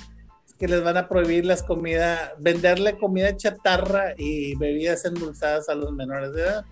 que 0.61 0.69
les 0.69 0.85
van 0.85 0.97
a 0.97 1.09
prohibir 1.09 1.45
las 1.45 1.65
comidas, 1.65 2.31
venderle 2.39 2.97
comida 2.99 3.37
chatarra 3.37 4.15
y 4.17 4.55
bebidas 4.55 5.05
endulzadas 5.05 5.69
a 5.69 5.75
los 5.75 5.91
menores 5.93 6.33
de 6.35 6.43
edad. 6.43 6.65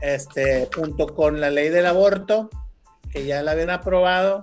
Este, 0.00 0.68
junto 0.74 1.06
con 1.14 1.40
la 1.40 1.50
ley 1.50 1.68
del 1.68 1.86
aborto, 1.86 2.50
que 3.12 3.26
ya 3.26 3.44
la 3.44 3.52
habían 3.52 3.70
aprobado, 3.70 4.42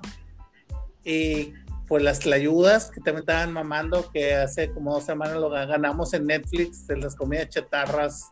y 1.04 1.52
pues 1.92 2.04
las 2.04 2.26
ayudas 2.26 2.90
que 2.90 3.02
también 3.02 3.24
estaban 3.24 3.52
mamando, 3.52 4.10
que 4.14 4.34
hace 4.34 4.72
como 4.72 4.94
dos 4.94 5.04
semanas 5.04 5.36
lo 5.36 5.50
ganamos 5.50 6.14
en 6.14 6.26
Netflix, 6.26 6.88
de 6.88 6.96
las 6.96 7.18
comidas 7.18 7.50
chatarras, 7.50 8.32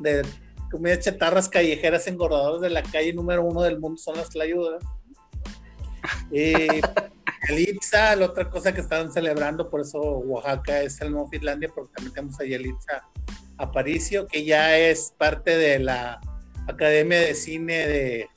de 0.00 0.26
comidas 0.68 0.98
chatarras 1.04 1.48
callejeras 1.48 2.08
engordadoras 2.08 2.60
de 2.60 2.70
la 2.70 2.82
calle 2.82 3.12
número 3.12 3.44
uno 3.44 3.62
del 3.62 3.78
mundo 3.78 4.02
son 4.02 4.16
las 4.16 4.30
tlayudas. 4.30 4.82
Y 6.32 6.52
Yalitza, 7.48 8.16
la 8.16 8.26
otra 8.26 8.50
cosa 8.50 8.74
que 8.74 8.80
estaban 8.80 9.12
celebrando, 9.12 9.70
por 9.70 9.82
eso 9.82 10.00
Oaxaca 10.00 10.82
es 10.82 11.00
el 11.00 11.12
nuevo 11.12 11.28
Finlandia, 11.28 11.70
porque 11.72 11.92
también 11.94 12.14
tenemos 12.14 12.40
a 12.40 12.46
Yalitza 12.46 13.08
Aparicio, 13.58 14.26
que 14.26 14.44
ya 14.44 14.76
es 14.76 15.14
parte 15.16 15.56
de 15.56 15.78
la 15.78 16.20
Academia 16.66 17.20
de 17.20 17.34
Cine 17.36 17.86
de, 17.86 18.28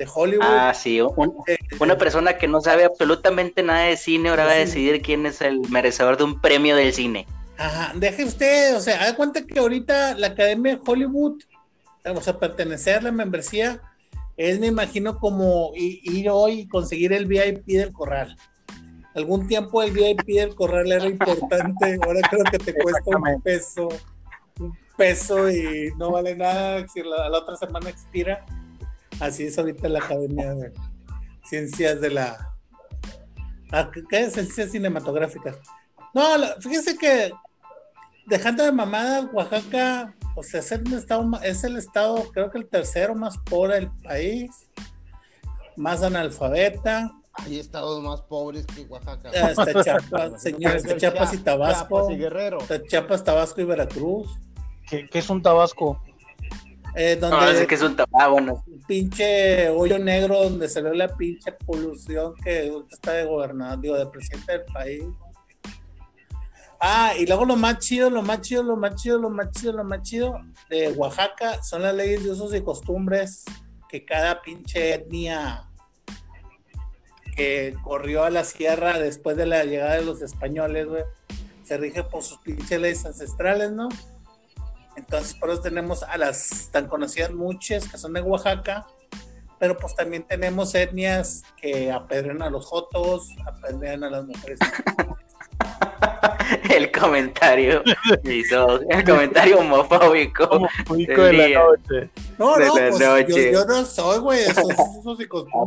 de 0.00 0.08
Hollywood. 0.12 0.42
Ah, 0.46 0.72
sí, 0.74 0.98
un- 1.02 1.34
una 1.78 1.98
persona 1.98 2.38
que 2.38 2.48
no 2.48 2.62
sabe 2.62 2.84
absolutamente 2.84 3.62
nada 3.62 3.82
de 3.82 3.98
cine 3.98 4.30
ahora 4.30 4.46
va 4.46 4.52
a 4.52 4.54
decidir 4.54 5.02
quién 5.02 5.26
es 5.26 5.42
el 5.42 5.60
merecedor 5.68 6.16
de 6.16 6.24
un 6.24 6.40
premio 6.40 6.74
del 6.74 6.94
cine. 6.94 7.26
Ajá, 7.58 7.92
deje 7.94 8.24
usted, 8.24 8.74
o 8.76 8.80
sea, 8.80 9.02
haz 9.02 9.12
cuenta 9.12 9.44
que 9.46 9.58
ahorita 9.60 10.14
la 10.14 10.28
Academia 10.28 10.76
de 10.76 10.80
Hollywood, 10.86 11.42
o 12.06 12.20
sea, 12.22 12.38
pertenecer 12.38 12.96
a 12.96 13.00
la 13.02 13.12
membresía, 13.12 13.82
es, 14.38 14.58
me 14.58 14.68
imagino, 14.68 15.18
como 15.18 15.72
ir 15.74 16.30
hoy 16.30 16.60
y 16.60 16.68
conseguir 16.68 17.12
el 17.12 17.26
VIP 17.26 17.66
del 17.66 17.92
corral. 17.92 18.34
Algún 19.14 19.46
tiempo 19.48 19.82
el 19.82 19.90
VIP 19.90 20.24
del 20.28 20.54
corral 20.54 20.90
era 20.90 21.04
importante, 21.04 21.98
ahora 22.06 22.20
creo 22.30 22.44
que 22.50 22.58
te 22.58 22.72
cuesta 22.72 23.02
un 23.18 23.42
peso, 23.42 23.88
un 24.58 24.72
peso 24.96 25.50
y 25.50 25.90
no 25.98 26.12
vale 26.12 26.34
nada 26.34 26.86
si 26.88 27.02
la, 27.02 27.28
la 27.28 27.36
otra 27.38 27.56
semana 27.56 27.90
expira. 27.90 28.46
Así 29.20 29.44
es 29.44 29.58
ahorita 29.58 29.88
la 29.88 29.98
Academia 30.00 30.54
de 30.54 30.72
Ciencias 31.44 32.00
de 32.00 32.10
la... 32.10 32.54
ah, 33.72 33.90
¿Qué 34.08 34.20
es? 34.20 34.32
Ciencias 34.34 34.70
cinematográficas. 34.70 35.58
No, 36.14 36.22
fíjense 36.60 36.96
que 36.96 37.32
dejando 38.26 38.64
de 38.64 38.72
mamadas, 38.72 39.26
Oaxaca, 39.32 40.14
o 40.36 40.42
sea, 40.42 40.60
es 40.60 40.72
el 40.72 40.92
estado, 40.92 41.28
es 41.42 41.64
el 41.64 41.76
estado, 41.76 42.30
creo 42.32 42.50
que 42.50 42.58
el 42.58 42.68
tercero 42.68 43.14
más 43.14 43.36
pobre 43.38 43.74
del 43.74 43.90
país, 44.02 44.50
más 45.76 46.02
analfabeta, 46.02 47.10
Hay 47.34 47.58
estados 47.58 48.02
más 48.02 48.22
pobres 48.22 48.66
que 48.66 48.82
Oaxaca. 48.82 49.30
hasta 49.30 49.82
Chiapas, 49.82 50.42
señores, 50.42 50.82
Desde 50.82 50.98
Chiapas 50.98 51.34
y 51.34 51.38
Tabasco, 51.38 51.88
Chiapas 51.88 52.10
y 52.10 52.16
Guerrero. 52.18 52.58
hasta 52.60 52.82
Chiapas, 52.84 53.24
Tabasco 53.24 53.60
y 53.60 53.64
Veracruz, 53.64 54.28
¿Qué, 54.88 55.06
qué 55.06 55.18
es 55.20 55.30
un 55.30 55.40
tabasco? 55.42 56.02
Eh, 56.94 57.18
No, 57.20 57.30
donde 57.30 57.62
es 57.62 57.66
que 57.66 57.74
es 57.74 57.82
un 57.82 57.96
ah, 58.12 58.28
bueno. 58.28 58.64
pinche 58.86 59.68
hoyo 59.68 59.98
negro 59.98 60.44
donde 60.44 60.68
se 60.68 60.82
ve 60.82 60.94
la 60.96 61.08
pinche 61.08 61.52
polución 61.52 62.34
que 62.42 62.72
está 62.90 63.12
de 63.12 63.24
gobernador, 63.24 63.80
digo, 63.80 63.96
de 63.96 64.06
presidente 64.06 64.52
del 64.52 64.64
país. 64.64 65.04
Ah, 66.80 67.12
y 67.18 67.26
luego 67.26 67.44
lo 67.44 67.56
más 67.56 67.78
chido, 67.78 68.08
lo 68.08 68.22
más 68.22 68.40
chido, 68.40 68.62
lo 68.62 68.74
más 68.74 68.94
chido, 68.94 69.18
lo 69.18 69.28
más 69.28 69.50
chido, 69.50 69.72
lo 69.74 69.84
más 69.84 70.02
chido 70.02 70.40
de 70.70 70.92
Oaxaca 70.92 71.62
son 71.62 71.82
las 71.82 71.94
leyes 71.94 72.24
de 72.24 72.30
usos 72.30 72.54
y 72.54 72.62
costumbres 72.62 73.44
que 73.86 74.04
cada 74.04 74.40
pinche 74.40 74.94
etnia 74.94 75.68
que 77.36 77.76
corrió 77.82 78.24
a 78.24 78.30
la 78.30 78.44
sierra 78.44 78.98
después 78.98 79.36
de 79.36 79.46
la 79.46 79.64
llegada 79.64 79.96
de 79.96 80.04
los 80.04 80.22
españoles, 80.22 80.86
güey, 80.86 81.02
se 81.64 81.76
rige 81.76 82.02
por 82.02 82.22
sus 82.22 82.38
pinches 82.38 82.80
leyes 82.80 83.04
ancestrales, 83.04 83.72
¿no? 83.72 83.88
Entonces, 84.96 85.34
por 85.34 85.50
eso 85.50 85.60
tenemos 85.60 86.02
a 86.02 86.16
las 86.18 86.68
tan 86.72 86.88
conocidas 86.88 87.32
muches 87.32 87.88
que 87.88 87.96
son 87.96 88.12
de 88.12 88.20
Oaxaca, 88.20 88.86
pero 89.58 89.76
pues 89.76 89.94
también 89.94 90.24
tenemos 90.24 90.74
etnias 90.74 91.42
que 91.60 91.92
apedrean 91.92 92.42
a 92.42 92.50
los 92.50 92.66
jotos, 92.66 93.28
apedrean 93.46 94.04
a 94.04 94.10
las 94.10 94.26
mujeres. 94.26 94.58
El 96.68 96.90
comentario 96.90 97.82
el 98.24 99.04
comentario 99.04 99.58
homofóbico. 99.60 100.48
Como 100.48 100.68
pico 100.96 101.22
de 101.22 101.32
la 101.32 101.60
noche. 101.60 102.10
No, 102.38 102.56
De 102.56 102.66
no, 102.66 102.76
la 102.76 102.88
pues 102.88 102.98
yo, 102.98 103.16
noche. 103.18 103.52
yo 103.52 103.64
no 103.66 103.84
soy, 103.84 104.18
güey, 104.18 104.40
esos. 104.40 104.66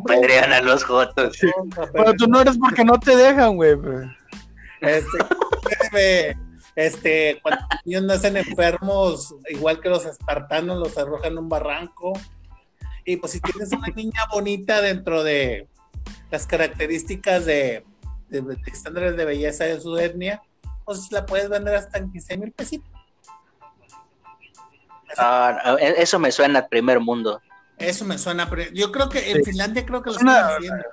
Apedrean 0.02 0.52
a 0.52 0.62
los 0.62 0.84
jotos. 0.84 1.38
Pero 1.94 2.14
tú 2.14 2.28
no 2.28 2.42
eres 2.42 2.58
porque 2.58 2.84
no 2.84 3.00
te 3.00 3.16
dejan, 3.16 3.56
güey. 3.56 3.78
Este, 4.82 5.18
este, 6.76 7.40
cuando 7.42 7.62
los 7.72 7.80
niños 7.86 8.04
nacen 8.04 8.38
enfermos, 8.38 9.36
igual 9.50 9.80
que 9.80 9.90
los 9.90 10.06
espartanos, 10.06 10.78
los 10.80 10.98
arrojan 10.98 11.34
en 11.34 11.38
un 11.40 11.50
barranco. 11.50 12.14
Y 13.06 13.18
pues 13.18 13.34
si 13.34 13.42
tienes 13.42 13.72
una 13.72 13.88
niña 13.96 14.22
bonita 14.32 14.82
dentro 14.82 15.24
de 15.24 15.68
las 16.32 16.48
características 16.48 17.46
de, 17.46 17.86
de- 18.30 18.42
de 18.42 18.58
estándares 18.68 19.16
de 19.18 19.26
belleza 19.26 19.66
de 19.66 19.80
su 19.80 19.98
etnia, 19.98 20.42
pues 20.86 21.12
la 21.12 21.26
puedes 21.26 21.50
vender 21.50 21.76
hasta 21.76 21.98
en 22.00 22.12
15 22.12 22.38
mil 22.38 22.52
pesitos. 22.52 22.90
Ah, 25.18 25.78
e- 25.80 25.96
eso 26.02 26.18
me 26.20 26.32
suena 26.32 26.60
al 26.60 26.68
primer 26.68 27.00
mundo. 27.00 27.40
Eso 27.78 28.06
me 28.06 28.18
suena, 28.18 28.50
pero 28.50 28.64
yo 28.74 28.92
creo 28.92 29.10
que 29.10 29.32
en 29.32 29.38
Sí. 29.38 29.52
Finlandia 29.52 29.86
creo 29.86 30.02
que 30.02 30.10
lo 30.12 30.16
están 30.18 30.30
haciendo. 30.56 30.84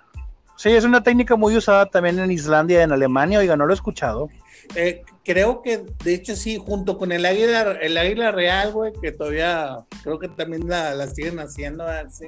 Sí, 0.57 0.71
es 0.71 0.85
una 0.85 1.03
técnica 1.03 1.37
muy 1.37 1.57
usada 1.57 1.87
también 1.87 2.19
en 2.19 2.31
Islandia 2.31 2.81
y 2.81 2.83
en 2.83 2.93
Alemania. 2.93 3.39
Oiga, 3.39 3.57
no 3.57 3.65
lo 3.67 3.73
he 3.73 3.75
escuchado. 3.75 4.29
Eh, 4.75 5.03
creo 5.25 5.63
que, 5.63 5.85
de 6.05 6.15
hecho, 6.15 6.37
sí, 6.37 6.57
junto 6.65 6.97
con 6.97 7.11
el 7.13 7.27
águila, 7.27 7.73
el 7.81 7.99
águila 7.99 8.31
real, 8.31 8.73
güey, 8.73 8.93
que 9.03 9.11
todavía 9.13 9.79
creo 10.03 10.19
que 10.19 10.29
también 10.29 10.69
la, 10.69 10.95
la 10.95 11.07
siguen 11.09 11.39
haciendo, 11.41 11.85
sí. 12.11 12.27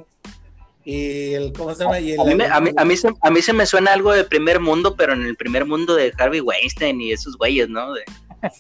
Y 0.84 1.34
el, 1.34 1.52
¿cómo 1.52 1.72
se 1.74 1.84
llama? 1.84 2.00
Y 2.00 2.12
el 2.12 2.20
A 2.20 2.24
mí, 2.24 2.34
me- 2.34 2.46
a, 2.46 2.60
mí, 2.60 2.70
a, 2.76 2.84
mí 2.84 2.96
se, 2.96 3.08
a 3.20 3.30
mí 3.30 3.40
se 3.40 3.52
me 3.52 3.66
suena 3.66 3.92
algo 3.92 4.12
de 4.12 4.24
primer 4.24 4.58
mundo, 4.58 4.96
pero 4.96 5.12
en 5.12 5.22
el 5.24 5.36
primer 5.36 5.64
mundo 5.64 5.94
de 5.94 6.12
Harvey 6.18 6.40
Weinstein 6.40 7.00
y 7.00 7.12
esos 7.12 7.36
güeyes, 7.38 7.68
¿no? 7.68 7.92
De 7.94 8.02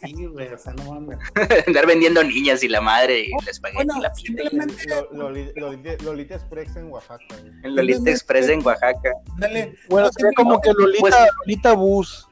Sí, 0.00 0.26
güey, 0.26 0.46
o 0.46 0.56
sea, 0.56 0.72
no 0.74 0.92
mames. 0.92 1.18
andar 1.66 1.88
vendiendo 1.88 2.22
niñas 2.22 2.62
y 2.62 2.68
la 2.68 2.80
madre 2.80 3.22
y 3.22 3.32
el 3.42 3.48
espagueti 3.48 3.78
Bueno, 3.84 3.94
y 3.98 4.02
la 4.02 4.12
pita. 4.12 4.26
simplemente, 4.42 4.74
Lo- 4.86 5.10
Loli- 5.10 5.52
Loli- 5.56 6.00
Lolita 6.02 6.36
Express 6.36 6.76
en 6.76 6.84
Oaxaca. 6.92 7.24
güey. 7.40 7.74
Lolita 7.74 8.10
Express 8.12 8.48
en 8.48 8.64
Oaxaca. 8.64 9.10
ándale, 9.34 9.74
Bueno, 9.88 10.06
No, 10.06 10.12
sería 10.12 10.30
como 10.36 10.60
que 10.60 10.70
Lolita, 10.72 11.00
pues- 11.00 11.14
Lolita 11.40 11.72
Bus. 11.72 12.28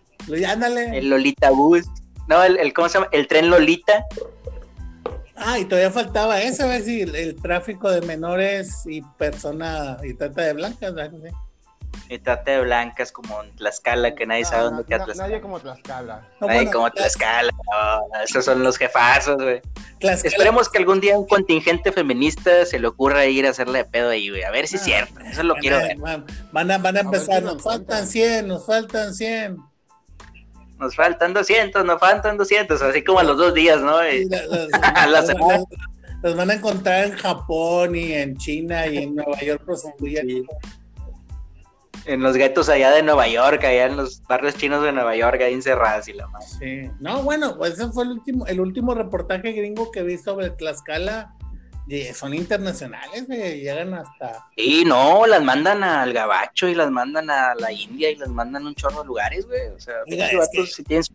Ándale. 0.48 0.98
El 0.98 1.10
Lolita 1.10 1.50
Bus. 1.50 1.84
No, 2.28 2.42
el, 2.44 2.58
el- 2.58 2.72
¿cómo 2.72 2.88
se 2.88 2.94
llama? 2.98 3.08
El 3.12 3.26
tren 3.26 3.50
Lolita. 3.50 4.04
Ah, 5.36 5.58
y 5.58 5.64
todavía 5.64 5.90
faltaba 5.90 6.40
eso, 6.42 6.68
¿ves? 6.68 6.84
Sí, 6.84 7.00
el, 7.02 7.14
el 7.16 7.34
tráfico 7.36 7.90
de 7.90 8.02
menores 8.02 8.82
y 8.86 9.00
persona 9.16 9.96
y 10.02 10.14
trata 10.14 10.42
de 10.42 10.52
blancas, 10.52 10.94
¿verdad? 10.94 11.18
Sí. 11.22 11.34
Y 12.10 12.18
trata 12.18 12.52
de 12.52 12.60
blancas 12.60 13.10
como 13.10 13.42
en 13.42 13.54
Tlaxcala, 13.56 14.14
que 14.14 14.26
nadie 14.26 14.42
No, 14.42 14.48
sabe 14.48 14.62
no, 14.64 14.70
dónde 14.70 14.84
queda 14.84 15.04
Tlaxcala. 15.04 15.28
Nadie 15.28 15.40
como 15.40 15.60
Tlaxcala. 15.60 16.28
No, 16.40 16.46
Nadie 16.46 16.58
bueno, 16.60 16.72
como 16.72 16.86
Tlax- 16.88 16.94
Tlaxcala. 16.94 17.50
esos 18.24 18.44
son 18.44 18.62
los 18.62 18.76
jefazos, 18.76 19.36
güey. 19.42 19.60
Esperemos 20.00 20.68
que 20.68 20.78
algún 20.78 21.00
día 21.00 21.18
un 21.18 21.26
contingente 21.26 21.90
feminista 21.92 22.64
se 22.66 22.78
le 22.78 22.86
ocurra 22.88 23.24
ir 23.26 23.46
a 23.46 23.50
hacerle 23.50 23.78
de 23.78 23.84
pedo 23.86 24.10
ahí, 24.10 24.28
güey. 24.30 24.42
A 24.44 24.50
ver 24.50 24.66
si 24.68 24.76
es 24.76 24.82
Ah, 24.82 24.84
cierto. 24.84 25.20
Eso 25.20 25.42
lo 25.42 25.54
quiero 25.56 25.78
ver. 25.78 25.96
Van, 25.98 26.70
a, 26.70 26.78
van 26.78 26.96
a 26.96 27.00
A 27.00 27.02
ver 27.02 27.04
empezar, 27.04 27.42
nos 27.42 27.62
faltan 27.62 27.86
cuentan. 27.86 28.06
100, 28.06 28.48
nos 28.48 28.66
faltan 28.66 29.14
100. 29.14 29.56
Nos 30.80 30.96
faltan 30.96 31.32
200, 31.34 31.84
nos 31.84 32.00
faltan 32.00 32.36
200. 32.38 32.80
Así 32.82 33.04
como 33.04 33.18
a 33.20 33.22
los 33.22 33.36
dos 33.36 33.54
días, 33.54 33.80
¿no? 33.82 33.98
Sí, 34.00 34.16
Y- 34.22 34.28
la- 34.28 34.46
las- 34.46 34.68
A 34.96 35.06
la 35.06 35.12
las- 35.12 35.26
semana. 35.26 35.54
las- 35.58 35.64
Los 36.22 36.36
van 36.36 36.50
a 36.50 36.54
encontrar 36.54 37.04
en 37.06 37.12
Japón 37.12 37.94
y 37.96 38.12
en 38.12 38.36
China 38.36 38.86
y 38.86 38.98
en 38.98 39.14
Nueva 39.14 39.38
York 39.40 39.62
prostituyendo. 39.64 40.50
en 42.06 42.22
los 42.22 42.34
guetos 42.34 42.68
allá 42.70 42.90
de 42.92 43.02
Nueva 43.02 43.28
York, 43.28 43.62
allá 43.62 43.84
en 43.86 43.96
los 43.98 44.22
barrios 44.22 44.54
chinos 44.56 44.82
de 44.82 44.90
Nueva 44.90 45.14
York, 45.16 45.40
ahí 45.42 45.52
encerradas 45.52 46.08
y 46.08 46.14
la 46.14 46.26
madre. 46.28 46.46
Sí. 46.58 46.90
No, 46.98 47.22
bueno, 47.22 47.56
pues 47.58 47.74
ese 47.74 47.88
fue 47.92 48.04
el 48.04 48.10
último, 48.12 48.46
el 48.46 48.58
último 48.60 48.94
reportaje 48.94 49.52
gringo 49.52 49.90
que 49.90 50.02
vi 50.02 50.16
sobre 50.16 50.48
Tlaxcala. 50.50 51.34
Son 52.14 52.34
internacionales, 52.34 53.26
güey, 53.26 53.60
llegan 53.60 53.94
hasta. 53.94 54.46
Y 54.56 54.84
no, 54.84 55.26
las 55.26 55.42
mandan 55.42 55.82
al 55.82 56.12
Gabacho 56.12 56.68
y 56.68 56.74
las 56.74 56.90
mandan 56.90 57.28
a 57.30 57.54
la 57.56 57.72
India 57.72 58.10
y 58.10 58.16
las 58.16 58.28
mandan 58.28 58.64
a 58.64 58.68
un 58.68 58.74
chorro 58.74 59.00
de 59.00 59.06
lugares, 59.06 59.46
güey. 59.46 59.68
O 59.68 59.80
sea, 59.80 59.94
Oiga, 60.06 60.26
es 60.28 60.48
que- 60.52 60.66
sí 60.66 60.84
tienen 60.84 61.02
su. 61.04 61.14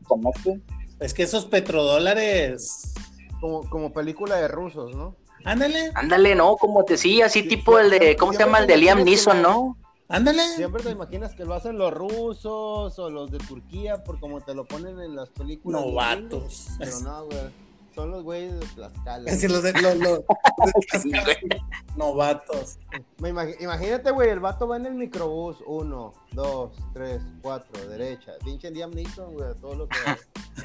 Es 1.00 1.14
que 1.14 1.24
esos 1.24 1.46
petrodólares. 1.46 2.94
Como, 3.40 3.70
como 3.70 3.94
película 3.94 4.36
de 4.38 4.48
rusos, 4.48 4.96
¿no? 4.96 5.16
Ándale, 5.44 5.92
Ándale, 5.94 6.34
no, 6.34 6.56
como 6.58 6.84
te 6.84 6.98
sí, 6.98 7.22
así 7.22 7.44
Sí, 7.44 7.48
tipo 7.48 7.78
el 7.78 7.92
de, 7.92 8.16
¿cómo 8.16 8.34
se 8.34 8.40
llama? 8.40 8.60
El 8.60 8.68
de 8.68 8.78
Liam 8.78 9.04
Neeson, 9.04 9.42
¿no? 9.42 9.78
ándale. 10.08 10.42
Siempre 10.56 10.82
te 10.84 10.90
imaginas 10.92 11.36
que 11.36 11.46
lo 11.46 11.54
hacen 11.54 11.78
los 11.78 11.94
rusos 11.94 12.98
o 13.00 13.10
los 13.10 13.32
de 13.32 13.38
Turquía 13.40 14.04
por 14.04 14.20
como 14.20 14.42
te 14.42 14.54
lo 14.56 14.66
ponen 14.66 15.00
en 15.00 15.16
las 15.16 15.30
películas. 15.30 15.82
Novatos. 15.82 16.68
Pero 16.80 17.00
no, 17.02 17.26
güey. 17.26 17.65
Son 17.96 18.12
los 18.12 18.24
güeyes 18.24 18.60
de 18.60 18.66
Tlaxcala. 18.68 19.26
Es 19.32 19.42
decir, 19.42 19.50
los 19.52 19.64
de, 19.64 19.72
los, 19.74 19.96
los- 19.96 20.20
los 20.20 21.02
Sí, 21.02 21.10
Tlaxcala, 21.12 21.24
güey. 21.42 21.62
novatos. 21.96 22.78
Me 23.20 23.30
imagínate, 23.30 24.12
güey, 24.12 24.30
el 24.30 24.40
vato 24.42 24.68
va 24.68 24.76
en 24.78 24.86
el 24.86 24.94
microbús. 24.96 25.58
Uno, 25.66 26.14
dos, 26.34 26.72
tres, 26.94 27.22
cuatro, 27.42 27.88
derecha. 27.88 28.34
Pinche 28.44 28.70
Liam 28.72 28.92
Neeson, 28.92 29.34
güey, 29.34 29.56
todo 29.62 29.76
lo 29.76 29.88
que. 29.88 29.98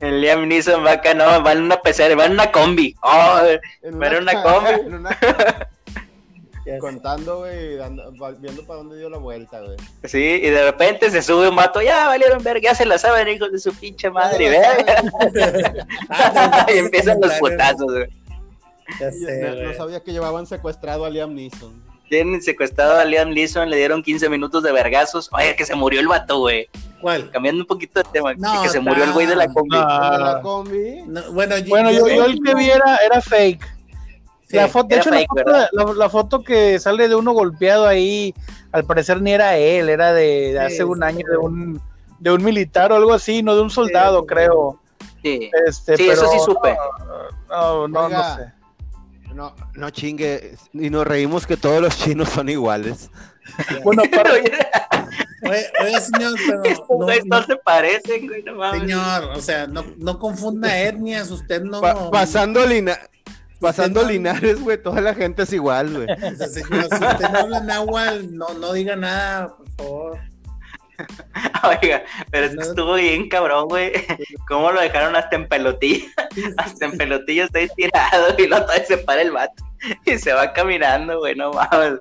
El 0.00 0.20
Liam 0.20 0.48
Neeson 0.48 0.84
va 0.84 0.92
acá, 0.92 1.14
no, 1.14 1.42
va 1.42 1.52
en 1.52 1.62
una 1.62 1.76
pecera, 1.80 2.14
va 2.16 2.26
en 2.26 2.32
una 2.32 2.50
combi. 2.50 2.94
Oh, 3.02 3.40
En 3.82 3.94
una 3.96 4.42
combi. 4.42 4.70
en 4.86 4.94
una- 4.94 5.18
Contando, 6.80 7.40
güey, 7.40 7.76
viendo 8.38 8.66
para 8.66 8.78
dónde 8.78 8.96
dio 8.96 9.10
la 9.10 9.18
vuelta, 9.18 9.60
güey. 9.60 9.76
sí, 10.04 10.40
y 10.42 10.48
de 10.48 10.64
repente 10.64 11.10
se 11.10 11.20
sube 11.20 11.48
un 11.48 11.56
vato, 11.56 11.82
ya 11.82 12.06
valieron 12.06 12.42
ver, 12.42 12.60
ya 12.60 12.74
se 12.74 12.86
la 12.86 12.96
saben, 12.96 13.28
hijos 13.28 13.52
de 13.52 13.58
su 13.58 13.74
pinche 13.74 14.10
madre, 14.10 14.48
¿verdad? 14.48 15.86
Ah, 16.08 16.66
y 16.74 16.78
empiezan 16.78 17.20
los 17.20 17.32
putazos, 17.34 17.92
güey. 17.92 18.08
Ya 18.98 19.10
Yo 19.10 19.12
sé, 19.12 19.40
no, 19.42 19.62
no 19.68 19.74
sabía 19.74 20.00
que 20.00 20.12
llevaban 20.12 20.46
secuestrado 20.46 21.04
a 21.04 21.10
Liam 21.10 21.34
Neeson. 21.34 21.82
Tienen 22.08 22.40
secuestrado 22.42 22.98
a 22.98 23.04
Liam 23.04 23.30
Neeson, 23.30 23.68
le 23.68 23.76
dieron 23.76 24.02
15 24.02 24.28
minutos 24.28 24.62
de 24.62 24.72
vergazos. 24.72 25.28
Oye, 25.32 25.56
que 25.56 25.64
se 25.64 25.74
murió 25.74 26.00
el 26.00 26.08
vato, 26.08 26.38
güey. 26.38 26.68
¿Cuál? 27.00 27.30
Cambiando 27.30 27.62
un 27.62 27.66
poquito 27.66 28.02
de 28.02 28.08
tema, 28.12 28.34
No, 28.34 28.62
que 28.62 28.68
se 28.68 28.80
murió 28.80 29.04
el 29.04 29.12
güey 29.12 29.26
de 29.26 29.36
la 29.36 29.48
combi. 29.48 29.76
Ah. 29.78 30.10
¿El 30.12 30.18
de 30.18 30.24
la 30.24 30.40
combi? 30.40 31.02
No, 31.06 31.32
bueno, 31.32 31.56
Bueno, 31.68 31.90
yo, 31.90 32.08
yo 32.08 32.24
el 32.24 32.38
que 32.42 32.54
vi 32.54 32.70
era, 32.70 32.98
era 33.04 33.20
fake. 33.20 33.73
Sí, 34.48 34.56
la 34.56 34.68
foto, 34.68 34.88
de 34.88 34.96
hecho, 34.96 35.10
la 35.10 35.18
foto, 35.20 35.34
¿verdad? 35.34 35.68
la- 35.72 35.92
la 35.94 36.08
foto 36.08 36.42
que 36.44 36.78
sale 36.78 37.08
de 37.08 37.14
uno 37.14 37.32
golpeado 37.32 37.86
ahí, 37.86 38.34
al 38.72 38.84
parecer 38.84 39.20
ni 39.22 39.32
era 39.32 39.56
él, 39.56 39.88
era 39.88 40.12
de, 40.12 40.52
de 40.52 40.60
hace 40.60 40.76
Sí, 40.78 40.82
un 40.82 41.02
año, 41.02 41.18
sí. 41.26 41.30
de 41.30 41.36
un, 41.38 41.80
de 42.18 42.30
un 42.32 42.44
militar 42.44 42.92
o 42.92 42.96
algo 42.96 43.12
así, 43.14 43.42
no 43.42 43.54
de 43.56 43.62
un 43.62 43.70
soldado, 43.70 44.20
sí. 44.20 44.26
creo. 44.26 44.80
Sí, 45.22 45.50
Este, 45.66 45.96
Sí, 45.96 46.08
eso 46.10 46.26
sí 46.30 46.38
supe. 46.44 46.76
No, 47.48 47.88
no, 47.88 47.88
no 47.88 48.00
Oiga. 48.06 48.36
sé. 48.36 48.52
No, 49.34 49.54
no 49.74 49.90
chingue. 49.90 50.54
Y 50.74 50.90
nos 50.90 51.06
reímos 51.06 51.46
que 51.46 51.56
todos 51.56 51.80
los 51.80 51.96
chinos 51.98 52.28
son 52.28 52.48
iguales. 52.48 53.10
Bueno, 53.84 54.02
para- 54.10 54.32
Oye, 54.32 54.50
oye, 55.82 56.00
señor, 56.00 56.32
pero 56.46 56.62
no, 56.98 57.06
no- 57.06 57.14
no 57.24 57.42
se 57.44 57.56
parecen, 57.56 58.26
güey, 58.26 58.42
no 58.42 58.54
mames. 58.54 58.80
señor, 58.80 59.24
o 59.34 59.40
sea, 59.40 59.66
no, 59.66 59.84
no 59.98 60.18
confunda 60.18 60.78
etnias, 60.80 61.30
usted 61.30 61.62
no. 61.62 61.80
Pa- 61.80 62.10
pasando, 62.10 62.64
lina- 62.66 62.98
pasando 63.64 64.02
no- 64.02 64.08
Linares, 64.08 64.60
güey, 64.60 64.80
toda 64.82 65.00
la 65.00 65.14
gente 65.14 65.42
es 65.42 65.52
igual, 65.52 65.92
güey. 65.92 66.06
Si 66.52 66.60
usted 66.60 67.28
no 67.30 67.38
habla 67.38 67.60
náhuatl, 67.60 68.36
no, 68.36 68.48
no 68.54 68.72
diga 68.72 68.96
nada, 68.96 69.48
por 69.56 69.68
favor. 69.76 70.18
Oiga, 71.82 72.04
pero 72.30 72.46
es 72.46 72.50
que 72.52 72.56
No. 72.56 72.62
estuvo 72.62 72.94
bien 72.94 73.28
cabrón, 73.28 73.66
güey. 73.68 73.92
¿Cómo 74.48 74.70
lo 74.70 74.80
dejaron 74.80 75.16
hasta 75.16 75.36
en 75.36 75.48
pelotilla? 75.48 76.06
Hasta 76.56 76.84
en 76.84 76.96
pelotilla 76.96 77.44
está 77.44 77.58
ahí 77.58 77.68
tirado 77.76 78.34
y 78.38 78.46
no 78.46 78.60
todavía 78.62 78.86
se 78.86 78.98
para 78.98 79.22
el 79.22 79.32
vato. 79.32 79.64
Y 80.06 80.18
se 80.18 80.32
va 80.32 80.52
caminando, 80.52 81.18
güey, 81.18 81.34
no 81.34 81.52
mames. 81.52 81.98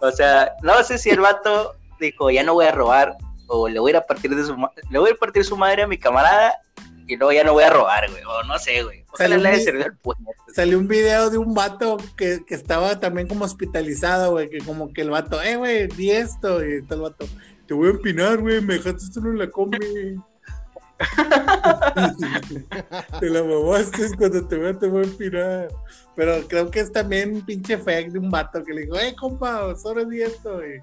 O 0.00 0.10
sea, 0.10 0.52
no 0.62 0.82
sé 0.84 0.98
si 0.98 1.10
el 1.10 1.20
vato 1.20 1.74
dijo, 1.98 2.30
ya 2.30 2.42
no 2.42 2.52
voy 2.54 2.66
a 2.66 2.72
robar, 2.72 3.16
o 3.48 3.68
le 3.68 3.80
voy 3.80 3.90
a 3.90 3.92
ir 3.92 3.96
a 3.96 4.02
partir 4.06 4.34
de 4.36 4.44
su 4.44 4.54
le 4.90 4.98
voy 4.98 5.08
a 5.08 5.10
ir 5.12 5.16
a 5.16 5.20
partir 5.20 5.44
su 5.44 5.56
madre 5.56 5.82
a 5.82 5.86
mi 5.86 5.96
camarada, 5.96 6.54
y 7.06 7.16
luego 7.16 7.32
ya 7.32 7.44
no 7.44 7.52
voy 7.52 7.64
a 7.64 7.70
robar, 7.70 8.10
güey. 8.10 8.22
O 8.24 8.42
no 8.44 8.58
sé, 8.58 8.82
güey. 8.82 9.04
Ojalá 9.12 9.36
Salió 9.36 9.42
le 9.42 9.48
haya 9.48 9.64
servido 9.64 9.86
puño. 10.02 10.26
Salió 10.54 10.78
un 10.78 10.88
video 10.88 11.30
de 11.30 11.38
un 11.38 11.54
vato 11.54 11.96
que, 12.16 12.44
que 12.46 12.54
estaba 12.54 12.98
también 12.98 13.28
como 13.28 13.44
hospitalizado, 13.44 14.32
güey, 14.32 14.50
que 14.50 14.58
como 14.58 14.92
que 14.92 15.02
el 15.02 15.10
vato, 15.10 15.40
eh, 15.42 15.56
güey, 15.56 15.86
di 15.88 16.10
esto, 16.10 16.66
y 16.66 16.74
está 16.74 16.94
el 16.94 17.02
vato, 17.02 17.26
te 17.66 17.74
voy 17.74 17.88
a 17.88 17.90
empinar, 17.90 18.38
güey, 18.38 18.60
me 18.60 18.74
dejaste 18.74 19.04
esto 19.04 19.20
en 19.20 19.38
la 19.38 19.50
combi. 19.50 20.16
te 23.20 23.28
la 23.28 23.44
mamaste 23.44 24.16
cuando 24.16 24.46
te 24.46 24.56
vea, 24.56 24.78
te 24.78 24.88
voy 24.88 25.02
a 25.02 25.06
empinar. 25.06 25.68
Pero 26.14 26.48
creo 26.48 26.70
que 26.70 26.80
es 26.80 26.90
también 26.90 27.34
un 27.34 27.44
pinche 27.44 27.76
fake 27.76 28.12
de 28.12 28.18
un 28.18 28.30
vato 28.30 28.64
que 28.64 28.72
le 28.72 28.82
dijo, 28.82 28.96
eh, 28.96 29.14
compa, 29.18 29.74
solo 29.76 30.04
di 30.04 30.22
esto, 30.22 30.54
güey. 30.54 30.82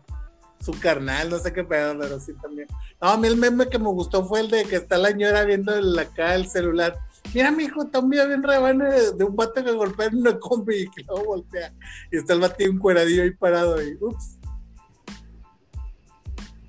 Su 0.64 0.72
carnal, 0.80 1.30
no 1.30 1.40
sé 1.40 1.52
qué 1.52 1.64
pedo, 1.66 1.98
pero 2.00 2.20
sí 2.22 2.32
también. 2.42 2.68
No, 3.02 3.10
a 3.10 3.18
mí 3.18 3.28
el 3.28 3.36
meme 3.36 3.68
que 3.68 3.78
me 3.78 3.90
gustó 3.90 4.24
fue 4.26 4.40
el 4.40 4.50
de 4.50 4.64
que 4.64 4.78
está 4.78 4.98
la 4.98 5.10
señora 5.10 5.44
viendo 5.44 5.76
el- 5.76 5.98
acá 6.00 6.36
el 6.36 6.48
celular. 6.48 6.98
Mira, 7.34 7.54
está 7.84 8.00
un 8.00 8.10
video 8.10 8.28
bien 8.28 8.44
rebane 8.44 8.86
de, 8.86 9.12
de 9.14 9.24
un 9.26 9.36
vato 9.36 9.64
que 9.64 9.72
golpea 9.72 10.08
en 10.08 10.18
una 10.20 10.40
combi 10.40 10.84
y 10.84 10.90
que 10.90 11.04
luego 11.04 11.26
voltea. 11.26 11.74
Y 12.12 12.18
está 12.18 12.34
el 12.34 12.40
vato 12.40 12.64
un 12.70 12.78
cueradillo 12.80 13.24
ahí 13.24 13.32
parado 13.32 13.82
y 13.82 13.98
ups. 14.00 14.38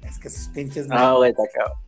Es 0.02 0.18
que 0.18 0.28
esos 0.28 0.48
pinches 0.48 0.86
No, 0.88 1.18
güey, 1.18 1.30
está 1.30 1.42
cabrón. 1.54 1.78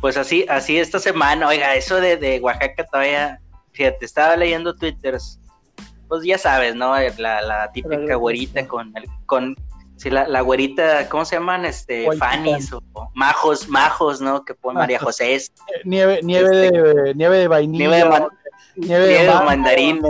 Pues 0.00 0.16
así, 0.16 0.46
así 0.48 0.78
esta 0.78 0.98
semana, 0.98 1.46
oiga, 1.46 1.74
eso 1.76 2.00
de, 2.00 2.16
de 2.16 2.40
Oaxaca 2.40 2.84
todavía, 2.90 3.40
fíjate, 3.72 4.04
estaba 4.06 4.34
leyendo 4.36 4.74
twitters, 4.74 5.38
pues 6.08 6.24
ya 6.24 6.38
sabes, 6.38 6.74
¿no? 6.74 6.94
La, 7.18 7.42
la 7.42 7.70
típica 7.72 8.14
güerita 8.16 8.66
con, 8.66 8.96
el- 8.96 9.04
con, 9.26 9.54
sí, 10.00 10.10
la, 10.10 10.26
la 10.26 10.40
güerita, 10.40 11.08
¿cómo 11.08 11.24
se 11.24 11.36
llaman? 11.36 11.64
Este, 11.64 12.08
White 12.08 12.18
Fanny's 12.18 12.72
o, 12.72 12.82
o 12.94 13.10
Majos, 13.14 13.68
Majos, 13.68 14.20
¿no? 14.20 14.44
Que 14.44 14.54
pone 14.54 14.78
María. 14.78 14.98
José, 14.98 15.34
es 15.34 15.52
Nieve, 15.84 16.20
nieve, 16.22 16.48
de, 16.56 17.14
nieve 17.14 17.38
de 17.38 17.48
vainilla. 17.48 17.86
nieve 17.88 17.96
de, 17.96 18.04
man- 18.08 18.28
nieve 18.76 19.06
nieve 19.08 19.24
de 19.24 19.44
mandarina, 19.44 20.08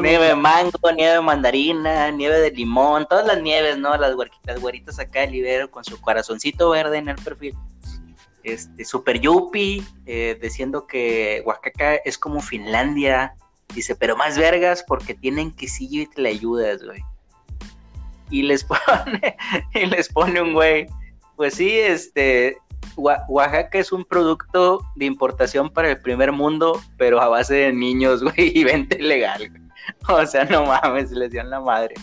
nieve 0.00 0.24
de 0.26 0.34
mango, 0.34 0.92
nieve 0.96 1.12
de 1.14 1.20
mandarina, 1.20 2.10
nieve 2.10 2.38
de 2.40 2.50
limón, 2.50 3.06
todas 3.08 3.26
las 3.26 3.40
nieves, 3.40 3.78
¿no? 3.78 3.96
Las 3.96 4.14
güeritas, 4.14 4.60
güeritas 4.60 4.98
acá 4.98 5.20
de 5.20 5.28
Libero 5.28 5.70
con 5.70 5.84
su 5.84 6.00
corazoncito 6.00 6.70
verde 6.70 6.98
en 6.98 7.08
el 7.08 7.16
perfil. 7.16 7.54
Este, 8.44 8.84
Super 8.84 9.20
Yuppie, 9.20 9.84
eh, 10.04 10.36
diciendo 10.42 10.86
que 10.86 11.42
Oaxaca 11.46 11.94
es 12.04 12.18
como 12.18 12.40
Finlandia. 12.40 13.34
Dice, 13.72 13.94
pero 13.94 14.16
más 14.16 14.36
vergas 14.36 14.84
porque 14.86 15.14
tienen 15.14 15.50
quesillo 15.52 16.02
y 16.02 16.06
te 16.06 16.20
le 16.22 16.28
ayudas, 16.30 16.82
güey. 16.82 17.02
Y 18.32 18.42
les 18.42 18.64
pone, 18.64 19.36
y 19.74 19.86
les 19.86 20.08
pone 20.08 20.42
un 20.42 20.54
güey. 20.54 20.86
Pues 21.36 21.54
sí, 21.54 21.78
este, 21.78 22.56
Oa- 22.96 23.24
Oaxaca 23.28 23.78
es 23.78 23.92
un 23.92 24.04
producto 24.04 24.80
de 24.96 25.04
importación 25.04 25.70
para 25.70 25.90
el 25.90 26.00
primer 26.00 26.32
mundo, 26.32 26.80
pero 26.98 27.20
a 27.20 27.28
base 27.28 27.54
de 27.54 27.72
niños, 27.72 28.22
güey, 28.24 28.58
y 28.58 28.64
venta 28.64 28.96
ilegal. 28.96 29.52
O 30.08 30.24
sea, 30.26 30.44
no 30.44 30.64
mames, 30.66 31.10
les 31.12 31.30
dio 31.30 31.40
en 31.40 31.50
la 31.50 31.60
madre. 31.60 31.94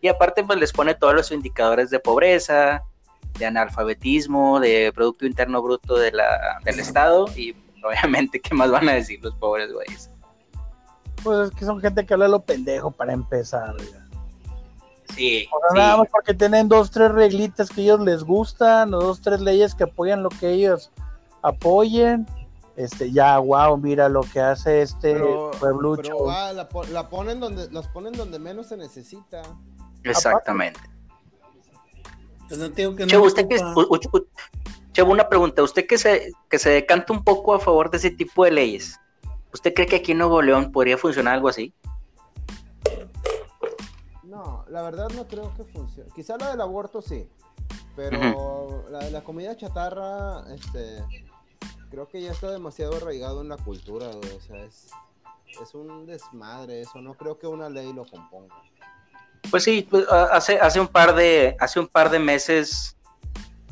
Y 0.00 0.08
aparte, 0.08 0.44
pues 0.44 0.58
les 0.58 0.72
pone 0.72 0.94
todos 0.94 1.14
los 1.14 1.30
indicadores 1.30 1.90
de 1.90 1.98
pobreza, 2.00 2.82
de 3.38 3.46
analfabetismo, 3.46 4.58
de 4.60 4.92
Producto 4.94 5.26
Interno 5.26 5.62
Bruto 5.62 5.96
de 5.96 6.12
la, 6.12 6.58
del 6.64 6.80
Estado, 6.80 7.26
y 7.36 7.54
obviamente, 7.84 8.40
¿qué 8.40 8.54
más 8.54 8.70
van 8.70 8.88
a 8.88 8.92
decir 8.94 9.20
los 9.22 9.34
pobres 9.36 9.72
güeyes? 9.72 10.10
Pues 11.22 11.48
es 11.50 11.54
que 11.54 11.64
son 11.64 11.80
gente 11.80 12.04
que 12.04 12.14
habla 12.14 12.28
lo 12.28 12.42
pendejo 12.42 12.90
para 12.90 13.12
empezar. 13.12 13.74
Sí, 15.14 15.48
O 15.52 15.58
sea, 15.60 15.68
sí. 15.70 15.76
nada 15.78 15.96
más 15.98 16.08
porque 16.10 16.34
tienen 16.34 16.68
dos, 16.68 16.90
tres 16.90 17.10
reglitas 17.12 17.68
que 17.70 17.82
ellos 17.82 18.00
les 18.00 18.22
gustan, 18.24 18.94
o 18.94 18.98
dos, 19.00 19.20
tres 19.20 19.40
leyes 19.40 19.74
que 19.74 19.84
apoyan 19.84 20.22
lo 20.22 20.28
que 20.28 20.50
ellos 20.50 20.90
apoyen. 21.42 22.26
Este, 22.76 23.10
ya, 23.12 23.38
wow, 23.38 23.76
mira 23.76 24.08
lo 24.08 24.22
que 24.22 24.40
hace 24.40 24.82
este 24.82 25.12
Pero, 25.14 25.50
pueblucho. 25.58 26.02
pero, 26.02 26.30
ah, 26.30 26.52
la, 26.52 26.68
po- 26.68 26.84
la 26.84 27.08
ponen 27.10 27.38
donde, 27.40 27.70
las 27.70 27.88
ponen 27.88 28.12
donde 28.14 28.38
menos 28.38 28.68
se 28.68 28.76
necesita. 28.76 29.42
exactamente. 30.04 30.80
Pues 32.48 32.58
no 32.58 32.70
te 32.70 32.82
digo 32.82 32.96
que 32.96 33.02
no. 33.04 33.08
Chevo, 33.08 33.26
usted 33.26 33.46
que, 33.48 33.56
compa. 33.56 33.80
u- 33.80 33.94
u- 33.94 34.16
u- 34.18 34.26
Chevo, 34.92 35.12
una 35.12 35.28
pregunta, 35.28 35.62
usted 35.62 35.86
que 35.86 35.98
se, 35.98 36.32
que 36.48 36.58
se 36.58 36.70
decanta 36.70 37.12
un 37.12 37.22
poco 37.22 37.54
a 37.54 37.60
favor 37.60 37.90
de 37.90 37.98
ese 37.98 38.10
tipo 38.10 38.44
de 38.44 38.50
leyes, 38.50 38.98
¿usted 39.52 39.72
cree 39.74 39.86
que 39.86 39.96
aquí 39.96 40.12
en 40.12 40.18
Nuevo 40.18 40.42
León 40.42 40.72
podría 40.72 40.96
funcionar 40.98 41.34
algo 41.34 41.48
así? 41.48 41.72
La 44.70 44.82
verdad 44.82 45.08
no 45.16 45.26
creo 45.26 45.52
que 45.56 45.64
funcione. 45.64 46.10
Quizá 46.14 46.36
la 46.38 46.50
del 46.50 46.60
aborto 46.60 47.02
sí, 47.02 47.28
pero 47.96 48.84
la 48.90 49.00
de 49.00 49.10
la 49.10 49.22
comida 49.22 49.56
chatarra, 49.56 50.44
este, 50.54 51.04
creo 51.90 52.06
que 52.08 52.22
ya 52.22 52.30
está 52.32 52.50
demasiado 52.50 52.96
arraigado 52.96 53.40
en 53.42 53.48
la 53.48 53.56
cultura, 53.56 54.06
güey, 54.06 54.30
O 54.36 54.40
sea, 54.40 54.64
es, 54.64 54.88
es 55.60 55.74
un 55.74 56.06
desmadre 56.06 56.82
eso. 56.82 57.00
No 57.00 57.14
creo 57.14 57.38
que 57.38 57.46
una 57.46 57.68
ley 57.68 57.92
lo 57.92 58.04
componga. 58.06 58.54
Pues 59.50 59.64
sí, 59.64 59.86
pues, 59.90 60.06
hace, 60.08 60.60
hace 60.60 60.78
un 60.80 60.86
par 60.88 61.14
de, 61.14 61.56
hace 61.58 61.80
un 61.80 61.88
par 61.88 62.10
de 62.10 62.18
meses, 62.20 62.96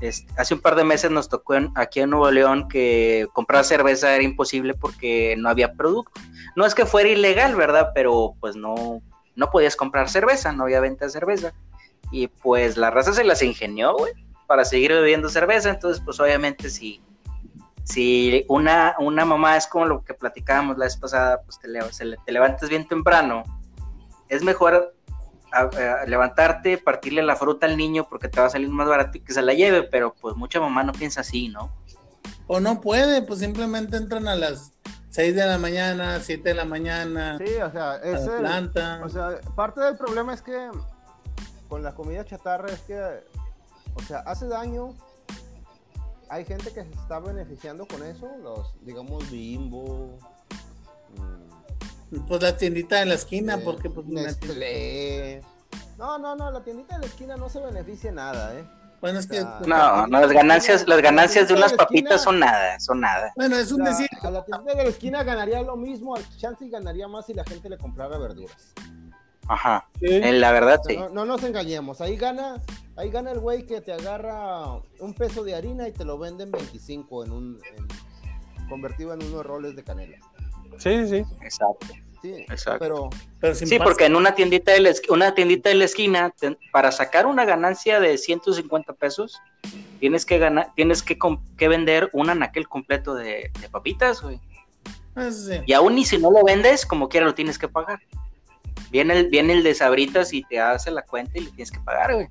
este, 0.00 0.32
hace 0.40 0.54
un 0.54 0.60
par 0.60 0.74
de 0.74 0.82
meses 0.82 1.10
nos 1.10 1.28
tocó 1.28 1.54
en- 1.54 1.70
aquí 1.76 2.00
en 2.00 2.10
Nuevo 2.10 2.30
León 2.30 2.68
que 2.68 3.28
comprar 3.34 3.64
cerveza 3.64 4.12
era 4.14 4.24
imposible 4.24 4.74
porque 4.74 5.36
no 5.38 5.48
había 5.48 5.74
producto. 5.74 6.10
No 6.56 6.66
es 6.66 6.74
que 6.74 6.86
fuera 6.86 7.08
ilegal, 7.08 7.54
¿verdad? 7.54 7.90
Pero 7.94 8.34
pues 8.40 8.56
no, 8.56 9.00
no 9.38 9.50
podías 9.50 9.76
comprar 9.76 10.08
cerveza, 10.08 10.52
no 10.52 10.64
había 10.64 10.80
venta 10.80 11.04
de 11.04 11.12
cerveza. 11.12 11.54
Y 12.10 12.26
pues 12.26 12.76
la 12.76 12.90
raza 12.90 13.12
se 13.12 13.22
las 13.22 13.40
ingenió, 13.40 13.94
güey, 13.96 14.12
para 14.48 14.64
seguir 14.64 14.90
bebiendo 14.90 15.28
cerveza. 15.28 15.70
Entonces, 15.70 16.02
pues 16.04 16.18
obviamente 16.18 16.68
si, 16.68 17.00
si 17.84 18.44
una, 18.48 18.96
una 18.98 19.24
mamá 19.24 19.56
es 19.56 19.68
como 19.68 19.84
lo 19.84 20.04
que 20.04 20.12
platicábamos 20.12 20.76
la 20.76 20.86
vez 20.86 20.96
pasada, 20.96 21.40
pues 21.42 21.60
te, 21.60 22.32
levantas 22.32 22.68
bien 22.68 22.88
temprano. 22.88 23.44
Es 24.28 24.42
mejor 24.42 24.96
levantarte, 26.08 26.76
partirle 26.76 27.22
la 27.22 27.36
fruta 27.36 27.66
al 27.66 27.76
niño 27.76 28.08
porque 28.10 28.26
te 28.26 28.40
va 28.40 28.48
a 28.48 28.50
salir 28.50 28.68
más 28.70 28.88
barato 28.88 29.18
y 29.18 29.20
que 29.20 29.32
se 29.32 29.40
la 29.40 29.54
lleve, 29.54 29.84
pero 29.84 30.16
pues 30.20 30.34
mucha 30.34 30.58
mamá 30.58 30.82
no 30.82 30.92
piensa 30.92 31.20
así, 31.20 31.48
¿no? 31.48 31.72
O 32.48 32.58
no 32.58 32.80
puede, 32.80 33.22
pues 33.22 33.38
simplemente 33.38 33.96
entran 33.96 34.26
a 34.26 34.34
las 34.34 34.72
6 35.18 35.34
de 35.34 35.44
la 35.46 35.58
mañana, 35.58 36.20
7 36.20 36.48
de 36.50 36.54
la 36.54 36.64
mañana, 36.64 37.38
Sí, 37.38 37.52
o 37.56 37.72
sea, 37.72 37.94
a 37.94 37.96
es 37.96 38.24
la 38.24 38.34
el- 38.34 38.40
planta. 38.40 39.00
O 39.04 39.08
sea, 39.08 39.40
parte 39.56 39.80
del 39.80 39.96
problema 39.96 40.32
es 40.32 40.42
que 40.42 40.70
con 41.68 41.82
la 41.82 41.92
comida 41.92 42.24
chatarra 42.24 42.68
es 42.72 42.78
que, 42.82 42.96
o 43.94 44.02
sea, 44.06 44.20
hace 44.20 44.46
daño. 44.46 44.94
Hay 46.28 46.44
gente 46.44 46.72
que 46.72 46.84
se 46.84 46.90
está 46.92 47.18
beneficiando 47.18 47.84
con 47.88 48.04
eso, 48.04 48.28
los, 48.40 48.72
digamos, 48.84 49.28
Bimbo, 49.28 50.16
mm, 52.12 52.20
pues 52.28 52.40
la 52.40 52.56
tiendita 52.56 53.00
de 53.00 53.06
la 53.06 53.14
esquina, 53.14 53.54
eh, 53.56 53.62
porque 53.64 53.90
pues. 53.90 54.06
No, 55.98 56.16
no, 56.20 56.36
no, 56.36 56.52
la 56.52 56.62
tiendita 56.62 56.94
de 56.94 57.00
la 57.00 57.06
esquina 57.06 57.36
no 57.36 57.48
se 57.48 57.58
beneficia 57.58 58.12
nada, 58.12 58.54
¿eh? 58.56 58.64
Bueno, 59.00 59.18
es 59.18 59.26
que 59.26 59.38
Ah. 59.38 59.60
No, 59.66 60.06
no, 60.06 60.20
las 60.20 60.32
ganancias, 60.32 60.86
las 60.88 61.00
ganancias 61.02 61.48
de 61.48 61.54
unas 61.54 61.72
papitas 61.72 62.22
son 62.22 62.38
nada, 62.40 62.78
son 62.80 63.00
nada. 63.00 63.32
bueno, 63.36 63.56
es 63.56 63.70
un 63.72 63.82
La- 63.82 63.90
decir, 63.90 64.08
a 64.22 64.30
la 64.30 64.44
tiendita 64.44 64.74
de 64.74 64.82
la 64.84 64.88
esquina 64.90 65.22
ganaría 65.22 65.62
lo 65.62 65.76
mismo, 65.76 66.14
al 66.16 66.28
chance 66.36 66.68
ganaría 66.68 67.06
más 67.08 67.26
si 67.26 67.34
la 67.34 67.44
gente 67.44 67.68
le 67.68 67.78
comprara 67.78 68.18
verduras. 68.18 68.74
Ajá, 69.50 69.88
Sí. 70.00 70.06
en 70.10 70.40
la 70.40 70.52
verdad 70.52 70.78
sí. 70.86 70.96
no, 70.96 71.08
no 71.08 71.24
nos 71.24 71.42
engañemos, 71.42 72.00
ahí 72.02 72.16
gana, 72.16 72.60
ahí 72.96 73.10
gana 73.10 73.30
el 73.30 73.38
güey 73.40 73.64
que 73.64 73.80
te 73.80 73.92
agarra 73.94 74.66
un 75.00 75.14
peso 75.14 75.42
de 75.42 75.54
harina 75.54 75.88
y 75.88 75.92
te 75.92 76.04
lo 76.04 76.18
vende 76.18 76.44
en 76.44 76.50
25 76.50 77.24
en 77.24 77.32
un 77.32 77.60
en- 77.76 78.68
convertido 78.68 79.14
en 79.14 79.22
unos 79.22 79.46
roles 79.46 79.74
de 79.74 79.82
canela. 79.84 80.18
Sí, 80.76 81.06
sí. 81.08 81.24
Exacto. 81.40 81.86
Sí, 82.22 82.32
Exacto. 82.48 82.78
pero 82.80 83.10
pero 83.40 83.54
sin 83.54 83.68
Sí, 83.68 83.78
pasta. 83.78 83.90
porque 83.90 84.04
en 84.06 84.16
una 84.16 84.34
tiendita 84.34 84.72
de 84.72 84.80
la, 84.80 84.92
una 85.08 85.34
tiendita 85.34 85.68
de 85.68 85.76
la 85.76 85.84
esquina, 85.84 86.30
te- 86.38 86.58
para 86.72 86.90
sacar 86.90 87.26
una 87.26 87.44
ganancia 87.44 88.00
de 88.00 88.18
150 88.18 88.92
pesos, 88.94 89.40
tienes 90.00 90.26
que 90.26 90.38
ganar, 90.38 90.72
tienes 90.74 91.02
que, 91.02 91.16
vender 91.68 92.10
un 92.12 92.30
anaquel 92.30 92.68
completo 92.68 93.14
de, 93.14 93.50
de 93.60 93.68
papitas, 93.70 94.20
güey. 94.22 94.40
Ah, 95.14 95.30
sí. 95.30 95.60
Y 95.66 95.72
aún 95.72 95.96
y 95.98 96.04
si 96.04 96.18
no 96.18 96.30
lo 96.30 96.42
vendes, 96.44 96.84
como 96.86 97.08
quiera 97.08 97.26
lo 97.26 97.34
tienes 97.34 97.58
que 97.58 97.68
pagar. 97.68 98.00
Viene 98.90 99.18
el, 99.18 99.28
viene 99.28 99.52
el 99.52 99.62
de 99.62 99.74
sabritas 99.74 100.32
y 100.32 100.42
te 100.44 100.58
hace 100.60 100.90
la 100.90 101.02
cuenta 101.02 101.32
y 101.38 101.42
le 101.42 101.50
tienes 101.50 101.70
que 101.70 101.80
pagar, 101.80 102.14
güey. 102.14 102.28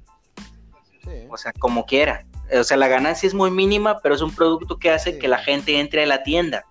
sí. 1.03 1.27
O 1.29 1.37
sea, 1.37 1.53
como 1.59 1.85
quiera. 1.85 2.25
O 2.57 2.63
sea, 2.63 2.77
la 2.77 2.87
ganancia 2.87 3.27
es 3.27 3.33
muy 3.33 3.51
mínima, 3.51 3.99
pero 4.01 4.15
es 4.15 4.21
un 4.21 4.33
producto 4.33 4.77
que 4.79 4.89
hace 4.89 5.13
Sí. 5.13 5.19
que 5.19 5.27
la 5.27 5.37
gente 5.37 5.79
entre 5.79 6.03
a 6.03 6.05
la 6.05 6.23
tienda. 6.23 6.65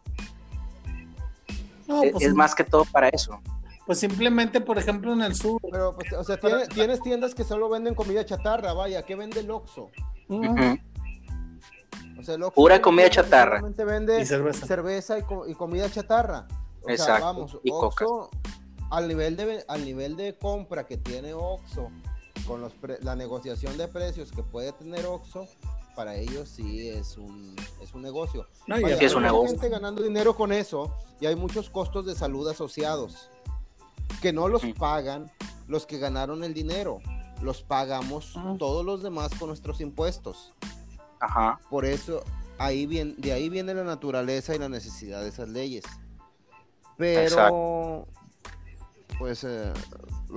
No, 1.89 2.03
Es- 2.03 2.13
pues, 2.13 2.25
es 2.25 2.35
más 2.35 2.55
que 2.55 2.65
todo 2.65 2.85
para 2.87 3.09
eso. 3.09 3.41
pues 3.87 4.01
simplemente, 4.01 4.61
por 4.61 4.79
ejemplo, 4.79 5.13
en 5.13 5.23
el 5.23 5.35
sur. 5.37 5.61
Pero, 5.71 5.95
pues, 5.95 6.13
o 6.13 6.25
sea, 6.25 6.37
tiene- 6.39 6.67
tienes 6.67 7.01
tiendas 7.03 7.35
que 7.37 7.45
solo 7.45 7.69
venden 7.69 7.95
comida 7.95 8.25
chatarra, 8.25 8.73
vaya, 8.73 9.03
¿qué 9.03 9.15
vende 9.15 9.39
el 9.41 9.51
Oxxo? 9.51 9.91
O 12.19 12.23
sea, 12.23 12.35
el 12.35 12.43
Oxxo 12.43 12.55
Pura 12.61 12.81
comida 12.83 13.09
chatarra. 13.11 13.59
solamente 13.59 13.85
vende 13.85 14.21
Y 14.21 14.27
cerveza. 14.27 14.67
cerveza 14.67 15.19
y, 15.19 15.23
co- 15.23 15.47
y 15.47 15.55
comida 15.55 15.89
chatarra. 15.91 16.47
O 16.83 16.87
sea, 16.87 16.95
Exacto, 16.95 17.25
vamos, 17.25 17.59
y 17.63 17.71
coca. 17.71 17.87
Oxxo, 18.05 18.31
al 18.91 19.09
nivel 19.09 19.37
de 19.37 19.65
al 19.69 19.85
nivel 19.85 20.17
de 20.17 20.37
compra 20.39 20.87
que 20.87 20.97
tiene 20.97 21.35
Oxxo, 21.35 21.91
con 22.47 22.61
los 22.61 22.73
pre- 22.75 22.99
la 23.03 23.15
negociación 23.17 23.77
de 23.79 23.89
precios 23.89 24.31
que 24.33 24.43
puede 24.43 24.73
tener 24.73 25.07
Oxxo, 25.07 25.47
para 25.95 26.15
ellos 26.17 26.49
sí 26.49 26.89
es 26.89 27.17
un 27.17 27.55
es 27.81 27.95
un 27.95 28.03
negocio. 28.03 28.47
No, 28.67 28.79
y 28.79 28.83
Vaya, 28.83 28.99
Sí, 28.99 29.05
es 29.07 29.13
hay 29.13 29.17
un 29.17 29.23
negocio. 29.23 29.49
gente 29.51 29.69
ganando 29.71 30.03
dinero 30.03 30.37
con 30.37 30.53
eso 30.53 30.93
y 31.21 31.27
hay 31.27 31.37
muchos 31.37 31.71
costos 31.71 32.05
de 32.07 32.15
salud 32.15 32.47
asociados 32.49 33.31
que 34.21 34.33
no 34.33 34.49
los 34.49 34.63
pagan 34.79 35.31
los 35.69 35.85
que 35.87 35.99
ganaron 35.99 36.45
el 36.45 36.55
dinero, 36.55 37.01
los 37.43 37.63
pagamos 37.63 38.37
Ujú. 38.37 38.57
todos 38.59 38.85
los 38.85 39.03
demás 39.03 39.33
con 39.39 39.49
nuestros 39.49 39.81
impuestos. 39.81 40.55
Ajá. 41.21 41.59
Por 41.71 41.85
eso 41.85 42.23
ahí 42.59 42.87
viene, 42.87 43.15
de 43.19 43.33
ahí 43.33 43.49
viene 43.49 43.75
la 43.75 43.83
naturaleza 43.85 44.55
y 44.55 44.59
la 44.59 44.69
necesidad 44.69 45.23
de 45.23 45.29
esas 45.29 45.49
leyes. 45.49 45.85
Pero 46.99 48.07
pues 49.19 49.45
eh, 49.45 49.73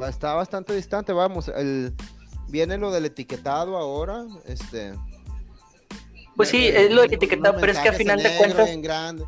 está 0.07 0.33
bastante 0.33 0.73
distante, 0.75 1.11
vamos, 1.13 1.47
el 1.49 1.93
viene 2.47 2.77
lo 2.77 2.91
del 2.91 3.05
etiquetado 3.05 3.77
ahora, 3.77 4.25
este 4.45 4.93
Pues 6.35 6.49
sí, 6.49 6.67
es 6.67 6.91
lo 6.91 7.01
del 7.01 7.13
etiquetado, 7.13 7.57
pero 7.59 7.71
es 7.71 7.79
que 7.79 7.89
a 7.89 7.91
mensajes 7.91 7.97
final 7.97 8.23
de 8.23 8.37
cuentas, 8.37 8.69
y 8.69 8.71
en 8.71 8.81
grande. 8.81 9.25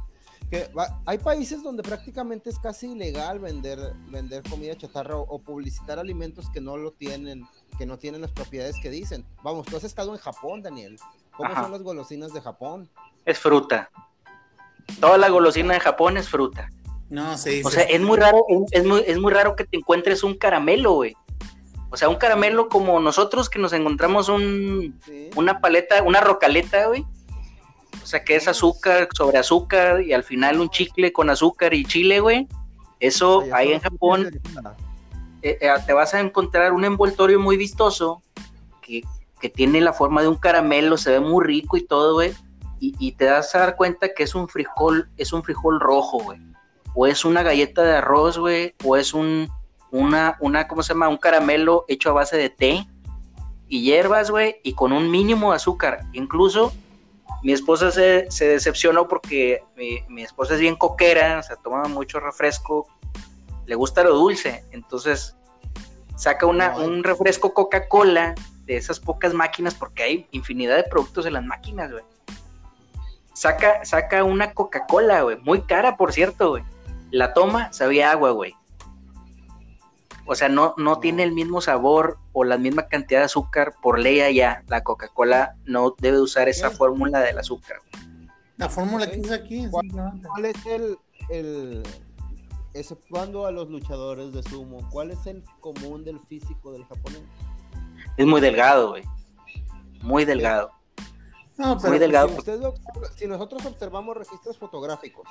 Que 0.50 0.68
va- 0.78 1.00
hay 1.06 1.18
países 1.18 1.64
donde 1.64 1.82
prácticamente 1.82 2.50
es 2.50 2.60
casi 2.60 2.92
ilegal 2.92 3.40
vender 3.40 3.80
vender 4.10 4.44
comida 4.50 4.76
chatarra 4.76 5.16
o, 5.16 5.22
o 5.22 5.40
publicitar 5.40 5.98
alimentos 6.00 6.50
que 6.52 6.60
no 6.60 6.76
lo 6.78 6.92
tienen, 6.92 7.48
que 7.78 7.86
no 7.86 7.98
tienen 7.98 8.20
las 8.22 8.32
propiedades 8.32 8.76
que 8.82 8.90
dicen. 8.90 9.26
Vamos, 9.44 9.66
tú 9.68 9.78
has 9.78 9.84
estado 9.86 10.12
en 10.14 10.20
Japón, 10.20 10.62
Daniel. 10.62 10.98
¿Cómo 11.38 11.52
Ajá. 11.52 11.64
son 11.64 11.72
las 11.72 11.82
golosinas 11.84 12.34
de 12.34 12.42
Japón? 12.42 12.90
es 13.24 13.38
fruta. 13.40 13.90
Toda 15.00 15.18
la 15.18 15.30
golosina 15.30 15.74
de 15.76 15.80
Japón 15.80 16.18
es 16.18 16.28
fruta. 16.28 16.70
No, 17.12 17.38
sí. 17.38 17.62
O 17.66 17.70
sí, 17.70 17.76
sea, 17.76 17.86
sí. 17.88 17.94
es 17.94 18.02
muy 18.02 18.18
raro, 18.18 18.46
es 18.72 18.86
muy, 18.86 19.04
es 19.06 19.20
muy 19.20 19.34
raro 19.34 19.58
que 19.58 19.66
te 19.66 19.78
encuentres 19.78 20.24
un 20.24 20.34
caramelo, 20.36 20.94
güey. 20.94 21.14
O 21.90 21.98
sea, 21.98 22.08
un 22.08 22.16
caramelo 22.16 22.70
como 22.70 23.02
nosotros 23.02 23.50
que 23.50 23.60
nos 23.60 23.74
encontramos 23.74 24.30
un, 24.30 24.98
Sí. 25.06 25.30
una 25.36 25.60
paleta, 25.60 26.02
una 26.04 26.22
rocaleta, 26.22 26.88
güey. 26.88 27.06
O 28.02 28.06
sea, 28.06 28.24
que 28.24 28.38
es 28.38 28.48
azúcar 28.48 29.10
sobre 29.14 29.38
azúcar 29.38 30.02
y 30.02 30.14
al 30.14 30.24
final 30.24 30.62
un 30.62 30.70
chicle 30.70 31.12
con 31.12 31.30
azúcar 31.30 31.74
y 31.74 31.84
chile, 31.84 32.22
güey. 32.22 32.48
Eso 33.02 33.44
ahí 33.52 33.74
en 33.74 33.82
Japón 33.82 34.30
eh, 35.42 35.58
eh, 35.60 35.70
te 35.86 35.92
vas 35.92 36.14
a 36.14 36.22
encontrar 36.22 36.72
un 36.72 36.86
envoltorio 36.86 37.42
muy 37.42 37.58
vistoso 37.58 38.22
que, 38.82 39.02
que 39.42 39.50
tiene 39.50 39.82
la 39.82 39.92
forma 39.92 40.22
de 40.22 40.30
un 40.30 40.38
caramelo, 40.38 40.98
se 40.98 41.12
ve 41.12 41.20
muy 41.20 41.44
rico 41.44 41.76
y 41.76 41.86
todo, 41.86 42.14
güey. 42.14 42.32
Y, 42.80 42.96
y 43.00 43.12
te 43.12 43.26
das 43.26 43.54
a 43.54 43.60
dar 43.60 43.76
cuenta 43.76 44.14
que 44.14 44.24
es 44.24 44.34
un 44.34 44.48
frijol, 44.48 45.10
es 45.18 45.34
un 45.34 45.44
frijol 45.44 45.82
rojo, 45.82 46.20
güey. 46.20 46.40
O 46.94 47.08
es 47.08 47.26
una 47.26 47.44
galleta 47.44 47.84
de 47.84 47.98
arroz, 47.98 48.38
güey. 48.38 48.76
O 48.84 48.98
es 48.98 49.14
un, 49.14 49.50
una, 49.92 50.38
una, 50.40 50.68
¿cómo 50.68 50.84
se 50.84 50.94
llama? 50.94 51.10
Un 51.10 51.18
caramelo 51.18 51.86
hecho 51.88 52.10
a 52.10 52.14
base 52.14 52.38
de 52.38 52.50
té 52.50 52.88
y 53.72 53.84
hierbas, 53.84 54.30
güey, 54.30 54.58
y 54.64 54.74
con 54.74 54.92
un 54.92 55.10
mínimo 55.10 55.52
de 55.52 55.56
azúcar. 55.56 56.06
Incluso 56.12 56.74
mi 57.42 57.54
esposa 57.54 57.90
se, 57.90 58.30
se 58.30 58.48
decepcionó 58.48 59.08
porque 59.08 59.64
mi, 59.78 60.02
mi 60.10 60.24
esposa 60.24 60.56
es 60.56 60.60
bien 60.60 60.76
coquera, 60.76 61.40
o 61.40 61.44
sea, 61.44 61.56
toma 61.56 61.84
mucho 61.86 62.20
refresco, 62.20 62.88
le 63.66 63.76
gusta 63.76 64.04
lo 64.04 64.14
dulce, 64.14 64.66
entonces 64.72 65.38
saca 66.18 66.46
una, 66.46 66.78
un 66.78 67.04
refresco 67.04 67.54
Coca-Cola 67.54 68.36
de 68.66 68.76
esas 68.76 69.00
pocas 69.00 69.34
máquinas, 69.34 69.74
porque 69.74 70.04
hay 70.04 70.28
infinidad 70.32 70.76
de 70.76 70.84
productos 70.84 71.26
en 71.26 71.34
las 71.34 71.46
máquinas, 71.46 71.92
güey. 71.92 72.04
Saca, 73.34 73.86
saca 73.86 74.26
una 74.26 74.54
Coca-Cola, 74.54 75.22
güey, 75.22 75.38
muy 75.38 75.62
cara, 75.62 75.96
por 75.96 76.12
cierto, 76.12 76.50
güey. 76.50 76.64
La 77.12 77.34
toma, 77.34 77.72
sabía 77.74 78.12
agua, 78.12 78.32
güey. 78.32 78.56
O 80.26 80.36
sea, 80.36 80.50
no, 80.50 80.74
no 80.78 81.00
tiene 81.00 81.24
el 81.24 81.34
mismo 81.34 81.60
sabor 81.62 82.18
o 82.32 82.44
la 82.44 82.58
misma 82.58 82.88
cantidad 82.88 83.20
de 83.22 83.26
azúcar 83.26 83.74
por 83.82 84.00
ley 84.00 84.22
allá. 84.22 84.64
La 84.68 84.84
Coca-Cola 84.84 85.56
no 85.66 85.96
debe 86.00 86.22
usar 86.22 86.48
esa 86.48 86.70
¿Qué? 86.70 86.76
fórmula 86.76 87.20
del 87.20 87.38
azúcar. 87.40 87.78
La 88.58 88.70
fórmula 88.70 89.06
Ok. 89.06 89.12
15 89.14 89.34
aquí. 89.34 89.68
¿Cuál-. 89.70 90.22
¿Cuál 90.26 90.46
es 90.46 90.66
el, 90.68 90.98
el, 91.30 91.84
exceptuando 92.74 93.46
a 93.46 93.52
los 93.52 93.70
luchadores 93.70 94.32
de 94.32 94.44
sumo, 94.44 94.88
cuál 94.92 95.12
es 95.12 95.26
el 95.26 95.44
común 95.60 96.06
del 96.06 96.20
físico 96.22 96.72
del 96.72 96.86
japonés? 96.86 97.24
Es 98.16 98.26
muy 98.26 98.40
delgado, 98.40 98.90
güey. 98.92 99.04
Muy 100.02 100.24
delgado. 100.24 100.72
No, 101.58 101.78
pero 101.78 101.90
Muy 101.90 102.00
delgado. 102.00 102.30
Si, 102.30 102.38
usted 102.38 102.60
lo 102.60 102.70
observa- 102.70 103.10
si 103.16 103.28
nosotros 103.28 103.66
observamos 103.66 104.16
registros 104.16 104.58
fotográficos 104.58 105.28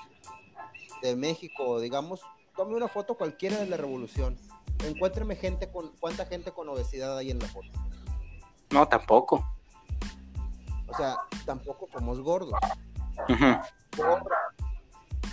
de 1.02 1.16
México, 1.16 1.80
digamos, 1.80 2.20
tome 2.56 2.74
una 2.76 2.88
foto 2.88 3.14
cualquiera 3.16 3.58
de 3.58 3.66
la 3.66 3.76
revolución, 3.76 4.36
encuéntreme 4.84 5.36
gente 5.36 5.70
con, 5.70 5.88
cuánta 6.00 6.26
gente 6.26 6.52
con 6.52 6.68
obesidad 6.68 7.16
hay 7.16 7.30
en 7.30 7.38
la 7.38 7.48
foto. 7.48 7.68
No, 8.70 8.86
tampoco. 8.88 9.44
O 10.86 10.96
sea, 10.96 11.16
tampoco 11.46 11.88
somos 11.92 12.20
gordos. 12.20 12.58
Por, 13.96 14.24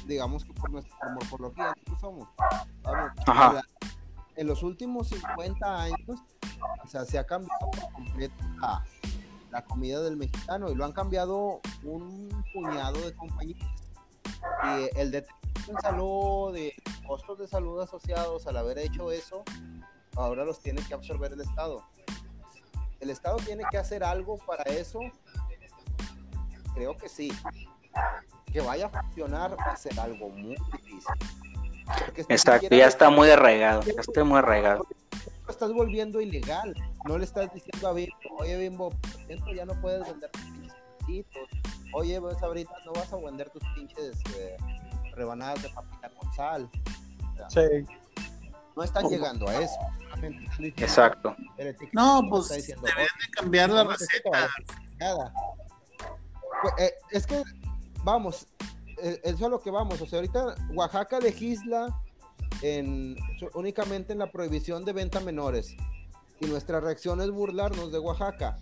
digamos 0.06 0.44
que 0.46 0.54
por 0.54 0.70
nuestra 0.72 0.98
morfología 1.14 1.74
no 1.90 2.00
somos. 2.00 2.28
La- 3.54 3.64
en 4.36 4.46
los 4.48 4.62
últimos 4.62 5.08
50 5.10 5.82
años, 5.82 6.20
o 6.84 6.88
sea, 6.88 7.06
se 7.06 7.18
ha 7.18 7.26
cambiado 7.26 7.72
por 7.72 7.92
completo 7.92 8.36
la, 8.62 8.84
la 9.50 9.66
comida 9.66 10.00
del 10.02 10.16
mexicano 10.16 10.70
y 10.70 10.76
lo 10.76 10.86
han 10.86 10.92
cambiado 10.92 11.60
un 11.84 12.44
puñado 12.54 13.00
de 13.02 13.16
compañías. 13.16 13.68
Y 14.64 15.00
el 15.00 15.12
deterioro 15.12 15.38
en 15.68 15.82
salud, 15.82 16.54
de 16.54 16.74
costos 17.06 17.40
de 17.40 17.48
salud 17.48 17.82
asociados 17.82 18.48
al 18.48 18.58
haber 18.58 18.78
hecho 18.78 19.12
eso, 19.12 19.44
ahora 20.16 20.46
los 20.46 20.60
tiene 20.60 20.82
que 20.88 20.94
absorber 20.94 21.34
el 21.34 21.42
Estado. 21.42 21.84
¿El 23.00 23.10
Estado 23.10 23.38
tiene 23.38 23.64
que 23.70 23.78
hacer 23.78 24.04
algo 24.04 24.38
para 24.38 24.64
eso? 24.64 25.00
Creo 26.74 26.98
que 26.98 27.10
sí. 27.10 27.32
Que 28.52 28.62
vaya 28.62 28.88
a 28.88 28.90
funcionar 28.90 29.58
va 29.60 29.72
a 29.72 29.76
ser 29.76 30.00
algo 30.00 30.30
muy 30.30 30.56
difícil. 30.72 31.14
Exacto, 32.30 32.76
ya 32.76 32.88
está 32.88 33.10
muy 33.10 33.30
arraigado. 33.30 33.82
Ya 33.84 34.02
está 34.02 34.24
muy 34.24 34.40
arraigado. 34.40 34.86
lo 35.46 35.52
estás 35.52 35.72
volviendo 35.74 36.22
ilegal. 36.22 36.76
No 37.06 37.18
le 37.18 37.26
estás 37.26 37.54
diciendo 37.54 37.88
a 37.88 37.94
Bimbo, 37.94 38.14
oye 38.40 38.58
Bimbo, 38.58 38.90
por 38.90 39.22
ejemplo, 39.22 39.54
ya 39.54 39.66
no 39.66 39.80
puedes 39.80 40.06
vender 40.06 40.30
Oye, 41.94 42.20
pues 42.20 42.42
ahorita 42.42 42.72
no 42.86 42.94
vas 42.94 43.12
a 43.12 43.18
vender 43.18 43.50
tus 43.50 43.64
pinches 43.76 44.18
eh, 44.38 44.58
rebanadas 45.16 45.64
de 45.64 45.70
papita 45.70 46.10
con 46.10 46.34
sal. 46.34 46.70
Sí. 47.50 47.86
No 48.76 48.84
están 48.84 49.08
llegando 49.10 49.48
a 49.48 49.56
eso. 49.62 49.80
Exacto. 50.60 51.36
No, 51.94 52.22
pues 52.30 52.52
"Oye, 52.52 52.62
de 52.62 53.32
cambiar 53.32 53.70
la 53.70 53.84
¿cómo 53.86 53.98
que 53.98 54.04
esto 54.04 54.16
receta. 54.16 54.30
va 54.30 54.38
a 54.38 54.42
la 54.42 54.90
chingada?". 54.90 55.34
Pues, 56.62 56.74
eh, 56.80 56.94
es 57.12 57.28
que, 57.28 57.44
vamos, 58.04 58.48
eh, 59.02 59.20
eso 59.24 59.36
es 59.36 59.44
a 59.44 59.50
lo 59.50 59.62
que 59.62 59.72
vamos. 59.72 60.02
O 60.02 60.06
sea, 60.06 60.20
ahorita 60.20 60.56
Oaxaca 60.74 61.20
legisla 61.20 61.96
en, 62.62 63.16
únicamente 63.54 64.14
en 64.14 64.20
la 64.20 64.32
prohibición 64.32 64.86
de 64.86 64.94
venta 64.94 65.20
menores. 65.20 65.76
Y 66.40 66.46
nuestra 66.46 66.80
reacción 66.80 67.22
es 67.22 67.32
burlarnos 67.32 67.92
de 67.92 68.00
Oaxaca. 68.00 68.60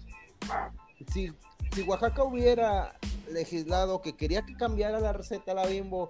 Si, 1.12 1.34
si 1.76 1.82
Oaxaca 1.84 2.24
hubiera 2.24 2.98
legislado 3.32 4.02
que 4.02 4.16
quería 4.16 4.44
que 4.46 4.56
cambiara 4.56 5.00
la 5.00 5.14
receta 5.14 5.52
a 5.52 5.56
la 5.56 5.66
bimbo, 5.68 6.10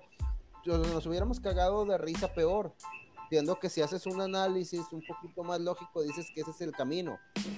nos 0.65 1.05
hubiéramos 1.05 1.39
cagado 1.39 1.85
de 1.85 1.97
risa 1.97 2.33
peor. 2.33 2.73
Viendo 3.31 3.59
que 3.59 3.69
si 3.69 3.81
haces 3.81 4.05
un 4.05 4.21
análisis 4.21 4.81
un 4.91 5.01
poquito 5.05 5.43
más 5.43 5.59
lógico, 5.59 6.03
dices 6.03 6.27
que 6.33 6.41
ese 6.41 6.51
es 6.51 6.61
el 6.61 6.71
camino. 6.71 7.17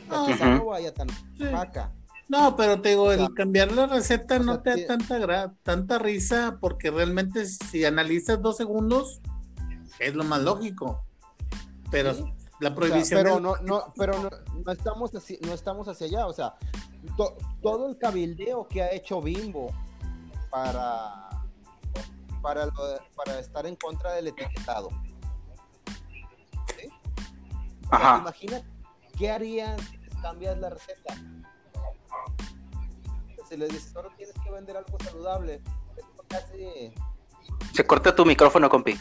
Ah. 0.10 0.26
no 0.58 0.66
vaya 0.68 0.94
tan 0.94 1.10
Sí. 1.10 1.44
Oaxaca. 1.44 1.92
No, 2.30 2.56
pero 2.56 2.82
te 2.82 2.90
digo, 2.90 3.04
O 3.04 3.12
el 3.12 3.34
cambiar 3.34 3.72
la 3.72 3.86
receta 3.86 4.38
o 4.38 4.40
no 4.40 4.54
sea, 4.56 4.64
te 4.64 4.82
da 4.82 4.88
tanta, 4.88 5.18
gra- 5.20 5.56
tanta 5.64 5.98
risa 6.00 6.58
porque 6.60 6.92
realmente 6.92 7.46
si 7.46 7.86
analizas 7.86 8.42
dos 8.42 8.58
segundos 8.58 9.22
es 10.00 10.14
lo 10.14 10.24
más 10.26 10.42
lógico. 10.42 11.04
Pero 11.92 12.14
Sí. 12.14 12.24
La 12.60 12.70
O 12.70 12.72
sea, 12.72 12.76
prohibición... 12.76 13.22
pero 13.24 13.34
del- 13.36 13.44
no, 13.44 13.56
no, 13.64 13.94
pero 13.98 14.20
no, 14.22 14.30
no 14.66 14.72
estamos 14.72 15.14
así, 15.16 15.40
no 15.46 15.54
estamos 15.54 15.88
hacia 15.88 16.08
allá. 16.08 16.28
O 16.28 16.34
sea, 16.34 16.56
to- 17.16 17.38
todo 17.62 17.88
el 17.90 17.98
cabildeo 17.98 18.68
que 18.68 18.82
ha 18.82 18.92
hecho 18.92 19.22
Bimbo 19.22 19.72
para, 20.50 21.30
para, 22.42 22.66
lo 22.66 22.74
para 23.16 23.40
estar 23.40 23.66
en 23.66 23.76
contra 23.76 24.14
del 24.14 24.28
etiquetado. 24.28 24.90
¿Sí? 26.78 26.88
O 27.86 27.90
sea, 27.90 27.98
Ajá. 27.98 28.18
Imagina 28.20 28.62
qué 29.18 29.32
harías 29.32 29.80
si 29.82 29.98
les 29.98 30.16
cambias 30.22 30.58
la 30.58 30.70
receta. 30.70 31.16
si 33.50 33.56
les 33.58 33.70
dices, 33.70 33.96
ahora 33.96 34.10
tienes 34.18 34.36
que 34.44 34.52
vender 34.52 34.76
algo 34.78 34.98
saludable, 35.04 35.62
casi... 36.28 36.94
Se 37.74 37.86
corta 37.88 38.14
tu 38.14 38.26
micrófono, 38.26 38.70
compi. 38.70 39.00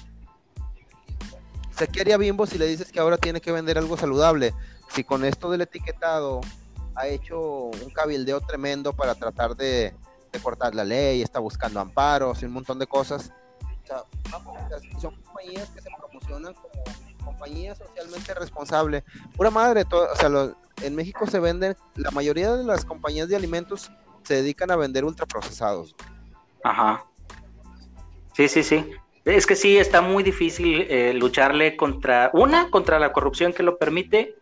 O 1.77 1.79
sea, 1.79 1.87
¿qué 1.87 2.01
haría 2.01 2.17
Bimbo 2.17 2.47
si 2.47 2.57
le 2.57 2.67
dices 2.67 2.91
que 2.91 2.99
ahora 2.99 3.19
tiene 3.19 3.39
que 3.43 3.53
vender 3.53 3.77
algo 3.77 3.99
saludable? 3.99 4.55
Si 4.95 5.05
con 5.05 5.27
esto 5.27 5.51
del 5.51 5.61
etiquetado 5.61 6.41
ha 6.95 7.07
hecho 7.07 7.39
un 7.67 7.91
cabildeo 7.95 8.41
tremendo 8.41 8.95
para 8.95 9.15
tratar 9.15 9.55
de, 9.55 9.95
de 10.33 10.41
cortar 10.41 10.75
la 10.75 10.85
ley, 10.85 11.21
está 11.21 11.39
buscando 11.39 11.79
amparos 11.79 12.41
y 12.41 12.47
un 12.47 12.53
montón 12.53 12.79
de 12.79 12.87
cosas. 12.87 13.31
O 13.85 13.87
sea, 13.87 14.05
son 14.99 15.15
compañías 15.23 15.69
que 15.69 15.83
se 15.83 15.91
promocionan 15.99 16.55
como 16.55 16.83
compañías 17.23 17.77
socialmente 17.77 18.33
responsables. 18.33 19.05
Pura 19.37 19.51
madre, 19.51 19.85
todo, 19.85 20.09
o 20.11 20.17
sea, 20.17 20.31
lo- 20.31 20.57
en 20.83 20.95
México 20.95 21.27
se 21.27 21.41
venden, 21.41 21.77
la 21.97 22.11
mayoría 22.11 22.57
de 22.57 22.65
las 22.65 22.87
compañías 22.87 23.29
de 23.29 23.37
alimentos 23.37 23.91
se 24.23 24.37
dedican 24.37 24.71
a 24.71 24.77
vender 24.77 25.05
ultraprocesados. 25.05 25.95
Ajá. 26.65 27.05
Sí, 28.35 28.49
sí, 28.49 28.63
sí. 28.63 28.93
Es 29.27 29.45
que 29.45 29.57
sí, 29.57 29.77
está 29.77 30.03
muy 30.03 30.23
difícil 30.23 30.87
eh, 30.89 31.13
lucharle 31.13 31.77
contra, 31.77 32.31
una, 32.33 32.71
contra 32.71 33.01
la 33.01 33.13
corrupción 33.13 33.53
que 33.53 33.65
lo 33.65 33.77
permite, 33.77 34.37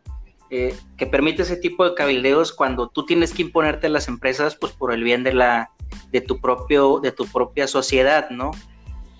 eh, 0.50 0.76
que 0.98 1.06
permite 1.06 1.40
ese 1.40 1.56
tipo 1.56 1.88
de 1.88 1.94
cabildeos 1.94 2.52
cuando 2.52 2.90
tú 2.90 3.06
tienes 3.06 3.32
que 3.32 3.40
imponerte 3.40 3.86
a 3.86 3.90
las 3.90 4.08
empresas, 4.08 4.56
pues 4.56 4.72
por 4.72 4.92
el 4.92 5.02
bien 5.02 5.24
de 5.24 5.32
la, 5.32 5.70
de 6.12 6.20
tu 6.20 6.38
propio, 6.38 7.00
de 7.00 7.12
tu 7.12 7.24
propia 7.26 7.66
sociedad, 7.66 8.28
¿no? 8.28 8.50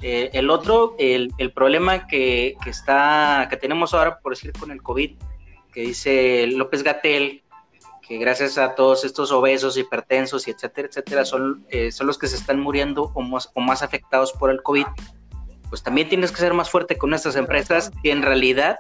Eh, 0.02 0.28
el 0.34 0.50
otro, 0.50 0.96
el, 0.98 1.32
el 1.38 1.50
problema 1.50 2.06
que, 2.08 2.56
que 2.62 2.68
está, 2.68 3.46
que 3.48 3.56
tenemos 3.56 3.94
ahora, 3.94 4.18
por 4.18 4.34
decir, 4.34 4.52
con 4.52 4.70
el 4.70 4.82
COVID, 4.82 5.16
que 5.72 5.80
dice 5.80 6.46
López 6.46 6.82
Gatel, 6.82 7.42
que 8.06 8.18
gracias 8.18 8.58
a 8.58 8.74
todos 8.74 9.02
estos 9.06 9.32
obesos, 9.32 9.78
hipertensos 9.78 10.46
y 10.46 10.50
etcétera, 10.50 10.88
etcétera, 10.88 11.24
son, 11.24 11.64
eh, 11.70 11.90
son 11.90 12.06
los 12.06 12.18
que 12.18 12.26
se 12.26 12.36
están 12.36 12.60
muriendo 12.60 13.10
o 13.14 13.22
más, 13.22 13.50
o 13.54 13.62
más 13.62 13.82
afectados 13.82 14.32
por 14.32 14.50
el 14.50 14.62
COVID, 14.62 14.84
pues 15.68 15.82
también 15.82 16.08
tienes 16.08 16.30
que 16.30 16.38
ser 16.38 16.54
más 16.54 16.70
fuerte 16.70 16.96
con 16.96 17.14
estas 17.14 17.36
empresas 17.36 17.90
si 18.02 18.10
en 18.10 18.22
realidad, 18.22 18.76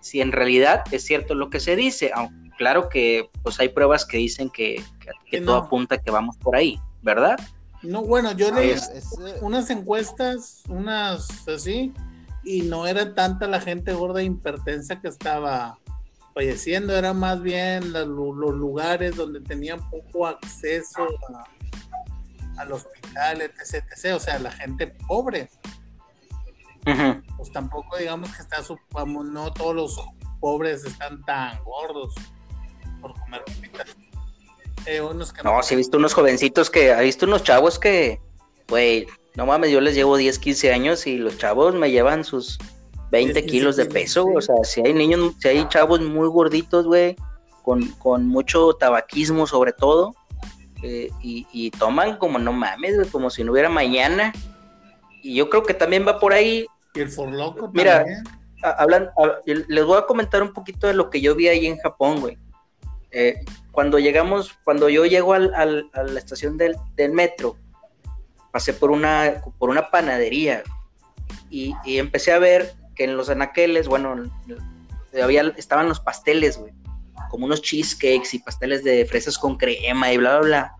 si 0.00 0.20
en 0.20 0.32
realidad 0.32 0.82
es 0.90 1.04
cierto 1.04 1.34
lo 1.34 1.50
que 1.50 1.60
se 1.60 1.76
dice, 1.76 2.10
aunque 2.14 2.50
claro 2.56 2.90
que 2.90 3.30
pues 3.42 3.58
hay 3.58 3.70
pruebas 3.70 4.04
que 4.04 4.18
dicen 4.18 4.50
que, 4.50 4.82
que, 5.30 5.40
todo 5.40 5.58
no. 5.60 5.64
apunta 5.64 5.96
que 5.96 6.10
vamos 6.10 6.36
por 6.36 6.56
ahí, 6.56 6.78
¿verdad? 7.00 7.38
No, 7.82 8.02
bueno, 8.02 8.32
yo 8.32 8.52
leí 8.52 8.72
eh, 8.72 8.78
unas 9.40 9.70
encuestas, 9.70 10.62
unas 10.68 11.48
así, 11.48 11.94
y 12.44 12.60
no 12.62 12.86
era 12.86 13.14
tanta 13.14 13.46
la 13.46 13.60
gente 13.62 13.94
gorda 13.94 14.20
e 14.20 14.24
hipertensa 14.24 15.00
que 15.00 15.08
estaba 15.08 15.78
falleciendo, 16.34 16.94
era 16.94 17.14
más 17.14 17.40
bien 17.40 17.94
la- 17.94 18.04
los 18.04 18.36
lugares 18.36 19.16
donde 19.16 19.40
tenían 19.40 19.80
poco 19.88 20.26
acceso 20.26 21.08
a- 21.34 22.60
al 22.60 22.72
hospital, 22.72 23.40
etc, 23.40 23.84
etc. 23.90 24.14
O 24.16 24.20
sea, 24.20 24.38
la 24.38 24.50
gente 24.52 24.86
pobre. 25.08 25.48
Pues 27.36 27.52
tampoco 27.52 27.96
digamos 27.96 28.34
que 28.34 28.42
está, 28.42 28.62
su- 28.62 28.78
vamos, 28.92 29.26
no 29.26 29.52
todos 29.52 29.74
los 29.74 30.00
pobres 30.40 30.84
están 30.84 31.22
tan 31.24 31.62
gordos 31.64 32.14
por 33.00 33.12
comer 33.20 33.42
papitas. 33.44 33.96
Eh, 34.86 35.00
unos 35.00 35.32
que 35.32 35.42
No, 35.42 35.62
sí 35.62 35.74
he 35.74 35.76
visto 35.76 35.98
unos 35.98 36.14
jovencitos 36.14 36.70
que, 36.70 36.90
he 36.90 37.02
visto 37.02 37.26
unos 37.26 37.42
chavos 37.42 37.78
que, 37.78 38.20
güey, 38.68 39.06
no 39.34 39.44
mames, 39.46 39.70
yo 39.70 39.80
les 39.80 39.94
llevo 39.94 40.16
10, 40.16 40.38
15 40.38 40.72
años 40.72 41.06
y 41.06 41.18
los 41.18 41.36
chavos 41.38 41.74
me 41.74 41.90
llevan 41.90 42.24
sus 42.24 42.58
20 43.10 43.32
10, 43.34 43.44
15 43.44 43.46
kilos 43.46 43.76
de 43.76 43.86
peso, 43.86 44.24
o 44.26 44.40
sea, 44.40 44.56
si 44.62 44.80
hay 44.80 44.94
niños, 44.94 45.34
si 45.38 45.48
hay 45.48 45.68
chavos 45.68 46.00
muy 46.00 46.28
gorditos, 46.28 46.86
güey, 46.86 47.14
con, 47.62 47.86
con 47.92 48.26
mucho 48.26 48.72
tabaquismo 48.74 49.46
sobre 49.46 49.72
todo, 49.72 50.14
eh, 50.82 51.10
y, 51.20 51.46
y 51.52 51.70
toman 51.72 52.16
como 52.16 52.38
no 52.38 52.52
mames, 52.54 52.96
güey, 52.96 53.08
como 53.08 53.28
si 53.28 53.44
no 53.44 53.52
hubiera 53.52 53.68
mañana, 53.68 54.32
y 55.22 55.34
yo 55.36 55.48
creo 55.50 55.62
que 55.62 55.74
también 55.74 56.06
va 56.06 56.18
por 56.18 56.32
ahí, 56.32 56.66
Y 56.94 57.00
el 57.00 57.10
forloco 57.10 57.70
Mira, 57.72 58.04
hablan, 58.62 59.10
les 59.44 59.84
voy 59.84 59.98
a 59.98 60.06
comentar 60.06 60.42
un 60.42 60.52
poquito 60.52 60.86
de 60.86 60.94
lo 60.94 61.08
que 61.10 61.20
yo 61.20 61.34
vi 61.34 61.48
ahí 61.48 61.66
en 61.66 61.78
Japón, 61.78 62.20
güey. 62.20 62.38
Eh, 63.12 63.44
cuando 63.72 63.98
llegamos, 63.98 64.52
cuando 64.64 64.88
yo 64.88 65.04
llego 65.06 65.32
al- 65.34 65.52
al- 65.54 65.90
a 65.94 66.02
la 66.02 66.18
estación 66.18 66.56
del, 66.56 66.76
del 66.96 67.12
metro, 67.12 67.56
pasé 68.52 68.72
por 68.72 68.90
una, 68.90 69.42
por 69.58 69.70
una 69.70 69.90
panadería 69.90 70.62
y, 71.48 71.74
y 71.84 71.98
empecé 71.98 72.32
a 72.32 72.38
ver 72.38 72.74
que 72.94 73.04
en 73.04 73.16
los 73.16 73.30
anaqueles, 73.30 73.88
bueno, 73.88 74.16
había, 75.22 75.42
estaban 75.56 75.88
los 75.88 76.00
pasteles, 76.00 76.58
güey, 76.58 76.72
como 77.30 77.46
unos 77.46 77.62
cheesecakes 77.62 78.34
y 78.34 78.38
pasteles 78.40 78.82
de 78.84 79.06
fresas 79.06 79.38
con 79.38 79.56
crema 79.56 80.12
y 80.12 80.16
bla, 80.18 80.38
bla, 80.40 80.46
bla. 80.46 80.76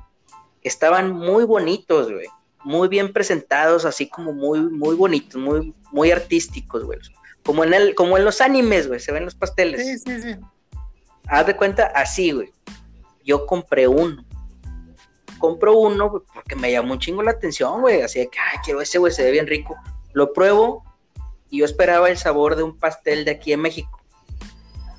Estaban 0.62 1.12
muy 1.16 1.44
bonitos, 1.44 2.12
güey 2.12 2.26
muy 2.64 2.88
bien 2.88 3.12
presentados, 3.12 3.84
así 3.84 4.08
como 4.08 4.32
muy, 4.32 4.60
muy 4.60 4.94
bonitos, 4.94 5.40
muy, 5.40 5.74
muy 5.92 6.10
artísticos, 6.10 6.84
güey. 6.84 6.98
Como 7.44 7.64
en 7.64 7.74
el, 7.74 7.94
como 7.94 8.18
en 8.18 8.24
los 8.24 8.40
animes, 8.40 8.88
güey, 8.88 9.00
se 9.00 9.12
ven 9.12 9.24
los 9.24 9.34
pasteles. 9.34 9.86
Sí, 9.86 9.98
sí, 9.98 10.22
sí. 10.22 10.36
Haz 11.26 11.46
de 11.46 11.56
cuenta 11.56 11.86
así, 11.94 12.32
güey. 12.32 12.52
Yo 13.24 13.46
compré 13.46 13.88
uno. 13.88 14.24
Compro 15.38 15.78
uno 15.78 16.10
güey, 16.10 16.22
porque 16.34 16.56
me 16.56 16.70
llamó 16.70 16.94
un 16.94 16.98
chingo 16.98 17.22
la 17.22 17.30
atención, 17.30 17.80
güey. 17.80 18.02
Así 18.02 18.18
de 18.18 18.28
que, 18.28 18.38
ay, 18.38 18.58
quiero 18.64 18.80
ese, 18.80 18.98
güey, 18.98 19.12
se 19.12 19.24
ve 19.24 19.30
bien 19.30 19.46
rico. 19.46 19.76
Lo 20.12 20.32
pruebo 20.32 20.84
y 21.48 21.58
yo 21.58 21.64
esperaba 21.64 22.10
el 22.10 22.18
sabor 22.18 22.56
de 22.56 22.62
un 22.62 22.78
pastel 22.78 23.24
de 23.24 23.32
aquí 23.32 23.52
en 23.52 23.60
México. 23.60 24.00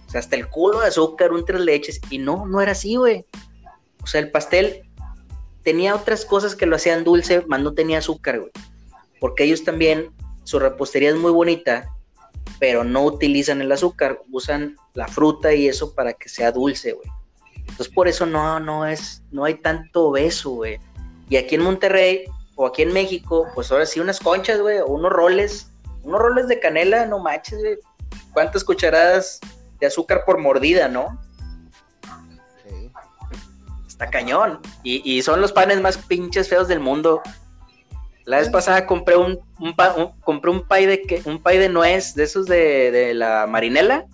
O 0.07 0.09
sea, 0.09 0.19
hasta 0.19 0.35
el 0.35 0.49
culo 0.49 0.81
de 0.81 0.87
azúcar, 0.87 1.31
un 1.31 1.45
tres 1.45 1.61
leches. 1.61 2.01
Y 2.09 2.17
no, 2.17 2.45
no 2.45 2.61
era 2.61 2.71
así, 2.71 2.95
güey. 2.95 3.25
O 4.03 4.07
sea, 4.07 4.19
el 4.19 4.31
pastel 4.31 4.89
tenía 5.63 5.95
otras 5.95 6.25
cosas 6.25 6.55
que 6.55 6.65
lo 6.65 6.75
hacían 6.75 7.03
dulce, 7.03 7.43
más 7.47 7.61
no 7.61 7.73
tenía 7.73 7.99
azúcar, 7.99 8.39
güey. 8.39 8.51
Porque 9.19 9.43
ellos 9.43 9.63
también, 9.63 10.11
su 10.43 10.59
repostería 10.59 11.09
es 11.09 11.15
muy 11.15 11.31
bonita, 11.31 11.89
pero 12.59 12.83
no 12.83 13.03
utilizan 13.03 13.61
el 13.61 13.71
azúcar, 13.71 14.21
usan 14.31 14.75
la 14.93 15.07
fruta 15.07 15.53
y 15.53 15.67
eso 15.67 15.93
para 15.93 16.13
que 16.13 16.29
sea 16.29 16.51
dulce, 16.51 16.93
güey. 16.93 17.07
Entonces 17.55 17.89
por 17.89 18.07
eso 18.07 18.25
no, 18.25 18.59
no 18.59 18.85
es, 18.85 19.23
no 19.31 19.45
hay 19.45 19.55
tanto 19.55 20.07
obeso, 20.07 20.51
güey. 20.51 20.79
Y 21.29 21.37
aquí 21.37 21.55
en 21.55 21.61
Monterrey 21.61 22.25
o 22.55 22.65
aquí 22.65 22.81
en 22.81 22.93
México, 22.93 23.47
pues 23.55 23.71
ahora 23.71 23.85
sí 23.85 23.99
unas 23.99 24.19
conchas, 24.19 24.59
güey, 24.59 24.79
o 24.79 24.87
unos 24.87 25.11
roles, 25.11 25.71
unos 26.03 26.19
roles 26.19 26.47
de 26.47 26.59
canela, 26.59 27.05
no 27.05 27.19
manches, 27.19 27.59
güey. 27.59 27.77
¿Cuántas 28.33 28.63
cucharadas 28.63 29.39
de 29.79 29.87
azúcar 29.87 30.23
por 30.25 30.37
mordida, 30.37 30.87
no? 30.87 31.19
Cañón. 34.09 34.59
Y, 34.83 35.21
son 35.21 35.41
los 35.41 35.51
panes 35.51 35.81
más 35.81 35.97
pinches 35.97 36.49
feos 36.49 36.67
del 36.67 36.79
mundo. 36.79 37.21
La 38.25 38.37
vez 38.37 38.49
pasada 38.49 38.85
compré 38.85 39.17
un, 39.17 39.39
compré 40.21 40.51
un 40.51 40.67
pay 40.67 40.85
de 40.85 41.01
que, 41.01 41.21
un 41.25 41.41
pay 41.41 41.57
de 41.57 41.69
nuez, 41.69 42.15
de 42.15 42.23
esos 42.23 42.45
de, 42.45 42.91
de 42.91 43.13
la 43.13 43.47
marinela, 43.47 44.05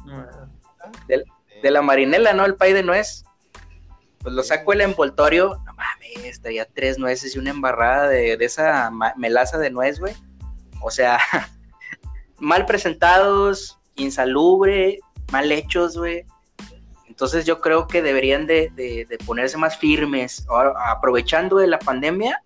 de 1.07 1.71
la 1.71 1.81
marinela, 1.81 2.33
¿no? 2.33 2.45
El 2.45 2.55
pay 2.55 2.73
de 2.73 2.83
nuez. 2.83 3.23
Pues 4.19 4.33
lo 4.33 4.43
saco 4.43 4.73
el 4.73 4.81
envoltorio, 4.81 5.61
no 5.65 5.73
mames, 5.73 6.41
traía 6.41 6.65
tres 6.65 6.97
nueces 6.97 7.35
y 7.35 7.39
una 7.39 7.51
embarrada 7.51 8.07
de, 8.07 8.35
de 8.35 8.45
esa 8.45 8.91
melaza 9.15 9.57
de 9.57 9.69
nuez, 9.69 9.99
güey. 9.99 10.13
O 10.81 10.91
sea, 10.91 11.19
mal 12.39 12.65
presentados, 12.65 13.79
insalubre, 13.95 14.99
mal 15.31 15.51
hechos, 15.51 15.97
güey. 15.97 16.25
Entonces 17.18 17.45
yo 17.45 17.61
creo 17.61 17.88
que 17.88 18.03
deberían 18.03 18.45
de, 18.45 18.70
de- 18.76 19.05
de 19.09 19.18
ponerse 19.18 19.57
más 19.57 19.76
firmes, 19.76 20.45
ahora, 20.49 20.74
aprovechando 20.91 21.57
de 21.57 21.65
la 21.65 21.80
pandemia 21.80 22.43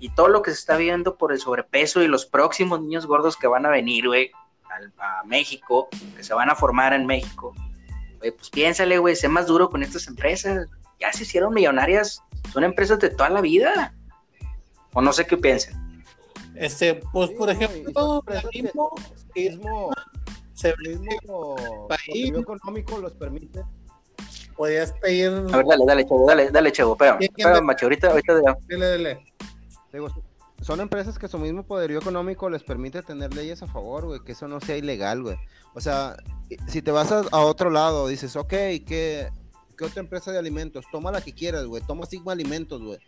y 0.00 0.08
todo 0.10 0.26
lo 0.26 0.42
que 0.42 0.50
se 0.50 0.56
está 0.58 0.76
viendo 0.76 1.16
por 1.16 1.30
el 1.30 1.38
sobrepeso 1.38 2.02
y 2.02 2.08
los 2.08 2.26
próximos 2.26 2.80
niños 2.80 3.06
gordos 3.06 3.36
que 3.36 3.46
van 3.46 3.64
a 3.64 3.68
venir, 3.70 4.08
güey, 4.08 4.32
al- 4.68 4.92
a 4.98 5.22
México, 5.26 5.88
que 6.16 6.24
se 6.24 6.34
van 6.34 6.50
a 6.50 6.56
formar 6.56 6.92
en 6.92 7.06
México. 7.06 7.54
Pues 8.18 8.50
piénsale, 8.50 8.98
güey, 8.98 9.14
sé 9.14 9.28
más 9.28 9.46
duro 9.46 9.70
con 9.70 9.84
estas 9.84 10.08
empresas. 10.08 10.66
Ya 10.98 11.12
se 11.12 11.22
hicieron 11.22 11.54
millonarias, 11.54 12.24
son 12.52 12.64
empresas 12.64 12.98
de 12.98 13.10
toda 13.10 13.30
la 13.30 13.40
vida. 13.42 13.94
O 14.92 15.00
no 15.00 15.12
sé 15.12 15.24
qué 15.24 15.36
piensen. 15.36 16.04
Este, 16.56 16.94
pues 17.12 17.30
por 17.30 17.48
Sí, 17.54 17.62
ejemplo, 17.62 18.24
mismo, 18.52 18.90
que 19.32 19.50
mismo, 19.50 19.92
se 20.56 20.74
mismo 20.78 21.54
País. 21.88 22.00
poderío 22.06 22.40
económico 22.40 22.98
los 22.98 23.14
permite. 23.14 23.62
podías 24.56 24.92
pedir. 25.02 25.28
A 25.28 25.56
ver, 25.58 25.66
dale, 25.66 25.84
dale, 25.86 26.04
Chevo, 26.04 26.26
dale, 26.26 26.50
dale, 26.50 26.72
Chevo, 26.72 26.92
espérame, 26.92 27.18
¿Quién- 27.18 27.32
quién 27.34 27.46
espérame, 27.48 27.62
va? 27.62 27.66
macho, 27.66 27.86
ahorita, 27.86 28.10
ahorita, 28.10 28.34
dele. 28.68 29.24
Digo, 29.92 30.08
son 30.62 30.80
empresas 30.80 31.18
que 31.18 31.28
su 31.28 31.38
mismo 31.38 31.62
poderío 31.62 31.98
económico 31.98 32.48
les 32.48 32.62
permite 32.64 33.02
tener 33.02 33.34
leyes 33.34 33.62
a 33.62 33.66
favor, 33.66 34.06
güey, 34.06 34.20
que 34.24 34.32
eso 34.32 34.48
no 34.48 34.60
sea 34.60 34.76
ilegal, 34.76 35.22
güey. 35.22 35.36
O 35.74 35.80
sea, 35.80 36.16
si 36.66 36.80
te 36.82 36.90
vas 36.90 37.12
a, 37.12 37.20
a 37.30 37.40
otro 37.40 37.68
lado, 37.70 38.08
dices, 38.08 38.34
ok, 38.36 38.48
¿qué, 38.48 39.28
¿qué 39.76 39.84
otra 39.84 40.00
empresa 40.00 40.32
de 40.32 40.38
alimentos? 40.38 40.86
Toma 40.90 41.12
la 41.12 41.20
que 41.20 41.32
quieras, 41.34 41.66
güey. 41.66 41.82
Toma 41.86 42.06
Sigma 42.06 42.32
Alimentos, 42.32 42.82
güey. 42.82 42.98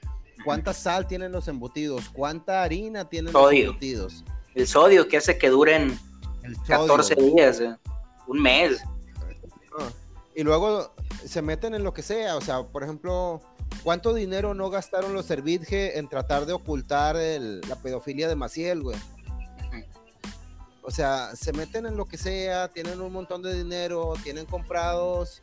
¿Cuánta 0.44 0.72
sal 0.74 1.07
tienen 1.07 1.32
los 1.32 1.49
embutidos? 1.49 2.11
¿Cuánta 2.11 2.62
harina 2.62 3.09
tienen 3.09 3.32
Sodio. 3.32 3.59
los 3.59 3.68
embutidos? 3.70 4.24
el 4.55 4.66
sodio 4.66 5.07
que 5.09 5.16
hace 5.18 5.38
que 5.38 5.51
duren 5.51 5.99
El 6.49 6.57
sodio, 6.57 6.78
14 6.86 7.14
güey. 7.14 7.30
días, 7.34 7.61
eh, 7.61 7.76
un 8.26 8.40
mes. 8.42 8.80
Ah, 9.78 9.88
Y 10.34 10.42
luego 10.42 10.92
se 11.24 11.42
meten 11.42 11.74
en 11.74 11.82
lo 11.84 11.92
que 11.92 12.03
sea, 12.03 12.36
o 12.36 12.40
sea, 12.40 12.62
por 12.64 12.82
ejemplo, 12.82 13.40
¿Cuánto 13.84 14.14
dinero 14.14 14.55
no 14.55 14.70
gastaron 14.70 15.12
los 15.12 15.26
Servitje 15.26 15.99
en 15.99 16.09
tratar 16.09 16.46
de 16.46 16.55
ocultar 16.55 17.16
el- 17.16 17.61
la 17.68 17.76
pedofilia 17.76 18.26
de 18.26 18.34
Maciel, 18.34 18.82
güey? 18.82 18.99
O 20.82 20.90
sea, 20.90 21.36
se 21.36 21.53
meten 21.53 21.84
en 21.86 21.96
lo 21.96 22.07
que 22.07 22.16
sea, 22.16 22.68
tienen 22.68 23.01
un 23.01 23.12
montón 23.12 23.42
de 23.42 23.55
dinero, 23.55 24.14
tienen 24.24 24.46
comprados 24.46 25.42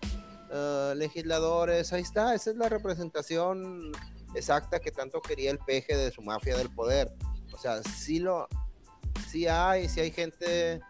eh, 0.51 0.93
legisladores, 0.95 1.91
ahí 1.93 2.01
está, 2.01 2.34
esa 2.36 2.49
es 2.51 2.56
la 2.56 2.68
representación 2.70 3.91
exacta 4.36 4.80
que 4.80 4.91
tanto 4.91 5.22
quería 5.22 5.51
el 5.51 5.60
peje 5.60 5.95
de 5.97 6.12
su 6.12 6.22
mafia 6.22 6.56
del 6.58 6.70
poder. 6.70 7.12
O 7.53 7.58
sea, 7.58 7.82
sí 7.84 8.20
lo, 8.20 8.47
sí 9.28 9.47
hay, 9.47 9.88
sí 9.89 9.99
hay 10.01 10.12
gente 10.12 10.82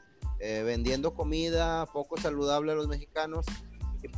eh, 0.47 0.61
vendiendo 0.61 1.15
comida 1.15 1.87
poco 1.87 2.17
saludable 2.17 2.71
a 2.71 2.75
los 2.75 2.87
mexicanos 2.87 3.47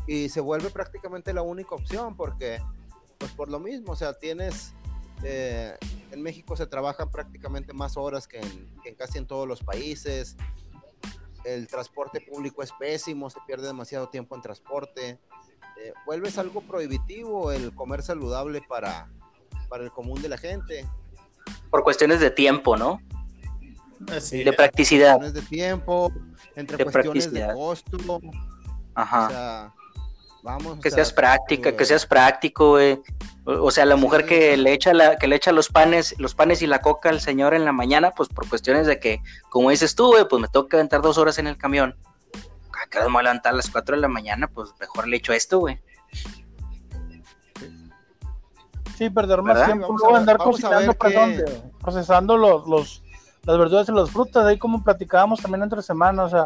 y, 0.08 0.28
se 0.28 0.42
vuelve 0.42 0.70
prácticamente 0.70 1.34
la 1.34 1.42
única 1.42 1.74
opción 1.74 2.18
porque, 2.18 2.60
pues 3.18 3.32
por 3.32 3.50
lo 3.50 3.62
mismo, 3.62 3.94
o 3.94 3.96
sea, 3.96 4.12
tienes, 4.12 4.74
eh, 5.24 5.78
en 6.12 6.22
México 6.22 6.58
se 6.58 6.68
trabajan 6.68 7.10
prácticamente 7.12 7.72
más 7.72 7.96
horas 7.96 8.28
que 8.28 8.40
en, 8.40 8.76
que 8.84 8.90
en 8.90 8.96
casi 8.96 9.20
en 9.20 9.26
todos 9.26 9.48
los 9.48 9.64
países. 9.64 10.36
El 11.46 11.70
transporte 11.70 12.20
público 12.20 12.62
es 12.62 12.74
pésimo, 12.74 13.30
se 13.30 13.40
pierde 13.48 13.68
demasiado 13.68 14.10
tiempo 14.10 14.36
en 14.36 14.42
transporte. 14.42 15.22
Eh, 15.82 15.94
vuelves 16.06 16.38
algo 16.38 16.60
prohibitivo 16.60 17.54
el 17.54 17.74
comer 17.74 18.02
saludable 18.02 18.62
para, 18.68 19.10
para 19.70 19.86
el 19.86 19.92
común 19.92 20.22
de 20.22 20.28
la 20.28 20.38
gente. 20.38 20.86
Por 21.70 21.86
cuestiones 21.86 22.20
de 22.20 22.32
tiempo, 22.32 22.76
¿no? 22.76 23.00
Así 24.16 24.44
De 24.44 24.50
es. 24.52 24.56
practicidad. 24.56 25.18
Cuestiones 25.18 25.34
de 25.34 25.42
tiempo, 25.50 26.12
entre 26.56 26.78
De 26.78 26.84
cuestiones 26.86 27.32
de 27.32 27.48
costo. 27.54 27.98
O 28.16 28.22
Ajá. 28.96 29.30
sea, 29.30 29.74
vamos. 30.44 30.80
que 30.80 30.88
o 30.88 30.92
sea, 30.92 30.98
seas 31.04 31.14
práctica, 31.14 31.76
que 31.76 31.86
seas 31.86 32.06
práctico, 32.06 32.72
güey. 32.72 33.02
O 33.46 33.66
o 33.68 33.72
sea, 33.72 33.86
la 33.86 33.96
mujer 33.96 34.22
Sí, 34.24 34.28
que 34.28 34.56
sí. 34.56 34.62
le 34.62 34.74
echa 34.74 34.94
la, 34.94 35.18
que 35.18 35.28
le 35.28 35.36
echa 35.36 35.52
los 35.52 35.70
panes, 35.70 36.16
los 36.20 36.36
panes 36.36 36.62
y 36.62 36.68
la 36.68 36.80
coca 36.80 37.10
al 37.10 37.22
señor 37.22 37.54
en 37.54 37.66
la 37.66 37.72
mañana, 37.72 38.12
pues 38.12 38.30
por 38.30 38.48
cuestiones 38.48 38.88
de 38.88 39.00
que, 39.00 39.22
como 39.50 39.70
dices 39.72 39.96
tú, 39.96 40.08
güey, 40.08 40.28
pues 40.28 40.42
me 40.42 40.48
tengo 40.48 40.68
que 40.68 40.76
aventar 40.78 41.02
dos 41.02 41.18
horas 41.18 41.38
en 41.40 41.48
el 41.48 41.58
camión. 41.58 41.96
Acá 42.84 43.02
me 43.06 43.12
voy 43.12 43.20
a 43.22 43.24
levantar 43.24 43.54
a 43.54 43.56
las 43.58 43.70
4 43.70 43.96
de 43.96 44.02
la 44.02 44.08
mañana, 44.08 44.48
pues 44.48 44.70
mejor 44.80 45.08
le 45.08 45.18
echo 45.18 45.34
esto, 45.34 45.60
güey. 45.60 45.82
Sí, 48.98 49.10
perder 49.12 49.42
más 49.44 49.54
¿Verdad? 49.56 49.66
tiempo 49.68 49.88
Vamos 49.88 50.02
luego 50.02 50.08
a 50.08 50.12
ver- 50.14 50.20
andar 50.22 50.38
vamos 50.40 50.64
a 50.64 50.94
perdón, 50.94 51.36
procesando 51.80 52.36
los, 52.38 52.68
los, 52.68 53.04
las 53.44 53.58
verduras 53.58 53.88
y 53.90 53.92
las 53.92 54.12
frutas, 54.12 54.46
ahí 54.46 54.58
como 54.58 54.84
platicábamos 54.84 55.42
también 55.42 55.64
entre 55.64 55.82
semanas, 55.82 56.26
o 56.26 56.30
sea, 56.30 56.46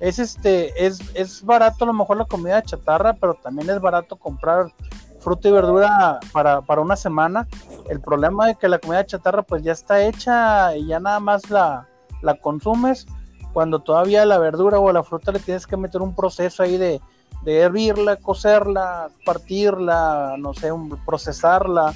es 0.00 0.18
este, 0.18 0.86
es, 0.86 1.00
es 1.14 1.44
barato 1.44 1.84
a 1.84 1.88
lo 1.88 1.92
mejor 1.92 2.16
la 2.18 2.24
comida 2.24 2.62
chatarra, 2.62 3.14
pero 3.14 3.34
también 3.34 3.68
es 3.68 3.80
barato 3.80 4.16
comprar 4.16 4.72
fruta 5.20 5.48
y 5.48 5.52
verdura 5.52 6.20
para, 6.32 6.60
para 6.62 6.80
una 6.80 6.94
semana. 6.94 7.48
El 7.90 8.00
problema 8.00 8.50
es 8.50 8.56
que 8.58 8.68
la 8.68 8.78
comida 8.78 9.04
chatarra 9.04 9.42
pues 9.42 9.62
ya 9.62 9.72
está 9.72 10.00
hecha 10.02 10.76
y 10.76 10.86
ya 10.86 11.00
nada 11.00 11.18
más 11.18 11.50
la, 11.50 11.88
la 12.22 12.34
consumes 12.36 13.06
cuando 13.52 13.80
todavía 13.80 14.24
la 14.24 14.38
verdura 14.38 14.78
o 14.78 14.92
la 14.92 15.02
fruta 15.02 15.32
le 15.32 15.40
tienes 15.40 15.66
que 15.66 15.76
meter 15.76 16.00
un 16.00 16.14
proceso 16.14 16.62
ahí 16.62 16.76
de, 16.76 17.00
de 17.42 17.58
hervirla, 17.58 18.16
cocerla, 18.16 19.08
partirla, 19.24 20.36
no 20.38 20.54
sé, 20.54 20.70
un- 20.70 20.96
procesarla. 21.04 21.92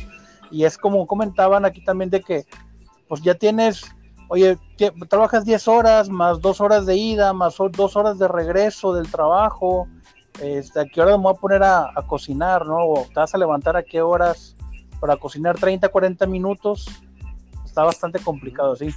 Y 0.51 0.65
es 0.65 0.77
como 0.77 1.07
comentaban 1.07 1.65
aquí 1.65 1.85
también 1.85 2.11
de 2.11 2.21
que 2.21 2.45
pues 3.07 3.23
ya 3.23 3.35
tienes, 3.35 3.83
oye, 4.33 4.59
trabajas 5.11 5.45
10 5.45 5.69
horas, 5.69 6.09
más 6.09 6.41
2 6.41 6.63
horas 6.63 6.87
de 6.87 6.97
ida, 6.97 7.35
más 7.35 7.57
2 7.59 7.97
horas 7.97 8.19
de 8.19 8.27
regreso 8.29 8.95
del 8.95 9.11
trabajo. 9.11 9.87
Este, 10.41 10.81
¿A 10.81 10.87
qué 10.87 11.03
hora 11.03 11.19
me 11.19 11.25
voy 11.25 11.35
a 11.35 11.39
poner 11.39 11.63
a, 11.63 11.91
a 11.95 12.07
cocinar, 12.07 12.65
no? 12.65 12.79
O 12.79 13.05
te 13.05 13.13
vas 13.15 13.35
a 13.35 13.39
levantar 13.39 13.77
a 13.77 13.83
qué 13.83 14.01
horas 14.01 14.57
para 15.01 15.19
cocinar 15.19 15.59
30, 15.59 15.87
40 15.87 16.27
minutos. 16.27 16.87
Está 17.63 17.85
bastante 17.85 18.21
complicado, 18.21 18.75
sí. 18.75 18.89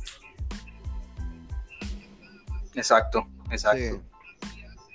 Exacto, 2.73 3.25
exacto. 3.51 3.77
sí. 3.77 4.01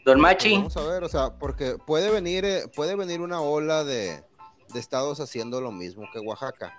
Don 0.07 0.15
Pues 0.15 0.17
Machi, 0.17 0.55
Vamos 0.55 0.77
a 0.79 0.85
ver, 0.85 1.05
o 1.05 1.09
sea, 1.11 1.35
porque 1.39 1.77
puede 1.87 2.11
venir, 2.11 2.47
eh, 2.47 2.63
puede 2.75 2.97
venir 2.97 3.21
una 3.21 3.43
ola 3.43 3.85
de, 3.85 4.25
de 4.73 4.81
estados 4.81 5.21
haciendo 5.21 5.61
lo 5.61 5.71
mismo 5.71 6.05
que 6.15 6.19
Oaxaca, 6.19 6.73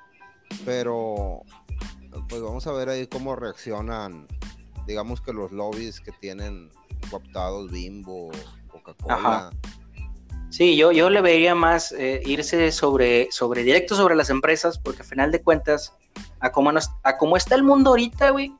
pero 0.65 1.43
pues 2.31 2.41
vamos 2.41 2.65
a 2.65 2.71
ver 2.71 2.87
ahí 2.87 3.07
cómo 3.07 3.35
reaccionan, 3.35 4.25
digamos 4.87 5.19
que 5.19 5.33
los 5.33 5.51
lobbies 5.51 5.99
que 5.99 6.13
tienen 6.13 6.69
cooptados 7.09 7.69
Bimbo, 7.69 8.31
Coca-Cola. 8.69 9.51
Sí, 10.49 10.77
yo, 10.77 10.93
yo 10.93 11.09
le 11.09 11.19
vería 11.21 11.55
más 11.55 11.91
eh, 11.91 12.21
irse 12.25 12.71
sobre, 12.71 13.29
sobre 13.31 13.63
directo 13.63 13.95
sobre 13.95 14.15
las 14.15 14.29
empresas, 14.29 14.79
porque 14.79 15.01
al 15.01 15.07
final 15.09 15.31
de 15.31 15.41
cuentas, 15.41 15.93
a 16.39 16.53
cómo, 16.53 16.71
nos- 16.71 16.89
a 17.03 17.17
cómo 17.17 17.35
está 17.35 17.55
el 17.55 17.63
mundo 17.63 17.89
ahorita, 17.91 18.29
güey, 18.31 18.53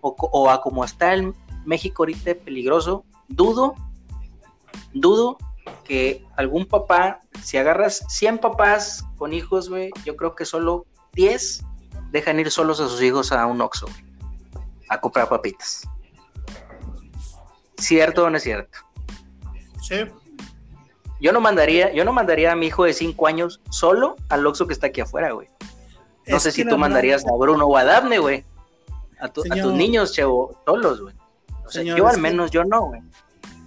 o, 0.00 0.16
o 0.18 0.50
a 0.50 0.60
cómo 0.60 0.84
está 0.84 1.14
el 1.14 1.32
México 1.64 2.02
ahorita 2.02 2.34
peligroso, 2.44 3.04
dudo, 3.28 3.76
dudo 4.94 5.38
que 5.84 6.24
algún 6.36 6.66
papá, 6.66 7.20
si 7.42 7.56
agarras 7.56 8.04
100 8.08 8.38
papás 8.38 9.04
con 9.16 9.32
hijos, 9.32 9.68
güey, 9.68 9.90
yo 10.04 10.16
creo 10.16 10.34
que 10.34 10.44
solo 10.44 10.86
10 11.12 11.62
dejan 12.10 12.38
ir 12.40 12.50
solos 12.50 12.80
a 12.80 12.88
sus 12.88 13.02
hijos 13.02 13.32
a 13.32 13.46
un 13.46 13.60
Oxxo, 13.60 13.86
güey, 13.86 14.04
a 14.88 15.00
comprar 15.00 15.28
papitas. 15.28 15.82
¿Cierto 17.78 18.24
o 18.24 18.30
no 18.30 18.36
es 18.36 18.42
cierto? 18.42 18.78
Sí. 19.82 19.96
Yo 21.20 21.32
no 21.32 21.40
mandaría, 21.40 21.92
yo 21.92 22.04
no 22.04 22.12
mandaría 22.12 22.52
a 22.52 22.56
mi 22.56 22.66
hijo 22.66 22.84
de 22.84 22.92
5 22.92 23.26
años 23.26 23.60
solo 23.70 24.16
al 24.28 24.46
Oxxo 24.46 24.66
que 24.66 24.72
está 24.72 24.88
aquí 24.88 25.00
afuera, 25.00 25.32
güey. 25.32 25.48
No 26.26 26.36
Es 26.38 26.42
sé 26.42 26.52
si 26.52 26.62
tú 26.62 26.66
verdad- 26.70 26.78
mandarías 26.80 27.26
a 27.26 27.32
Bruno 27.38 27.66
o 27.66 27.76
a 27.76 27.84
Dafne, 27.84 28.18
güey. 28.18 28.44
A, 29.20 29.28
tu- 29.28 29.40
a 29.42 29.44
Señor. 29.44 29.62
tus 29.62 29.72
niños, 29.74 30.12
chevo, 30.12 30.60
solos, 30.66 31.00
güey. 31.00 31.14
O 31.64 31.70
sea, 31.70 31.82
Señor, 31.82 31.98
yo 31.98 32.08
al 32.08 32.16
que 32.16 32.20
menos 32.20 32.50
yo 32.50 32.64
no, 32.64 32.82
güey. 32.86 33.00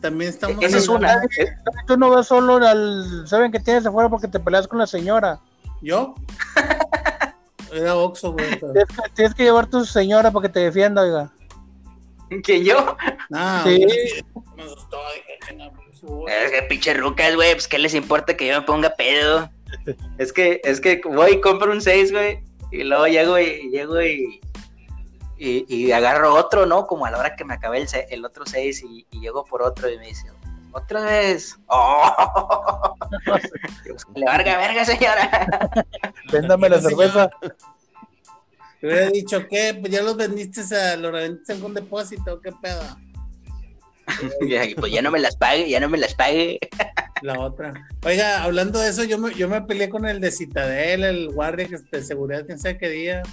También 0.02 0.30
estamos. 0.30 0.58
Esa 0.64 0.78
es 0.78 0.88
una. 0.88 1.14
Eh, 1.38 1.48
Tú 1.88 1.98
no 1.98 2.10
vas 2.10 2.28
solo 2.28 2.56
al. 2.66 3.28
Saben 3.28 3.52
que 3.52 3.60
tienes 3.60 3.86
afuera 3.86 4.10
porque 4.10 4.28
te 4.28 4.40
peleas 4.40 4.68
con 4.68 4.80
la 4.80 4.88
señora. 4.88 5.40
¿Yo? 5.82 6.14
Era 7.74 7.96
Oxxo, 7.96 8.32
güey. 8.34 8.48
Tienes 8.60 8.86
que, 8.88 9.10
tienes 9.14 9.34
que 9.36 9.44
llevar 9.44 9.66
a 9.66 9.70
tu 9.70 9.86
señora 9.86 10.32
para 10.32 10.48
que 10.48 10.54
te 10.54 10.60
defienda, 10.62 11.02
oiga. 11.04 11.32
¿Quién 12.44 12.64
yo? 12.64 12.96
Nah, 13.30 13.64
Sí. 13.64 13.86
me 14.56 14.64
asustó. 14.64 15.00
Es 16.28 16.52
que 16.52 16.62
pinche 16.70 16.94
rucas, 16.94 17.36
güey, 17.36 17.54
pues 17.54 17.68
qué 17.68 17.78
les 17.80 17.94
importa 17.94 18.36
que 18.38 18.48
yo 18.48 18.60
me 18.60 18.66
ponga 18.66 18.90
pedo. 18.96 19.50
Es 20.18 20.32
que, 20.34 20.62
es 20.64 20.80
que 20.80 21.02
voy 21.06 21.34
y 21.34 21.42
compro 21.42 21.72
un 21.72 21.82
6, 21.82 22.12
güey, 22.12 22.44
y 22.72 22.84
luego 22.84 23.08
llego 23.08 23.38
y 23.40 23.70
llego 23.70 24.02
y, 24.02 24.40
y, 25.38 25.66
y 25.76 25.92
agarro 25.92 26.34
otro, 26.36 26.66
¿no? 26.66 26.88
Como 26.88 27.06
a 27.06 27.12
la 27.12 27.20
hora 27.20 27.36
que 27.36 27.46
me 27.46 27.54
acabé 27.56 27.80
el, 27.82 27.88
el 28.10 28.26
otro 28.26 28.46
6 28.46 28.84
y, 28.84 29.06
y 29.12 29.20
llego 29.20 29.44
por 29.46 29.62
otro 29.62 29.90
y 29.90 29.98
me 29.98 30.08
dice, 30.08 30.28
otra 30.72 31.02
vez. 31.02 31.58
¡Oh! 31.68 32.96
Le 34.16 34.26
valga 34.26 34.58
verga, 34.58 34.86
señora. 34.86 35.86
Véndame 36.32 36.70
la 36.70 36.82
cerveza. 36.82 37.30
Te 38.80 38.88
hubiera 38.88 39.10
dicho, 39.10 39.46
¿qué? 39.50 39.78
Pues 39.80 39.92
ya 39.92 40.02
los 40.02 40.16
vendiste, 40.16 40.62
a, 40.76 40.96
los 40.96 41.12
vendiste 41.12 41.52
a 41.52 41.56
algún 41.56 41.74
depósito, 41.74 42.40
¿qué 42.42 42.52
pedo? 42.62 42.82
pues 44.80 44.92
ya 44.92 45.02
no 45.02 45.12
me 45.12 45.20
las 45.20 45.36
pague, 45.36 45.70
ya 45.70 45.80
no 45.80 45.90
me 45.90 45.98
las 45.98 46.16
pague. 46.16 46.60
La 47.22 47.40
otra. 47.40 47.74
Oiga, 48.06 48.44
hablando 48.44 48.80
de 48.80 48.90
eso, 48.90 49.04
yo 49.04 49.18
me, 49.18 49.34
yo 49.36 49.50
me 49.50 49.62
peleé 49.62 49.90
con 49.90 50.06
el 50.06 50.22
de 50.22 50.32
Citadel, 50.32 51.04
el 51.04 51.30
guardia 51.30 51.68
que 51.68 51.78
de 51.92 52.04
seguridad, 52.04 52.46
quién 52.46 52.58
sabe 52.58 52.78
qué 52.78 52.90
día. 52.90 53.24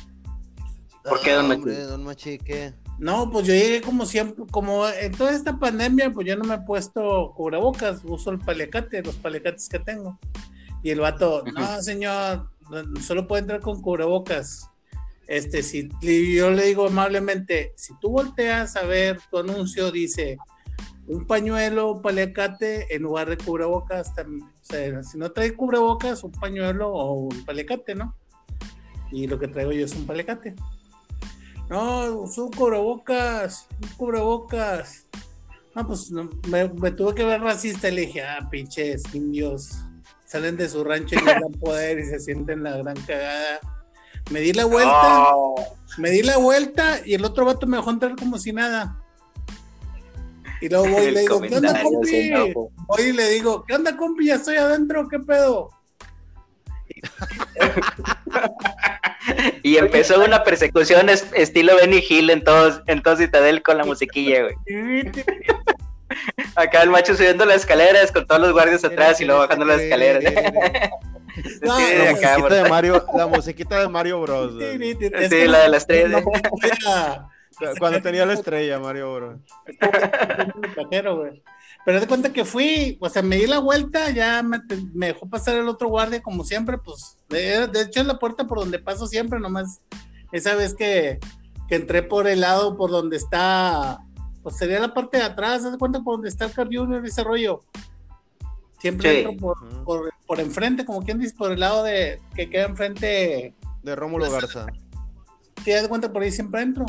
¿Por 1.05 1.20
qué, 1.20 1.32
don 1.32 1.51
Ah, 1.51 1.55
hombre, 1.55 1.72
Machi? 1.74 1.87
don 1.87 2.05
Machi, 2.05 2.39
¿qué? 2.39 2.74
No, 2.99 3.30
pues 3.30 3.47
yo 3.47 3.53
llegué 3.53 3.82
como 3.82 4.07
siempre, 4.07 4.44
como 4.51 4.88
en 4.88 5.12
toda 5.12 5.32
esta 5.32 5.59
pandemia, 5.59 6.11
pues 6.12 6.26
yo 6.26 6.36
no 6.36 6.44
me 6.44 6.55
he 6.55 6.61
puesto 6.61 7.32
cubrebocas, 7.36 8.01
uso 8.05 8.30
el 8.30 8.38
paliacate, 8.38 9.03
los 9.03 9.16
paliacates 9.16 9.68
que 9.68 9.78
tengo. 9.78 10.18
Y 10.82 10.90
el 10.90 11.01
vato, 11.01 11.44
no, 11.55 11.82
señor, 11.82 12.49
solo 13.03 13.26
puede 13.26 13.42
entrar 13.42 13.61
con 13.61 13.82
cubrebocas. 13.82 14.70
Este, 15.26 15.62
si 15.62 15.88
yo 16.03 16.51
le 16.51 16.66
digo 16.66 16.86
amablemente, 16.86 17.72
si 17.76 17.92
tú 18.01 18.11
volteas 18.11 18.76
a 18.76 18.86
ver 18.86 19.18
tu 19.30 19.38
anuncio, 19.38 19.90
dice 19.90 20.38
un 21.09 21.26
pañuelo, 21.26 21.92
un 21.92 22.03
paliacate 22.03 22.94
en 22.94 23.03
lugar 23.03 23.28
de 23.28 23.36
cubrebocas. 23.36 24.11
O 24.11 24.24
sea, 24.62 25.03
si 25.03 25.18
no 25.18 25.32
trae 25.32 25.55
cubrebocas, 25.55 26.24
un 26.24 26.32
pañuelo 26.32 26.90
o 26.90 27.12
un 27.12 27.44
paliacate, 27.44 27.94
¿no? 27.94 28.16
Y 29.12 29.26
lo 29.26 29.38
que 29.38 29.49
traigo 29.49 29.72
yo 29.72 29.84
es 29.84 29.94
un 29.94 30.07
paliacate. 30.07 30.55
No, 31.68 32.20
uso 32.20 32.44
un 32.44 32.52
cubrebocas, 32.52 33.66
un 33.82 33.88
cubrebocas. 33.96 35.06
No, 35.74 35.86
pues 35.86 36.10
no, 36.10 36.28
me, 36.48 36.68
me 36.68 36.90
tuve 36.90 37.14
que 37.14 37.24
ver 37.24 37.40
racista 37.40 37.88
y 37.88 37.94
le 37.94 38.00
dije, 38.02 38.22
ah, 38.22 38.48
pinches 38.50 39.02
indios, 39.14 39.72
salen 40.24 40.56
de 40.56 40.68
su 40.68 40.84
rancho 40.84 41.16
y 41.16 41.18
les 41.18 41.40
dan 41.40 41.52
poder 41.60 41.98
y 41.98 42.04
se 42.06 42.20
sienten 42.20 42.62
la 42.62 42.76
gran 42.78 42.96
cagada. 43.06 43.60
Me 44.30 44.40
di 44.40 44.52
la 44.52 44.64
vuelta, 44.64 45.34
Oh, 45.34 45.54
me 45.98 46.10
di 46.10 46.22
la 46.22 46.38
vuelta 46.38 47.00
y 47.04 47.14
el 47.14 47.24
otro 47.24 47.44
vato 47.44 47.66
me 47.66 47.76
dejó 47.76 47.90
entrar 47.90 48.16
como 48.16 48.38
si 48.38 48.52
nada. 48.52 49.02
Y 50.60 50.68
luego 50.68 50.88
voy 50.88 51.06
y 51.06 51.10
le 51.10 51.20
digo, 51.20 51.40
¿qué 51.40 51.56
onda, 51.56 51.82
compi? 51.82 52.30
Voy 52.86 53.02
y 53.02 53.12
le 53.12 53.30
digo, 53.30 53.64
¿qué 53.66 53.74
onda, 53.74 53.96
compi? 53.96 54.26
Ya 54.26 54.36
estoy 54.36 54.56
adentro, 54.56 55.08
¿qué 55.08 55.18
pedo? 55.18 55.70
Y 59.62 59.76
empezó 59.76 60.22
una 60.24 60.43
persecución 60.45 61.09
es- 61.09 61.26
estilo 61.34 61.76
Benny 61.76 62.05
Hill 62.09 62.30
en 62.30 62.45
todos, 62.45 62.80
en 62.87 63.03
todo 63.03 63.16
Citadel 63.16 63.62
con 63.62 63.76
la 63.78 63.84
musiquilla, 63.84 64.43
güey. 64.43 64.55
Acá 66.55 66.82
el 66.82 66.91
macho 66.91 67.14
subiendo 67.16 67.45
las 67.45 67.57
escaleras 67.59 68.12
con 68.12 68.26
todos 68.26 68.41
los 68.41 68.53
guardias 68.53 68.84
atrás 68.84 69.20
y 69.20 69.24
luego 69.24 69.41
bajando 69.43 69.64
las 69.64 69.80
escaleras. 69.80 70.24
No, 71.61 71.76
Sí, 71.76 71.84
La 71.99 72.11
acá, 72.12 72.30
musiquita 72.39 72.55
de 72.62 72.70
Mario, 72.70 73.05
la 73.14 73.26
musiquita 73.26 73.80
de 73.80 73.89
Mario 73.89 74.22
Bros. 74.22 74.55
Sí, 74.59 74.97
que 75.28 75.47
la 75.47 75.59
de 75.59 75.68
las 75.68 75.87
tres. 75.87 76.09
no 76.09 76.22
podía- 76.22 77.28
Cuando 77.78 78.01
tenía 78.01 78.24
la 78.24 78.32
estrella, 78.32 78.78
Mario 78.78 79.14
Bros. 79.14 79.37
Pero 81.87 82.01
de 82.01 82.09
cuenta 82.09 82.32
que 82.32 82.45
fui, 82.45 82.99
o 83.01 83.09
sea, 83.09 83.22
me 83.22 83.37
di 83.37 83.47
la 83.47 83.61
vuelta, 83.61 84.11
ya 84.11 84.43
me, 84.43 84.61
me 84.93 85.07
dejó 85.07 85.28
pasar 85.30 85.55
el 85.57 85.68
otro 85.68 85.89
guardia, 85.89 86.20
como 86.20 86.43
siempre, 86.43 86.78
pues, 86.78 87.16
de, 87.28 87.68
de 87.68 87.82
hecho 87.82 88.01
es 88.01 88.07
la 88.07 88.18
puerta 88.18 88.45
por 88.45 88.59
donde 88.59 88.80
paso 88.80 89.07
siempre, 89.07 89.39
nomás 89.39 89.80
esa 90.32 90.57
vez 90.57 90.74
que, 90.74 91.20
que 91.68 91.76
entré 91.76 92.03
por 92.03 92.26
el 92.26 92.41
lado 92.41 92.76
por 92.76 92.91
donde 92.91 93.16
está, 93.16 94.01
pues 94.43 94.57
sería 94.57 94.80
la 94.80 94.95
parte 94.95 95.18
de 95.18 95.22
atrás, 95.22 95.64
haz 95.64 95.70
de 95.70 95.78
cuenta 95.78 96.01
por 96.01 96.16
donde 96.16 96.28
está 96.28 96.47
el 96.47 96.53
Car 96.53 96.66
Junior 96.66 97.07
ese 97.07 97.22
rollo. 97.22 97.61
Siempre 98.80 99.09
Sí. 99.11 99.16
entro 99.18 99.37
por, 99.37 99.84
por, 99.84 100.12
por 100.26 100.41
enfrente, 100.41 100.84
como 100.84 101.05
quien 101.05 101.20
dice, 101.20 101.37
por 101.39 101.53
el 101.53 101.61
lado 101.61 101.84
de 101.84 102.20
que 102.34 102.51
queda 102.51 102.64
enfrente, 102.64 103.55
De 103.84 103.95
Rómulo 103.95 104.28
Garza. 104.28 104.66
sí, 105.64 105.72
haz 105.72 105.82
de 105.82 105.89
cuenta 105.89 106.12
por 106.12 106.22
ahí 106.22 106.32
siempre 106.32 106.62
entro. 106.62 106.84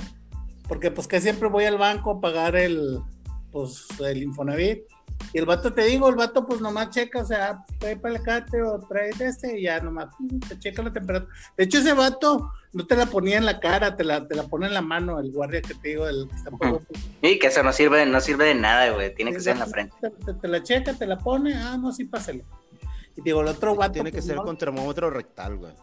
Porque 0.68 0.90
pues 0.90 1.08
que 1.08 1.22
siempre 1.22 1.48
voy 1.48 1.66
al 1.66 1.78
banco 1.78 2.12
a 2.12 2.20
pagar 2.20 2.56
el, 2.56 3.00
pues, 3.52 3.86
el 4.00 4.24
Infonavit. 4.24 4.84
Y 5.34 5.40
el 5.40 5.46
vato, 5.48 5.74
te 5.74 5.84
digo, 5.86 6.08
el 6.10 6.16
vato 6.16 6.46
pues 6.46 6.62
nomás 6.62 6.92
checa, 6.92 7.22
o 7.22 7.26
sea, 7.26 7.64
trae 7.80 7.98
palacate 7.98 8.62
o 8.62 8.80
trae 8.88 9.12
de 9.14 9.26
este 9.26 9.60
y 9.60 9.64
ya 9.64 9.80
nomás 9.80 10.10
te 10.48 10.60
checa 10.60 10.84
la 10.84 10.94
temperatura. 10.94 11.34
De 11.58 11.64
hecho, 11.64 11.80
ese 11.80 11.94
vato 11.94 12.52
no 12.74 12.86
te 12.86 12.96
la 12.96 13.08
ponía 13.08 13.38
en 13.38 13.46
la 13.46 13.60
cara, 13.60 13.96
te 13.96 14.04
la, 14.04 14.28
te 14.28 14.36
la 14.36 14.44
pone 14.44 14.68
en 14.68 14.76
la 14.76 14.82
mano, 14.84 15.20
el 15.20 15.32
guardia 15.32 15.62
que 15.64 15.74
te 15.74 15.88
digo, 15.90 16.08
el 16.08 16.28
que 16.30 16.36
está 16.36 16.52
por... 16.52 16.82
Y 17.24 17.40
que 17.40 17.48
eso 17.48 17.64
no 17.64 17.74
sirve, 17.74 18.06
no 18.06 18.22
sirve 18.22 18.46
de 18.46 18.56
nada, 18.56 18.92
güey. 18.92 19.14
Tiene 19.16 19.34
que 19.34 19.40
ser 19.40 19.54
en 19.54 19.60
la 19.60 19.66
frente. 19.66 19.96
Te, 20.00 20.10
te- 20.12 20.34
te 20.36 20.48
la 20.48 20.62
checa, 20.62 20.94
te 20.94 21.08
la 21.08 21.18
pone, 21.18 21.56
ah, 21.56 21.78
no, 21.78 21.92
sí, 21.92 22.06
pásale. 22.06 22.46
Y 23.16 23.22
digo, 23.22 23.42
el 23.42 23.48
otro 23.48 23.76
vato... 23.76 23.94
Tiene 23.94 24.12
que 24.12 24.18
pues, 24.18 24.26
ser 24.26 24.36
no, 24.36 24.44
con 24.44 24.56
termómetro 24.58 25.10
rectal, 25.10 25.58
güey. 25.58 25.74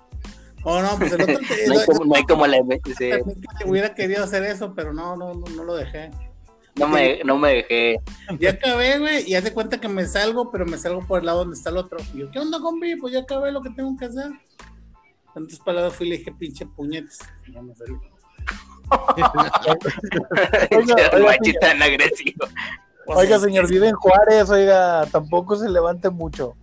Oh, 0.62 0.81
no, 0.81 0.97
pues 0.97 1.11
el 1.12 1.23
otro... 1.23 1.39
te- 1.39 1.67
No 1.69 1.75
hay 1.81 1.87
como, 1.87 2.05
no 2.05 2.15
hay 2.15 2.25
como 2.25 2.47
la 2.47 2.59
sí. 2.99 3.11
que 3.11 3.25
hubiera 3.67 3.95
querido 3.97 4.23
hacer 4.23 4.45
eso, 4.45 4.75
pero 4.77 4.93
no, 4.95 5.17
no, 5.17 5.35
no, 5.35 5.45
no 5.57 5.65
lo 5.65 5.75
dejé. 5.75 6.11
No 6.77 6.89
me, 6.89 7.20
no 7.25 7.39
me 7.39 7.55
dejé. 7.55 8.01
Ya 8.41 8.51
acabé, 8.51 8.99
güey, 8.99 9.31
y 9.31 9.35
haz 9.37 9.45
de 9.45 9.53
cuenta 9.53 9.81
que 9.81 9.89
me 9.89 10.07
salgo, 10.07 10.51
pero 10.51 10.66
me 10.66 10.77
salgo 10.77 11.07
por 11.07 11.20
el 11.20 11.27
lado 11.27 11.39
donde 11.41 11.57
está 11.57 11.70
el 11.70 11.77
otro. 11.77 11.99
Y 12.12 12.18
yo, 12.18 12.31
¿qué 12.33 12.39
onda, 12.41 12.59
compi? 12.61 12.97
Pues 12.97 13.12
ya 13.12 13.20
acabé 13.20 13.53
lo 13.53 13.62
que 13.62 13.70
tengo 13.70 13.97
que 13.97 14.07
hacer. 14.07 14.31
Otras 15.37 15.59
palabras 15.61 15.95
fui 15.95 16.07
y 16.07 16.11
le 16.11 16.18
dije, 16.18 16.33
pinche 16.33 16.66
puñetes. 16.66 17.18
Y 17.47 17.53
ya 17.53 17.62
me 17.62 17.75
salí. 17.75 17.95
Oiga, 20.77 20.95
el 21.12 21.22
oiga, 21.22 21.39
tan 21.61 21.83
agresivo. 21.83 22.47
Oiga, 23.07 23.39
señor, 23.39 23.68
vive 23.68 23.89
en 23.89 23.95
Juárez, 23.95 24.49
oiga, 24.51 25.07
tampoco 25.11 25.57
se 25.57 25.68
levante 25.68 26.11
mucho. 26.11 26.55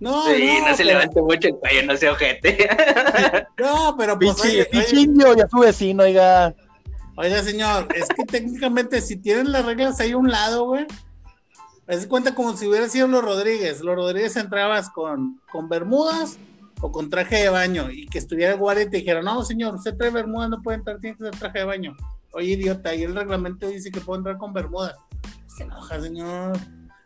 No, 0.00 0.24
Sí, 0.26 0.58
no, 0.60 0.76
se 0.76 0.84
pero- 0.84 0.98
levante 0.98 1.22
mucho 1.22 1.48
el 1.48 1.54
cuello, 1.56 1.82
no 1.86 1.96
se 1.96 2.08
ojete. 2.10 2.68
No, 3.58 3.94
pero 3.96 4.18
pues, 4.18 4.34
Pinche, 4.40 4.48
oye, 4.62 4.68
oye, 4.78 5.00
indio 5.00 5.34
y 5.36 5.40
a 5.40 5.48
su 5.48 5.58
vecino, 5.58 6.02
oiga. 6.02 6.54
Oiga, 7.16 7.42
señor, 7.42 7.88
es 7.94 8.08
que 8.08 8.24
técnicamente 8.24 9.00
si 9.00 9.16
tienen 9.16 9.52
las 9.52 9.64
reglas 9.64 10.00
ahí 10.00 10.12
a 10.12 10.16
un 10.16 10.30
lado, 10.30 10.66
güey, 10.66 10.86
de 11.86 12.08
cuenta 12.08 12.34
como 12.34 12.56
si 12.56 12.66
hubiera 12.66 12.88
sido 12.88 13.06
los 13.06 13.24
Rodríguez. 13.24 13.80
Los 13.80 13.94
Rodríguez 13.94 14.36
entrabas 14.36 14.90
con, 14.90 15.40
con 15.50 15.68
bermudas 15.68 16.38
o 16.80 16.90
con 16.90 17.08
traje 17.10 17.36
de 17.36 17.48
baño 17.48 17.90
y 17.90 18.06
que 18.06 18.18
estuviera 18.18 18.52
el 18.52 18.58
guardia 18.58 18.84
y 18.84 18.90
te 18.90 18.96
dijera, 18.98 19.22
no, 19.22 19.44
señor, 19.44 19.76
usted 19.76 19.96
trae 19.96 20.10
bermudas, 20.10 20.50
no 20.50 20.62
puede 20.62 20.78
entrar, 20.78 20.98
tiene 20.98 21.16
que 21.16 21.24
ser 21.24 21.36
traje 21.38 21.60
de 21.60 21.64
baño. 21.64 21.96
Oye, 22.32 22.52
idiota, 22.52 22.94
y 22.94 23.04
el 23.04 23.14
reglamento 23.14 23.68
dice 23.68 23.90
que 23.90 24.00
puedo 24.00 24.18
entrar 24.18 24.36
con 24.36 24.52
bermudas. 24.52 24.96
Se 25.46 25.62
enoja, 25.62 26.00
señor. 26.00 26.58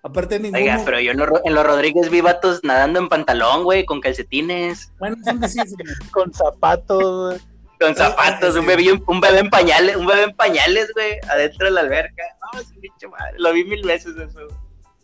Aparte, 0.02 0.40
ninguno. 0.40 0.62
Oiga, 0.62 0.80
pero 0.84 0.98
yo 0.98 1.12
en 1.12 1.20
en 1.20 1.54
los 1.54 1.66
Rodríguez 1.66 2.10
vi 2.10 2.22
vatos 2.22 2.60
nadando 2.64 2.98
en 2.98 3.08
pantalón, 3.08 3.64
güey, 3.64 3.84
con 3.84 4.00
calcetines, 4.00 4.92
Bueno, 4.98 5.16
son. 5.22 5.40
Con 6.10 6.32
zapatos, 6.32 7.28
güey. 7.28 7.49
Con 7.80 7.94
zapatos, 7.96 8.56
un 8.56 8.66
bebé, 8.66 8.92
un 9.06 9.20
bebé 9.20 9.38
en 9.38 9.50
pañales, 9.50 9.96
un 9.96 10.06
bebé 10.06 10.24
en 10.24 10.36
pañales, 10.36 10.92
güey, 10.94 11.18
adentro 11.30 11.66
de 11.66 11.72
la 11.72 11.80
alberca. 11.80 12.22
No, 12.52 12.60
sí, 12.60 12.74
pinche 12.80 13.08
madre, 13.08 13.34
lo 13.38 13.52
vi 13.52 13.64
mil 13.64 13.82
veces 13.82 14.14
eso. 14.16 14.40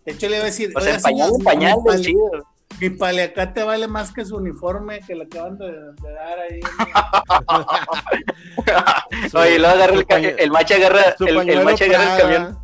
De 0.04 0.12
hecho, 0.12 0.28
le 0.28 0.36
iba 0.36 0.44
a 0.44 0.46
decir, 0.46 0.72
O 0.76 0.80
sea, 0.80 0.90
"Oiga, 0.90 0.96
en 0.98 1.02
pañal, 1.02 1.30
en 1.38 1.44
pañal, 1.44 1.76
mi, 1.84 2.02
chido. 2.02 2.46
mi 2.80 2.90
paliacate 2.90 3.62
vale 3.62 3.88
más 3.88 4.12
que 4.12 4.24
su 4.24 4.36
uniforme 4.36 5.00
que 5.06 5.14
le 5.14 5.24
acaban 5.24 5.58
de, 5.58 5.66
de 5.72 6.12
dar 6.12 6.38
ahí. 6.38 6.60
Oye, 9.34 9.54
y 9.54 9.58
luego 9.58 9.74
agarra 9.74 9.94
el, 9.94 10.06
el 10.38 10.50
macho 10.50 10.74
agarra, 10.74 11.14
el, 11.18 11.50
el 11.50 11.64
macho 11.64 11.84
agarra 11.84 12.16
el 12.16 12.20
camión, 12.22 12.58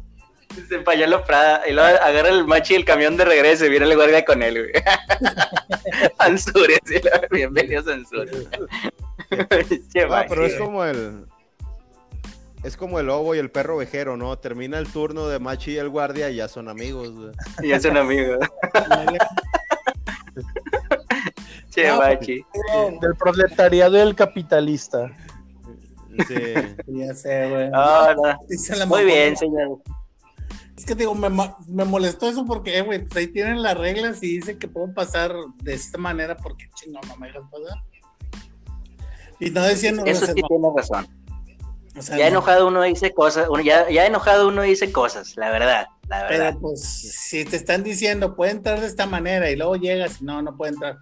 se 0.68 0.78
pañuelo 0.80 1.24
Prada, 1.24 1.62
y 1.66 1.72
luego 1.72 1.88
agarra 2.02 2.28
el 2.28 2.46
macho 2.46 2.74
y 2.74 2.76
el 2.76 2.84
camión 2.84 3.16
de 3.16 3.24
regreso 3.24 3.64
y 3.64 3.70
viene 3.70 3.86
el 3.86 3.96
guardia 3.96 4.24
con 4.24 4.42
él, 4.42 4.70
güey. 4.70 4.84
Ansures, 6.18 6.78
sí, 6.84 6.96
la- 7.02 7.26
bienvenidos 7.30 7.88
a 7.88 7.92
Ansures. 7.94 8.48
Che, 9.93 10.03
Ah, 10.11 10.25
pero 10.29 10.45
es 10.47 10.55
como 10.57 10.85
el. 10.85 11.27
Es 12.62 12.77
como 12.77 13.01
el 13.01 13.07
lobo 13.07 13.35
y 13.35 13.39
el 13.39 13.51
perro 13.51 13.77
vejero, 13.77 14.16
¿no? 14.16 14.39
Termina 14.39 14.79
el 14.79 14.87
turno 14.87 15.27
de 15.27 15.41
Machi 15.41 15.73
y 15.73 15.77
el 15.79 15.89
guardia 15.89 16.31
y 16.31 16.37
ya 16.37 16.47
son 16.49 16.68
amigos, 16.68 17.11
güey. 17.11 17.31
Ya 17.68 17.81
son 17.81 17.97
amigos. 17.97 18.39
Che, 21.70 21.89
No, 21.89 21.99
machi. 21.99 22.45
del 23.01 23.16
proletariado 23.16 23.97
y 23.97 24.01
el 24.01 24.14
capitalista. 24.14 25.11
Sí. 26.29 26.35
ya 26.89 27.14
sé, 27.14 27.49
güey. 27.49 27.70
No, 27.70 28.14
no. 28.14 28.23
La 28.77 28.87
Muy 28.87 29.05
bien, 29.07 29.37
señor. 29.37 29.79
Es 30.77 30.85
que 30.85 30.95
digo, 30.95 31.14
me, 31.14 31.31
me 31.31 31.85
molestó 31.85 32.29
eso 32.29 32.45
porque, 32.45 32.77
eh, 32.77 32.83
güey, 32.83 33.01
pues 33.07 33.16
ahí 33.16 33.27
tienen 33.29 33.62
las 33.62 33.79
reglas 33.79 34.23
y 34.23 34.37
dice 34.39 34.59
que 34.59 34.68
puedo 34.68 34.93
pasar 34.93 35.33
de 35.62 35.75
esta 35.75 35.97
manera 35.97 36.37
porque 36.37 36.68
chingón 36.75 37.03
no 37.09 37.16
me 37.16 37.29
dejas 37.29 37.43
pasar. 37.51 37.79
Y 39.43 39.51
no 39.51 39.62
decían 39.62 39.97
no, 39.97 40.05
Eso 40.05 40.26
sí 40.26 40.34
tiene 40.34 40.68
razón. 40.74 41.07
o 41.97 42.03
sea, 42.03 42.16
Ya 42.16 42.24
no. 42.24 42.28
enojado 42.30 42.68
uno 42.68 42.82
dice 42.82 43.12
cosas, 43.12 43.49
ya, 43.64 43.90
ya 43.90 44.07
enojado 44.07 44.47
uno 44.49 44.62
dice 44.62 44.93
cosas, 44.93 45.36
la 45.36 45.51
verdad, 45.51 45.88
la 46.09 46.22
verdad. 46.24 46.49
Pero 46.51 46.61
pues, 46.61 46.80
si 46.82 47.45
te 47.45 47.57
están 47.57 47.82
diciendo, 47.82 48.36
puede 48.36 48.53
entrar 48.53 48.80
de 48.80 48.86
esta 48.86 49.07
manera 49.07 49.51
y 49.51 49.57
luego 49.57 49.74
llegas 49.76 50.22
no, 50.22 50.43
no 50.43 50.57
puede 50.57 50.74
entrar. 50.74 50.99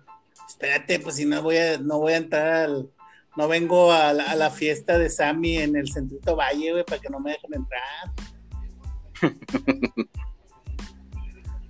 Espérate, 0.49 1.01
pues 1.01 1.17
si 1.17 1.27
no 1.27 1.43
voy 1.43 1.59
a, 1.59 1.79
no 1.79 1.99
voy 1.99 2.15
a 2.15 2.17
entrar 2.17 2.53
al, 2.65 2.91
no 3.37 3.47
vengo 3.47 3.93
a 3.93 4.13
la, 4.15 4.25
a 4.25 4.35
la 4.35 4.51
fiesta 4.51 4.97
de 4.99 5.11
Sammy 5.11 5.59
en 5.59 5.77
el 5.77 5.93
Centrito 5.93 6.35
Valle, 6.35 6.73
güey, 6.73 6.85
para 6.85 7.01
que 7.01 7.11
no 7.11 7.21
me 7.21 7.33
dejen 7.33 7.55
entrar. 7.55 7.83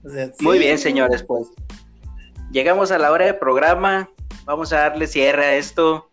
O 0.03 0.09
sea, 0.09 0.31
Muy 0.41 0.59
bien, 0.59 0.79
señores, 0.79 1.23
pues. 1.23 1.49
Llegamos 2.53 2.91
a 2.91 2.99
la 2.99 3.13
hora 3.13 3.27
de 3.27 3.35
programa. 3.35 4.09
Vamos 4.47 4.73
a 4.73 4.79
darle 4.79 5.07
cierre 5.07 5.45
a 5.45 5.57
esto. 5.57 6.10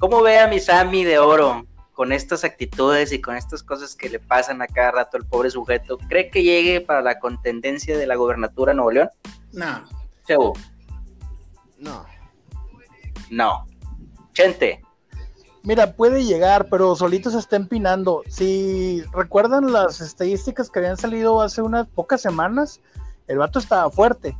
¿Cómo 0.00 0.22
ve 0.22 0.38
a 0.38 0.48
mi 0.48 0.58
Sammy 0.58 1.04
de 1.04 1.18
oro 1.18 1.66
con 1.92 2.10
estas 2.10 2.42
actitudes 2.42 3.12
y 3.12 3.20
con 3.20 3.36
estas 3.36 3.62
cosas 3.62 3.94
que 3.94 4.08
le 4.08 4.18
pasan 4.18 4.62
a 4.62 4.66
cada 4.66 4.92
rato 4.92 5.18
al 5.18 5.26
pobre 5.26 5.50
sujeto? 5.50 5.98
¿Cree 6.08 6.30
que 6.30 6.42
llegue 6.42 6.80
para 6.80 7.02
la 7.02 7.18
contendencia 7.18 7.98
de 7.98 8.06
la 8.06 8.16
gobernatura 8.16 8.72
de 8.72 8.76
Nuevo 8.76 8.92
León? 8.92 9.10
No, 9.52 9.84
Chebu, 10.26 10.54
No. 11.78 12.06
no. 13.30 13.66
Chente, 14.32 14.82
Mira, 15.62 15.92
puede 15.92 16.24
llegar, 16.24 16.68
pero 16.70 16.96
solito 16.96 17.28
se 17.30 17.38
está 17.38 17.56
empinando. 17.56 18.22
Si 18.28 19.02
recuerdan 19.12 19.70
las 19.70 20.00
estadísticas 20.00 20.70
que 20.70 20.78
habían 20.78 20.96
salido 20.96 21.42
hace 21.42 21.60
unas 21.60 21.86
pocas 21.86 22.22
semanas, 22.22 22.80
el 23.26 23.36
vato 23.36 23.58
estaba 23.58 23.90
fuerte. 23.90 24.34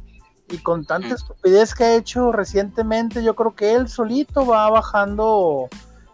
Y 0.50 0.58
con 0.58 0.84
tanta 0.84 1.08
Mm. 1.08 1.12
estupidez 1.12 1.74
que 1.74 1.84
ha 1.84 1.94
hecho 1.94 2.32
recientemente, 2.32 3.22
yo 3.22 3.34
creo 3.36 3.54
que 3.54 3.72
él 3.74 3.88
solito 3.88 4.44
va 4.46 4.68
bajando 4.70 5.68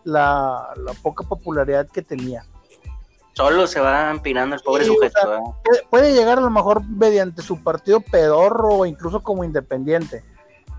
la, 0.04 0.68
la 0.76 0.92
poca 1.02 1.24
popularidad 1.26 1.86
que 1.88 2.02
tenía. 2.02 2.44
solo 3.32 3.66
se 3.66 3.80
va 3.80 4.10
empinando 4.10 4.56
el 4.56 4.62
pobre 4.62 4.84
Sí, 4.84 4.90
o 4.90 4.94
sujeto. 4.94 5.20
sea, 5.20 5.36
¿eh? 5.38 5.40
Puede, 5.64 5.82
puede 5.90 6.14
llegar 6.14 6.38
a 6.38 6.40
lo 6.40 6.48
mejor 6.50 6.82
mediante 6.88 7.42
su 7.42 7.62
partido 7.62 8.00
pedorro 8.00 8.68
o 8.68 8.86
incluso 8.86 9.22
como 9.22 9.44
independiente. 9.44 10.24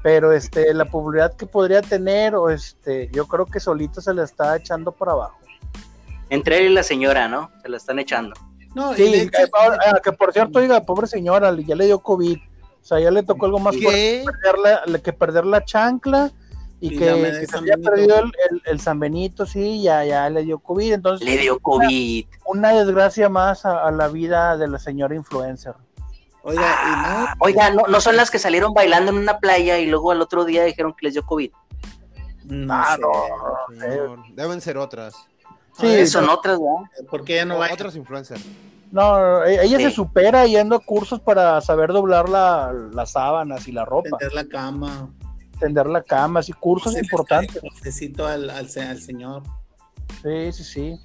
Pero 0.02 0.32
este, 0.32 0.74
la 0.74 0.86
popularidad 0.86 1.36
que 1.36 1.46
podría 1.46 1.82
tener, 1.82 2.34
o 2.36 2.50
este, 2.50 3.10
yo 3.12 3.28
creo 3.28 3.46
que 3.46 3.60
solito 3.60 4.02
se 4.02 4.14
le 4.14 4.24
está 4.24 4.56
echando 4.56 4.92
para 4.92 5.12
abajo. 5.12 5.38
Entre 6.30 6.58
él 6.60 6.72
y 6.72 6.74
la 6.74 6.84
señora, 6.84 7.28
¿no? 7.28 7.52
Se 7.62 7.70
la 7.70 7.78
están 7.78 8.00
echando. 8.00 8.34
no, 8.74 8.94
Sí, 8.96 9.30
que, 9.30 9.46
ah, 9.54 10.00
que 10.04 10.12
por 10.14 10.34
cierto, 10.34 10.58
oiga, 10.60 10.82
pobre 10.82 11.06
señora, 11.08 11.54
ya 11.56 11.76
le 11.76 11.86
dio 11.86 12.00
COVID. 12.00 12.38
O 12.82 12.86
sea, 12.88 13.00
ya 13.00 13.12
le 13.12 13.24
tocó 13.24 13.46
algo 13.48 13.60
más 13.60 13.76
fuerte 13.76 14.24
que 14.26 14.32
perder 14.32 14.82
la, 14.88 15.00
que 15.00 15.14
perder 15.14 15.46
la 15.46 15.64
chancla 15.66 16.32
y, 16.80 16.94
Y 16.94 16.98
que, 16.98 17.46
se 17.48 17.58
había 17.58 17.76
perdido 17.78 18.20
el, 18.20 18.32
el- 18.52 18.62
el 18.66 18.80
San 18.80 19.00
Benito, 19.00 19.46
sí, 19.46 19.82
ya, 19.82 20.06
ya 20.06 20.30
le 20.30 20.44
dio 20.44 20.60
COVID. 20.60 20.94
Entonces, 20.94 21.28
Le 21.28 21.38
dio 21.38 21.60
COVID. 21.60 22.26
una 22.46 22.70
desgracia 22.74 23.30
más 23.30 23.66
a, 23.66 23.86
a 23.86 23.92
la 23.92 24.08
vida 24.08 24.56
de 24.58 24.68
la 24.68 24.78
señora 24.80 25.16
influencer. 25.16 25.74
Oiga, 26.44 26.62
ah, 26.66 27.36
oiga, 27.40 27.72
no, 27.72 27.84
no 27.88 28.00
son 28.00 28.16
las 28.16 28.32
que 28.32 28.40
salieron 28.40 28.74
bailando 28.74 29.12
en 29.12 29.18
una 29.18 29.40
playa 29.40 29.80
y 29.80 29.88
luego 29.88 30.12
al 30.12 30.22
otro 30.22 30.46
día 30.46 30.64
dijeron 30.64 30.94
que 30.98 31.08
les 31.08 31.14
dio 31.14 31.26
COVID. 31.26 31.52
No, 32.46 32.74
Ah, 32.74 32.98
Señor, 33.78 34.20
Deben 34.34 34.62
ser 34.62 34.78
otras. 34.78 35.14
Sí, 35.78 36.08
son 36.08 36.30
otras, 36.30 36.58
¿verdad? 36.58 37.10
¿Por 37.10 37.26
qué 37.26 37.36
ya 37.36 37.46
no 37.46 37.58
O 37.58 37.60
va? 37.60 37.68
otros 37.74 37.96
influencers. 37.98 38.42
No, 38.92 39.44
e- 39.44 39.64
ella 39.66 39.78
se 39.78 39.90
Sí. 39.90 39.96
supera 39.96 40.46
yendo 40.46 40.76
a 40.76 40.80
cursos 40.80 41.20
para 41.20 41.60
saber 41.62 41.92
doblar 41.92 42.30
la, 42.30 42.72
las 42.94 43.12
sábanas 43.12 43.68
y 43.68 43.72
la 43.72 43.84
ropa, 43.86 44.18
Tender 44.18 44.34
la 44.34 44.46
cama. 44.48 45.10
tender 45.60 45.88
la 45.88 46.02
cama, 46.04 46.40
así 46.40 46.54
cursos 46.54 46.96
importantes. 46.98 47.62
Necesito 47.64 48.26
al, 48.28 48.50
al, 48.50 48.66
al 48.66 49.02
señor. 49.02 49.44
Sí, 50.24 50.52
sí, 50.54 50.64
sí. 50.64 51.00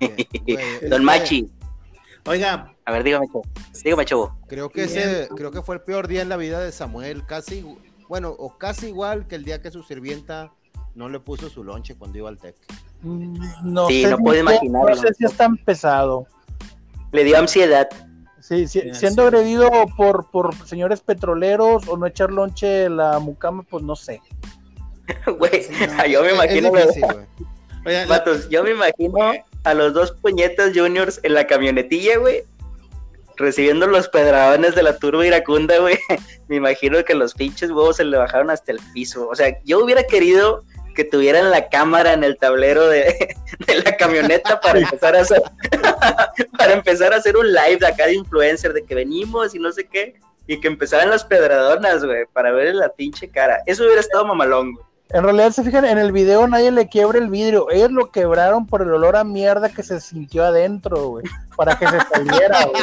Don 0.88 1.00
que 1.00 1.04
Machi. 1.04 1.50
Oiga, 2.26 2.72
A 2.84 2.92
ver, 2.92 3.02
dígame. 3.02 3.26
Dígame, 3.82 4.04
chavo. 4.04 4.36
Creo 4.46 4.70
que 4.70 4.84
ese, 4.84 5.28
creo 5.36 5.50
que 5.50 5.60
fue 5.62 5.74
el 5.76 5.80
peor 5.82 6.06
día 6.06 6.22
en 6.22 6.28
la 6.28 6.36
vida 6.36 6.60
de 6.60 6.70
Samuel, 6.70 7.26
casi, 7.26 7.66
bueno, 8.08 8.30
o 8.38 8.56
casi 8.58 8.86
igual 8.88 9.26
que 9.26 9.34
el 9.34 9.44
día 9.44 9.60
que 9.60 9.70
su 9.72 9.82
sirvienta 9.82 10.52
no 10.94 11.08
le 11.08 11.18
puso 11.18 11.48
su 11.48 11.64
lonche 11.64 11.96
cuando 11.96 12.18
iba 12.18 12.28
al 12.28 12.38
TEC. 12.38 12.54
Mm, 13.02 13.34
No 13.64 13.88
Sí, 13.88 14.02
sé 14.02 14.10
no 14.16 14.32
es- 14.32 14.40
imaginarlo. 14.40 14.88
No 14.90 14.96
sé 14.96 15.12
si 15.14 15.24
es 15.24 15.32
tan 15.36 15.56
pesado. 15.56 16.26
Le 17.12 17.24
dio 17.24 17.38
ansiedad. 17.38 17.88
Sí, 18.40 18.66
siendo 18.66 19.22
sí. 19.22 19.28
agredido 19.28 19.70
por, 19.96 20.28
por 20.30 20.54
señores 20.66 21.00
petroleros 21.00 21.86
o 21.86 21.96
no 21.96 22.06
echar 22.06 22.32
lonche 22.32 22.88
la 22.88 23.18
mucama, 23.20 23.62
pues 23.62 23.84
no 23.84 23.94
sé. 23.94 24.20
Güey, 25.38 25.62
Sí, 25.62 25.72
no. 25.96 26.06
yo 26.06 26.22
me 26.22 26.32
imagino, 26.32 26.70
difícil, 26.70 27.02
la- 27.84 28.06
vatos, 28.06 28.48
yo 28.48 28.62
me 28.64 28.70
imagino 28.70 29.16
a 29.64 29.74
los 29.74 29.92
dos 29.94 30.12
puñetas 30.12 30.72
juniors 30.74 31.20
en 31.22 31.34
la 31.34 31.46
camionetilla, 31.46 32.18
güey, 32.18 32.42
recibiendo 33.36 33.86
los 33.86 34.08
pedradones 34.08 34.74
de 34.74 34.82
la 34.82 34.96
turba 34.98 35.26
iracunda, 35.26 35.78
güey. 35.78 35.98
Me 36.48 36.56
imagino 36.56 37.02
que 37.04 37.14
los 37.14 37.34
pinches 37.34 37.70
huevos 37.70 37.96
se 37.96 38.04
le 38.04 38.16
bajaron 38.16 38.50
hasta 38.50 38.72
el 38.72 38.80
piso. 38.92 39.28
O 39.28 39.34
sea, 39.34 39.56
yo 39.64 39.82
hubiera 39.84 40.02
querido 40.04 40.64
que 40.94 41.04
tuvieran 41.04 41.50
la 41.50 41.68
cámara 41.68 42.12
en 42.12 42.24
el 42.24 42.36
tablero 42.36 42.86
de, 42.88 43.36
la 43.84 43.96
camioneta 43.96 44.60
para 44.60 44.80
empezar 44.80 45.16
a 45.16 45.20
hacer 45.20 45.42
para 46.58 46.72
empezar 46.72 47.12
a 47.12 47.16
hacer 47.16 47.36
un 47.36 47.46
live 47.52 47.78
de 47.78 47.86
acá 47.86 48.06
de 48.06 48.14
influencer 48.14 48.72
de 48.72 48.84
que 48.84 48.94
venimos 48.94 49.54
y 49.54 49.58
no 49.58 49.72
sé 49.72 49.86
qué 49.86 50.14
y 50.46 50.60
que 50.60 50.68
empezaran 50.68 51.10
las 51.10 51.24
pedradonas, 51.24 52.04
güey, 52.04 52.26
para 52.32 52.52
ver 52.52 52.74
la 52.74 52.88
pinche 52.90 53.28
cara. 53.28 53.62
Eso 53.66 53.84
hubiera 53.84 54.00
estado 54.00 54.26
mamalón. 54.26 54.76
En 55.12 55.22
realidad, 55.22 55.50
se 55.50 55.62
fijan, 55.62 55.84
en 55.84 55.98
el 55.98 56.12
video 56.12 56.46
nadie 56.48 56.70
le 56.70 56.88
quiebra 56.88 57.18
el 57.18 57.28
vidrio. 57.28 57.70
Ellos 57.70 57.92
lo 57.92 58.10
quebraron 58.10 58.66
por 58.66 58.82
el 58.82 58.92
olor 58.92 59.16
a 59.16 59.24
mierda 59.24 59.68
que 59.68 59.82
se 59.82 60.00
sintió 60.00 60.44
adentro, 60.44 61.08
güey. 61.08 61.24
Para 61.56 61.78
que 61.78 61.86
se 61.86 61.98
saliera, 62.00 62.64
güey. 62.64 62.82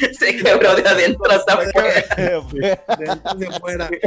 Se 0.18 0.36
quebró 0.36 0.74
de 0.74 0.88
adentro 0.88 1.30
hasta 1.30 1.54
afuera. 1.54 2.04
de 2.16 2.78
dentro 2.98 3.34
de 3.34 3.46
afuera. 3.48 3.90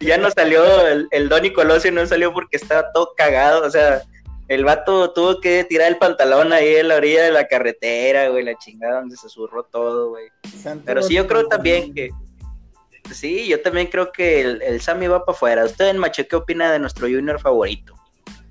Ya 0.00 0.18
no 0.18 0.30
salió 0.30 0.86
el, 0.86 1.08
el 1.10 1.28
Donny 1.28 1.52
Colosio, 1.52 1.92
no 1.92 2.04
salió 2.06 2.32
porque 2.32 2.56
estaba 2.56 2.90
todo 2.92 3.14
cagado. 3.16 3.64
O 3.64 3.70
sea, 3.70 4.02
el 4.48 4.64
vato 4.64 5.12
tuvo 5.12 5.40
que 5.40 5.64
tirar 5.64 5.88
el 5.88 5.96
pantalón 5.96 6.52
ahí 6.52 6.76
en 6.76 6.88
la 6.88 6.96
orilla 6.96 7.22
de 7.22 7.30
la 7.30 7.48
carretera, 7.48 8.28
güey, 8.28 8.44
la 8.44 8.56
chingada 8.58 9.00
donde 9.00 9.16
se 9.16 9.28
zurró 9.28 9.64
todo, 9.64 10.10
güey. 10.10 10.28
Pero 10.84 11.02
sí, 11.02 11.14
yo 11.14 11.26
creo 11.26 11.46
también 11.46 11.94
que. 11.94 12.10
Sí, 13.12 13.48
yo 13.48 13.60
también 13.60 13.88
creo 13.88 14.12
que 14.12 14.40
el, 14.40 14.62
el 14.62 14.80
Sammy 14.80 15.06
va 15.06 15.24
para 15.24 15.36
afuera. 15.36 15.64
¿Usted 15.64 15.88
en 15.88 15.98
Macho 15.98 16.26
qué 16.28 16.36
opina 16.36 16.70
de 16.72 16.78
nuestro 16.78 17.06
junior 17.06 17.40
favorito? 17.40 17.94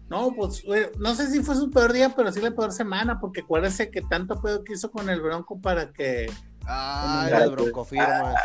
No, 0.09 0.31
pues 0.35 0.63
güey, 0.63 0.87
no 0.99 1.15
sé 1.15 1.29
si 1.31 1.41
fue 1.41 1.55
su 1.55 1.71
peor 1.71 1.91
día, 1.91 2.09
pero 2.15 2.31
sí 2.31 2.39
la 2.39 2.51
peor 2.51 2.71
semana, 2.71 3.19
porque 3.19 3.41
acuérdese 3.41 3.89
que 3.89 4.01
tanto 4.01 4.39
pedo 4.41 4.63
que 4.63 4.73
hizo 4.73 4.91
con 4.91 5.09
el 5.09 5.21
Bronco 5.21 5.59
para 5.59 5.91
que. 5.91 6.31
Para 6.65 7.39
las 7.39 7.51
broncofirmas. 7.51 8.35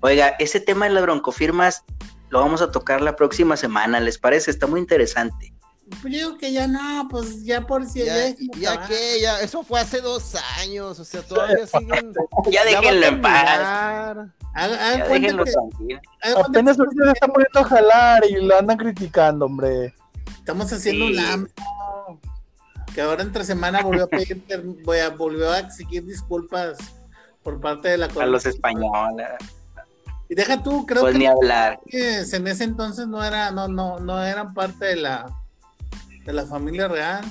Oiga, 0.00 0.36
ese 0.38 0.60
tema 0.60 0.86
de 0.86 0.92
las 0.92 1.02
broncofirmas 1.02 1.84
lo 2.30 2.40
vamos 2.40 2.62
a 2.62 2.70
tocar 2.70 3.00
la 3.00 3.16
próxima 3.16 3.56
semana, 3.56 4.00
¿les 4.00 4.18
parece? 4.18 4.50
Está 4.50 4.66
muy 4.66 4.80
interesante. 4.80 5.53
Pues 5.90 6.02
yo 6.04 6.08
digo 6.28 6.38
que 6.38 6.50
ya 6.52 6.66
no, 6.66 7.06
pues 7.10 7.44
ya 7.44 7.60
por 7.66 7.84
si 7.86 8.04
Ya, 8.04 8.28
ya 8.58 8.86
que, 8.86 9.20
ya, 9.20 9.40
eso 9.40 9.62
fue 9.62 9.80
hace 9.80 10.00
dos 10.00 10.34
años, 10.58 10.98
o 10.98 11.04
sea, 11.04 11.20
todavía 11.22 11.66
siguen. 11.66 12.12
Ya 12.50 12.64
déjenlo 12.64 13.06
en 13.06 13.20
paz. 13.20 14.16
Ya 14.56 15.06
déjenlo 15.08 15.44
que- 15.44 15.52
tranquilo. 15.52 16.00
Apenas 16.46 16.78
ahorita 16.78 17.04
se 17.04 17.12
está 17.12 17.26
poniendo 17.28 17.60
a 17.60 17.64
jalar 17.64 18.22
y 18.28 18.42
lo 18.44 18.58
andan 18.58 18.78
criticando, 18.78 19.44
hombre. 19.46 19.94
estamos 20.38 20.72
haciendo 20.72 21.06
Sí. 21.06 21.12
un 21.14 21.18
AMLO, 21.18 22.20
que 22.94 23.00
ahora 23.02 23.22
entre 23.22 23.44
semana 23.44 23.82
volvió 23.82 24.04
a 24.04 24.06
pedir, 24.08 24.42
per- 24.48 24.62
voy 24.62 24.98
a, 24.98 25.10
volvió 25.10 25.50
a 25.50 25.58
exigir 25.58 26.04
disculpas 26.06 26.78
por 27.42 27.60
parte 27.60 27.88
de 27.88 27.98
la 27.98 28.06
A 28.06 28.26
los 28.26 28.46
españoles, 28.46 29.28
Y 30.30 30.34
deja 30.34 30.62
tú, 30.62 30.86
creo 30.86 31.02
pues 31.02 31.12
que 31.12 31.18
ni 31.18 31.26
hablar. 31.26 31.78
que 31.86 32.20
en 32.20 32.46
ese 32.46 32.64
entonces 32.64 33.06
no 33.06 33.22
era, 33.22 33.50
no, 33.50 33.68
no, 33.68 34.00
no 34.00 34.22
eran 34.24 34.54
parte 34.54 34.86
de 34.86 34.96
la 34.96 35.26
de 36.24 36.32
la 36.32 36.46
familia 36.46 36.88
real. 36.88 37.24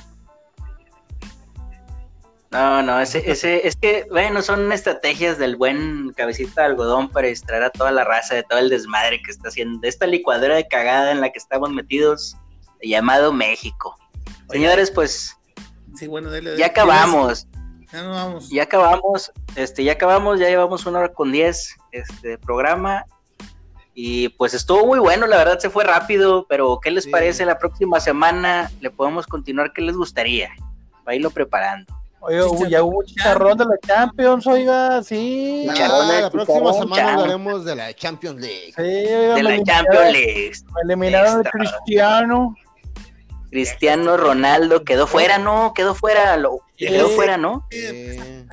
No, 2.51 2.83
no, 2.83 2.99
ese, 2.99 3.31
ese, 3.31 3.67
es 3.67 3.75
que, 3.75 4.05
bueno, 4.11 4.43
son 4.43 4.71
estrategias 4.71 5.39
del 5.39 5.55
buen 5.55 6.13
cabecita 6.13 6.61
de 6.61 6.67
algodón 6.67 7.09
para 7.09 7.27
distraer 7.27 7.63
a 7.63 7.69
toda 7.71 7.91
la 7.91 8.03
raza 8.03 8.35
de 8.35 8.43
todo 8.43 8.59
el 8.59 8.69
desmadre 8.69 9.19
que 9.23 9.31
está 9.31 9.47
haciendo, 9.47 9.79
de 9.79 9.87
esta 9.87 10.05
licuadora 10.05 10.55
de 10.55 10.67
cagada 10.67 11.11
en 11.11 11.19
la 11.19 11.31
que 11.31 11.39
estamos 11.39 11.71
metidos, 11.71 12.37
llamado 12.83 13.33
México. 13.33 13.95
Señores, 14.51 14.91
pues 14.91 15.35
Sí, 15.95 16.07
bueno, 16.07 16.29
ya 16.57 16.67
acabamos, 16.67 17.47
Ya 17.91 18.03
vamos. 18.03 18.49
ya 18.49 18.63
acabamos, 18.63 19.31
este, 19.55 19.83
ya 19.83 19.93
acabamos, 19.93 20.39
ya 20.39 20.47
llevamos 20.47 20.85
una 20.85 20.99
hora 20.99 21.13
con 21.13 21.31
diez, 21.31 21.75
este, 21.91 22.37
programa, 22.39 23.05
y 23.95 24.29
pues 24.29 24.53
estuvo 24.53 24.85
muy 24.87 24.99
bueno, 24.99 25.27
la 25.27 25.37
verdad 25.37 25.59
se 25.59 25.69
fue 25.69 25.83
rápido, 25.83 26.45
pero 26.49 26.79
¿qué 26.81 26.91
les 26.91 27.03
Sí. 27.05 27.09
parece 27.11 27.45
la 27.45 27.57
próxima 27.59 27.99
semana? 27.99 28.71
¿Le 28.81 28.89
podemos 28.89 29.27
continuar? 29.27 29.71
¿Qué 29.73 29.81
les 29.81 29.95
gustaría? 29.95 30.49
Para 31.03 31.15
irlo 31.15 31.29
preparando. 31.29 31.93
Oye, 32.25 32.41
hubo- 32.41 32.65
ya 32.67 32.81
hubo 32.81 33.03
chicharrón 33.03 33.57
de 33.57 33.65
la 33.65 33.77
Champions, 33.85 34.47
oiga, 34.47 35.03
sí. 35.03 35.67
Ah, 35.69 35.73
Ah, 35.77 36.19
la 36.21 36.29
próxima 36.31 36.71
semana 36.73 37.13
hablaremos 37.15 37.65
de 37.65 37.75
la 37.75 37.93
Champions 37.93 38.39
League. 38.39 38.73
oiga, 38.77 39.35
De 39.35 39.43
la 39.43 39.49
eliminaron- 39.49 39.65
Champions 39.65 40.11
League. 40.13 40.51
Eliminaron 40.85 41.31
el 41.33 41.37
Esta. 41.45 41.51
Cristiano. 41.51 42.55
Cristiano 43.49 44.17
Ronaldo 44.17 44.83
quedó 44.83 45.05
fuera, 45.05 45.37
¿no? 45.37 45.73
Quedó 45.75 45.93
fuera, 45.93 46.37
lo, 46.37 46.61
quedó 46.77 47.09
fuera, 47.09 47.37
¿no? 47.37 47.67
Eh, 47.69 48.45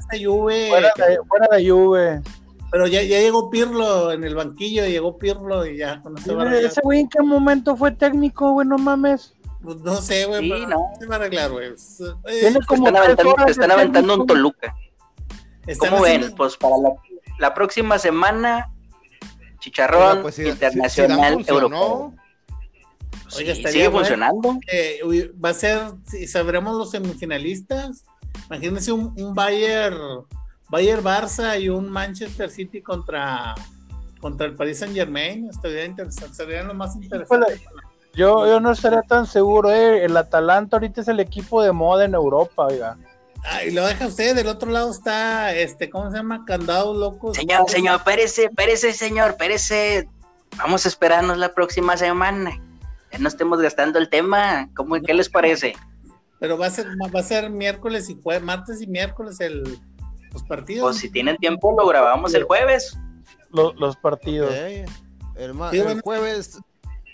Fuera 0.69 0.93
de, 1.09 1.19
fuera 1.29 1.47
de 1.57 1.71
Juve. 1.71 2.21
Pero 2.71 2.87
ya, 2.87 3.03
ya 3.03 3.19
llegó 3.21 3.51
Pirlo 3.51 4.13
en 4.13 4.25
el 4.25 4.35
banquillo, 4.35 4.87
llegó 4.87 5.19
Pirlo 5.19 5.67
y 5.67 5.77
ya 5.79 6.01
con. 6.03 6.17
Ese 6.19 6.81
güey 6.83 7.01
en 7.01 7.09
qué 7.09 7.21
momento 7.23 7.77
fue 7.77 7.93
técnico, 7.93 8.53
güey, 8.53 8.67
no 8.67 8.79
mames. 8.79 9.35
Pues 9.63 9.77
no 9.81 9.97
sé, 9.97 10.25
güey, 10.27 10.43
Sí, 10.45 10.51
pero 10.51 10.69
no. 10.69 10.91
se 10.99 11.07
va 11.07 11.15
a 11.17 11.19
arreglar, 11.19 11.51
güey. 11.51 11.69
Pues, 11.71 12.01
eh, 12.27 12.55
como 12.67 12.87
están 12.87 13.03
aventando, 13.03 13.33
horas 13.33 13.47
te 13.47 13.53
están 13.53 13.69
de 13.69 13.75
aventando 13.75 14.15
un. 14.21 14.27
Toluca. 14.27 14.75
¿Cómo 15.79 16.01
ven? 16.01 16.35
Pues 16.37 16.57
para 16.57 16.77
la, 16.79 16.91
la 17.39 17.55
próxima 17.55 17.99
semana, 17.99 18.73
Chicharrón 19.59 20.23
pues, 20.23 20.35
si- 20.37 20.45
si- 20.45 20.49
Internacional 20.49 21.29
si 21.31 21.35
funcionó, 21.45 21.77
Europeo. 21.77 22.15
Sí, 23.29 23.45
sigue 23.55 23.89
bueno. 23.89 23.99
funcionando. 23.99 24.59
Eh, 24.73 25.01
va 25.45 25.51
a 25.51 25.55
ser, 25.55 25.79
si 26.09 26.27
sabremos 26.27 26.77
los 26.77 26.91
semifinalistas. 26.91 28.05
Imagínense 28.47 28.91
un, 28.93 29.15
un 29.21 29.35
Bayern, 29.35 29.97
Bayern 30.71 31.03
Barça 31.03 31.61
y 31.61 31.69
un 31.69 31.89
Manchester 31.91 32.49
City 32.51 32.81
contra, 32.81 33.55
contra 34.21 34.47
el 34.47 34.55
Paris 34.55 34.79
Saint 34.79 34.95
Germain. 34.95 35.49
Estaría 35.51 35.85
interesante, 35.85 36.35
serían 36.35 36.69
lo 36.69 36.75
más 36.75 36.95
interesante. 36.97 37.61
Yo, 38.15 38.47
yo 38.47 38.59
no 38.61 38.73
estaría 38.73 39.03
tan 39.03 39.27
seguro, 39.27 39.71
eh. 39.71 40.05
El 40.05 40.17
Atalanta 40.17 40.77
ahorita 40.77 41.01
es 41.01 41.09
el 41.09 41.21
equipo 41.21 41.63
de 41.63 41.73
moda 41.73 42.05
en 42.05 42.15
Europa, 42.15 42.67
oiga. 42.67 42.97
Ah, 43.45 43.65
y 43.65 43.71
lo 43.71 43.87
deja 43.87 44.07
usted, 44.07 44.35
del 44.35 44.49
otro 44.49 44.71
lado 44.71 44.91
está, 44.91 45.55
este, 45.55 45.89
¿cómo 45.89 46.11
se 46.11 46.17
llama? 46.19 46.45
Candado 46.45 46.93
Locos. 46.93 47.37
Señor, 47.37 47.71
señor, 47.71 47.97
espérese, 47.97 48.45
espérese, 48.45 48.93
señor, 48.93 49.31
espérese. 49.31 50.09
Vamos 50.59 50.85
a 50.85 50.89
esperarnos 50.89 51.39
la 51.39 51.55
próxima 51.55 51.97
semana. 51.97 52.61
Ya 53.13 53.19
no 53.19 53.29
estemos 53.29 53.61
gastando 53.61 53.99
el 53.99 54.11
tema. 54.11 54.69
¿Cómo, 54.77 55.01
¿Qué 55.01 55.15
les 55.15 55.29
parece? 55.29 55.75
Pero 56.39 56.59
va 56.59 56.67
a 56.67 56.71
ser, 56.71 56.87
va 56.89 57.21
a 57.21 57.23
ser 57.23 57.49
miércoles 57.49 58.11
y 58.11 58.17
jue- 58.17 58.41
martes 58.41 58.83
y 58.83 58.87
miércoles 58.87 59.41
el, 59.41 59.79
los 60.33 60.43
partidos. 60.45 60.85
Pues 60.91 60.97
si 60.99 61.11
tienen 61.11 61.37
tiempo, 61.37 61.75
lo 61.79 61.87
grabamos 61.87 62.35
el 62.35 62.45
jueves. 62.45 62.99
Los, 63.51 63.75
los 63.77 63.97
partidos. 63.97 64.51
ok. 64.51 64.91
El, 65.37 65.59
el 65.73 66.01
jueves, 66.03 66.61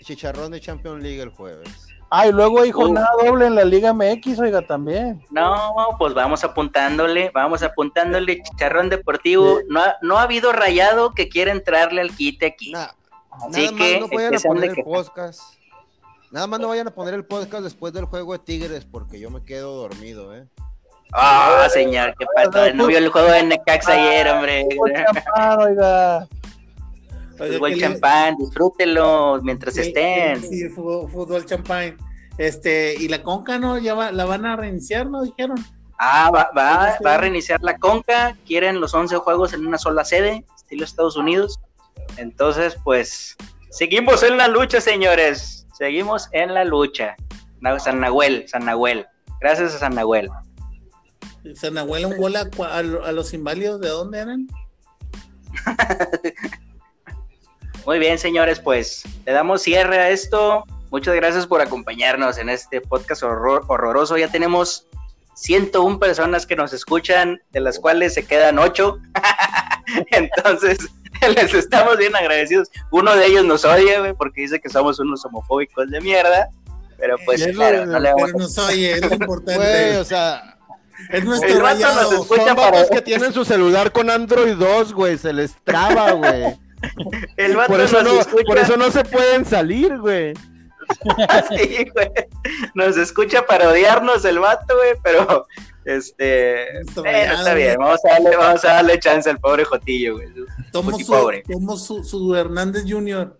chicharrón 0.03 0.51
de 0.51 0.59
Champions 0.59 1.01
League 1.01 1.21
el 1.21 1.29
jueves. 1.29 1.69
Ah, 2.09 2.27
y 2.27 2.31
luego 2.31 2.61
hay 2.61 2.69
Uh. 2.69 2.73
jornada 2.73 3.09
doble 3.23 3.47
en 3.47 3.55
la 3.55 3.65
Liga 3.65 3.93
MX, 3.93 4.39
oiga, 4.39 4.61
también. 4.65 5.23
No, 5.29 5.73
pues 5.97 6.13
vamos 6.13 6.43
apuntándole, 6.43 7.31
vamos 7.33 7.63
apuntándole 7.63 8.41
chicharrón 8.43 8.89
deportivo. 8.89 9.59
No 9.69 9.81
ha, 9.81 9.95
no 10.01 10.17
ha 10.17 10.23
habido 10.23 10.51
rayado 10.53 11.13
que 11.13 11.27
quiera 11.29 11.51
entrarle 11.51 12.01
al 12.01 12.15
quite 12.15 12.45
aquí. 12.45 12.71
Nah, 12.71 12.87
Así 13.29 13.65
nada 13.65 13.77
que 13.77 13.99
más 13.99 14.09
no 14.09 14.15
vayan 14.15 14.35
a 14.35 14.39
poner 14.39 14.69
el 14.77 14.83
podcast. 14.83 15.41
Nada 16.31 16.47
más 16.47 16.59
no 16.59 16.67
vayan 16.69 16.87
a 16.87 16.91
poner 16.91 17.13
el 17.13 17.25
podcast 17.25 17.63
después 17.63 17.93
del 17.93 18.05
juego 18.05 18.33
de 18.33 18.39
Tigres 18.39 18.85
porque 18.85 19.19
yo 19.19 19.29
me 19.29 19.43
quedo 19.43 19.75
dormido, 19.75 20.35
¿eh? 20.35 20.47
Ah, 21.13 21.67
señor, 21.71 22.13
qué 22.19 22.25
pasó. 22.35 22.73
No 22.73 22.87
vio 22.87 22.97
el 22.97 23.09
juego 23.09 23.29
de 23.31 23.43
Necaxa 23.43 23.93
ayer, 23.93 24.27
hombre. 24.29 24.65
Fútbol 24.69 24.93
champán, 24.93 25.59
oiga. 25.59 26.27
Oiga, 27.39 27.53
Fútbol 27.55 27.71
le- 27.71 27.79
champán, 27.79 28.35
disfrútenlo 28.37 29.39
mientras 29.43 29.75
Sí, 29.75 29.81
estén. 29.81 30.41
Sí, 30.41 30.69
fútbol, 30.69 31.09
fútbol 31.09 31.45
champán. 31.45 31.97
Este, 32.37 32.95
y 32.99 33.07
la 33.07 33.23
Conca, 33.23 33.57
¿no? 33.57 33.77
Ya 33.77 33.93
va- 33.93 34.11
la 34.11 34.25
van 34.25 34.45
a 34.45 34.55
reiniciar, 34.55 35.07
¿no? 35.07 35.21
Dijeron. 35.23 35.57
Ah, 35.99 36.29
va, 36.33 36.49
va, 36.55 36.97
va 37.03 37.13
a 37.15 37.17
reiniciar 37.17 37.61
la 37.63 37.77
Conca. 37.77 38.35
Quieren 38.45 38.79
los 38.79 38.93
11 38.93 39.17
juegos 39.17 39.53
en 39.53 39.65
una 39.65 39.77
sola 39.77 40.03
sede, 40.05 40.45
estilo 40.55 40.83
Estados 40.83 41.15
Unidos. 41.17 41.59
Entonces, 42.17 42.77
pues, 42.83 43.35
seguimos 43.71 44.21
en 44.23 44.37
la 44.37 44.47
lucha, 44.47 44.81
señores. 44.81 45.65
Seguimos 45.73 46.29
en 46.31 46.53
la 46.53 46.63
lucha. 46.65 47.15
San 47.79 47.99
Nahuel, 47.99 48.47
San 48.47 48.65
Nahuel. 48.65 49.07
Gracias 49.41 49.73
a 49.75 49.79
San 49.79 49.95
Nahuel. 49.95 50.29
Se 51.55 51.71
Nahuel 51.71 52.05
un 52.05 52.17
gol 52.17 52.35
a, 52.35 52.47
a 52.71 52.83
lo- 52.83 53.05
a 53.05 53.11
los 53.11 53.33
inválidos, 53.33 53.79
¿de 53.81 53.89
dónde 53.89 54.19
eran? 54.19 54.47
Muy 57.85 57.99
bien, 57.99 58.17
señores, 58.19 58.59
pues 58.59 59.03
le 59.25 59.31
damos 59.31 59.61
cierre 59.61 59.99
a 59.99 60.09
esto. 60.09 60.65
Muchas 60.91 61.15
gracias 61.15 61.47
por 61.47 61.61
acompañarnos 61.61 62.37
en 62.37 62.49
este 62.49 62.81
podcast 62.81 63.23
horror- 63.23 63.63
horroroso. 63.67 64.17
Ya 64.17 64.29
tenemos 64.29 64.87
101 65.35 65.99
personas 65.99 66.45
que 66.45 66.55
nos 66.55 66.73
escuchan, 66.73 67.41
de 67.51 67.59
las 67.61 67.79
cuales 67.79 68.13
se 68.13 68.25
quedan 68.25 68.59
8. 68.59 68.97
Entonces, 70.11 70.77
les 71.35 71.53
estamos 71.53 71.97
bien 71.97 72.15
agradecidos. 72.15 72.69
Uno 72.91 73.15
de 73.15 73.25
ellos 73.27 73.45
nos 73.45 73.63
odia, 73.63 73.99
güey, 73.99 74.13
porque 74.13 74.41
dice 74.41 74.59
que 74.59 74.69
somos 74.69 74.99
unos 74.99 75.23
homofóbicos 75.25 75.89
de 75.89 76.01
mierda. 76.01 76.49
Pero 76.97 77.15
pues, 77.25 77.45
claro, 77.47 77.85
lo- 77.85 77.91
no 77.93 77.99
le 77.99 78.09
vamos 78.09 78.31
Pero 78.31 78.39
nos 78.39 78.57
oye, 78.57 78.93
es 78.93 79.01
lo 79.01 79.07
Güey, 79.09 79.19
importante. 79.21 79.97
o 79.97 80.03
sea, 80.03 80.56
es 81.09 81.19
El 81.19 81.25
nuestro 81.25 81.49
vato 81.49 81.59
nos 81.59 81.63
rayado. 81.63 82.21
escucha 82.21 82.45
son 82.45 82.55
para- 82.55 82.87
que 82.89 83.01
tienen 83.01 83.33
su 83.33 83.45
celular 83.45 83.91
con 83.91 84.09
Android 84.09 84.55
2, 84.55 84.93
güey, 84.93 85.17
se 85.17 85.33
les 85.33 85.55
traba, 85.63 86.11
güey. 86.13 86.57
El 87.37 87.55
vato 87.55 87.71
Por 87.73 87.81
eso 87.81 88.01
nos 88.03 88.13
no, 88.13 88.19
escucha- 88.21 88.43
por 88.45 88.57
eso 88.57 88.77
no 88.77 88.91
se 88.91 89.03
pueden 89.03 89.45
salir, 89.45 89.97
güey. 89.99 90.33
Sí, 91.49 91.85
güey. 91.93 92.11
Nos 92.73 92.95
escucha 92.97 93.45
para 93.45 93.69
odiarnos 93.69 94.23
el 94.25 94.39
vato, 94.39 94.75
güey, 94.77 94.93
pero 95.03 95.45
este 95.85 96.79
está 96.81 97.53
bien, 97.53 97.75
vamos 97.77 97.99
a 98.05 98.09
darle, 98.13 98.35
vamos 98.37 98.63
a 98.65 98.67
darle 98.73 98.99
chance 98.99 99.29
al 99.29 99.39
pobre 99.39 99.65
Jotillo, 99.65 100.15
güey. 100.15 100.27
Somos 100.71 100.93
Muy 100.93 101.03
su, 101.03 101.11
pobre. 101.11 101.43
somos 101.51 101.85
su, 101.85 102.03
su 102.03 102.35
Hernández 102.35 102.83
Jr. 102.87 103.35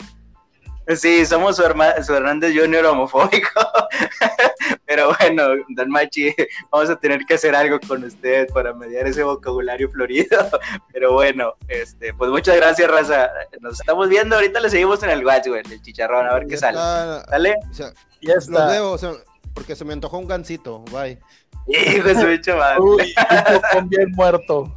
Sí, 0.95 1.25
somos 1.25 1.57
su, 1.57 1.63
herma- 1.63 2.01
su 2.03 2.13
Hernández 2.15 2.53
Junior 2.57 2.85
homofóbico. 2.85 3.49
Pero 4.85 5.13
bueno, 5.19 5.43
Don 5.69 5.89
Machi, 5.89 6.33
vamos 6.71 6.89
a 6.89 6.95
tener 6.97 7.25
que 7.25 7.33
hacer 7.33 7.55
algo 7.55 7.77
con 7.85 8.03
usted 8.05 8.47
para 8.53 8.73
mediar 8.73 9.05
ese 9.05 9.23
vocabulario 9.23 9.89
florido. 9.89 10.37
Pero 10.93 11.13
bueno, 11.13 11.53
este, 11.67 12.13
pues 12.13 12.31
muchas 12.31 12.55
gracias, 12.55 12.89
Raza. 12.89 13.29
Nos 13.59 13.79
estamos 13.79 14.07
viendo, 14.07 14.35
ahorita 14.37 14.59
le 14.61 14.69
seguimos 14.69 15.03
en 15.03 15.09
el 15.09 15.25
watch, 15.25 15.47
güey, 15.47 15.61
el 15.69 15.81
chicharrón, 15.81 16.27
a 16.27 16.33
ver 16.35 16.43
qué 16.45 16.55
Ya 16.55 16.57
sale. 16.57 16.77
está, 16.77 17.25
¿Sale? 17.29 17.55
o 17.69 17.73
sea, 17.73 17.91
Ya 18.21 18.35
los 18.35 18.47
está. 18.47 18.71
debo, 18.71 18.91
o 18.91 18.97
sea, 18.97 19.11
porque 19.53 19.75
se 19.75 19.83
me 19.83 19.93
antojó 19.93 20.17
un 20.19 20.27
gancito, 20.27 20.79
bye. 20.91 21.19
Hijo 21.67 22.07
de 22.07 22.15
su 22.15 22.27
bicho 22.27 22.55
madre. 22.55 22.79
Uy, 22.79 23.13
un 23.29 23.59
cocón 23.61 23.89
bien 23.89 24.11
muerto. 24.13 24.75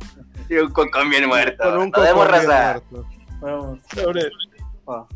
Y 0.49 0.55
un 0.57 0.73
cocón 0.73 1.09
bien 1.09 1.28
muerto. 1.28 1.62
Con 1.62 1.78
un 1.78 1.91
Nos 1.91 2.03
vemos, 2.03 2.24
cocón 2.27 2.41
bien 2.41 2.51
Raza. 2.51 2.82
muerto. 2.91 3.09
Vamos. 3.41 3.78
Sobre- 3.95 4.31
Oh. 4.87 5.07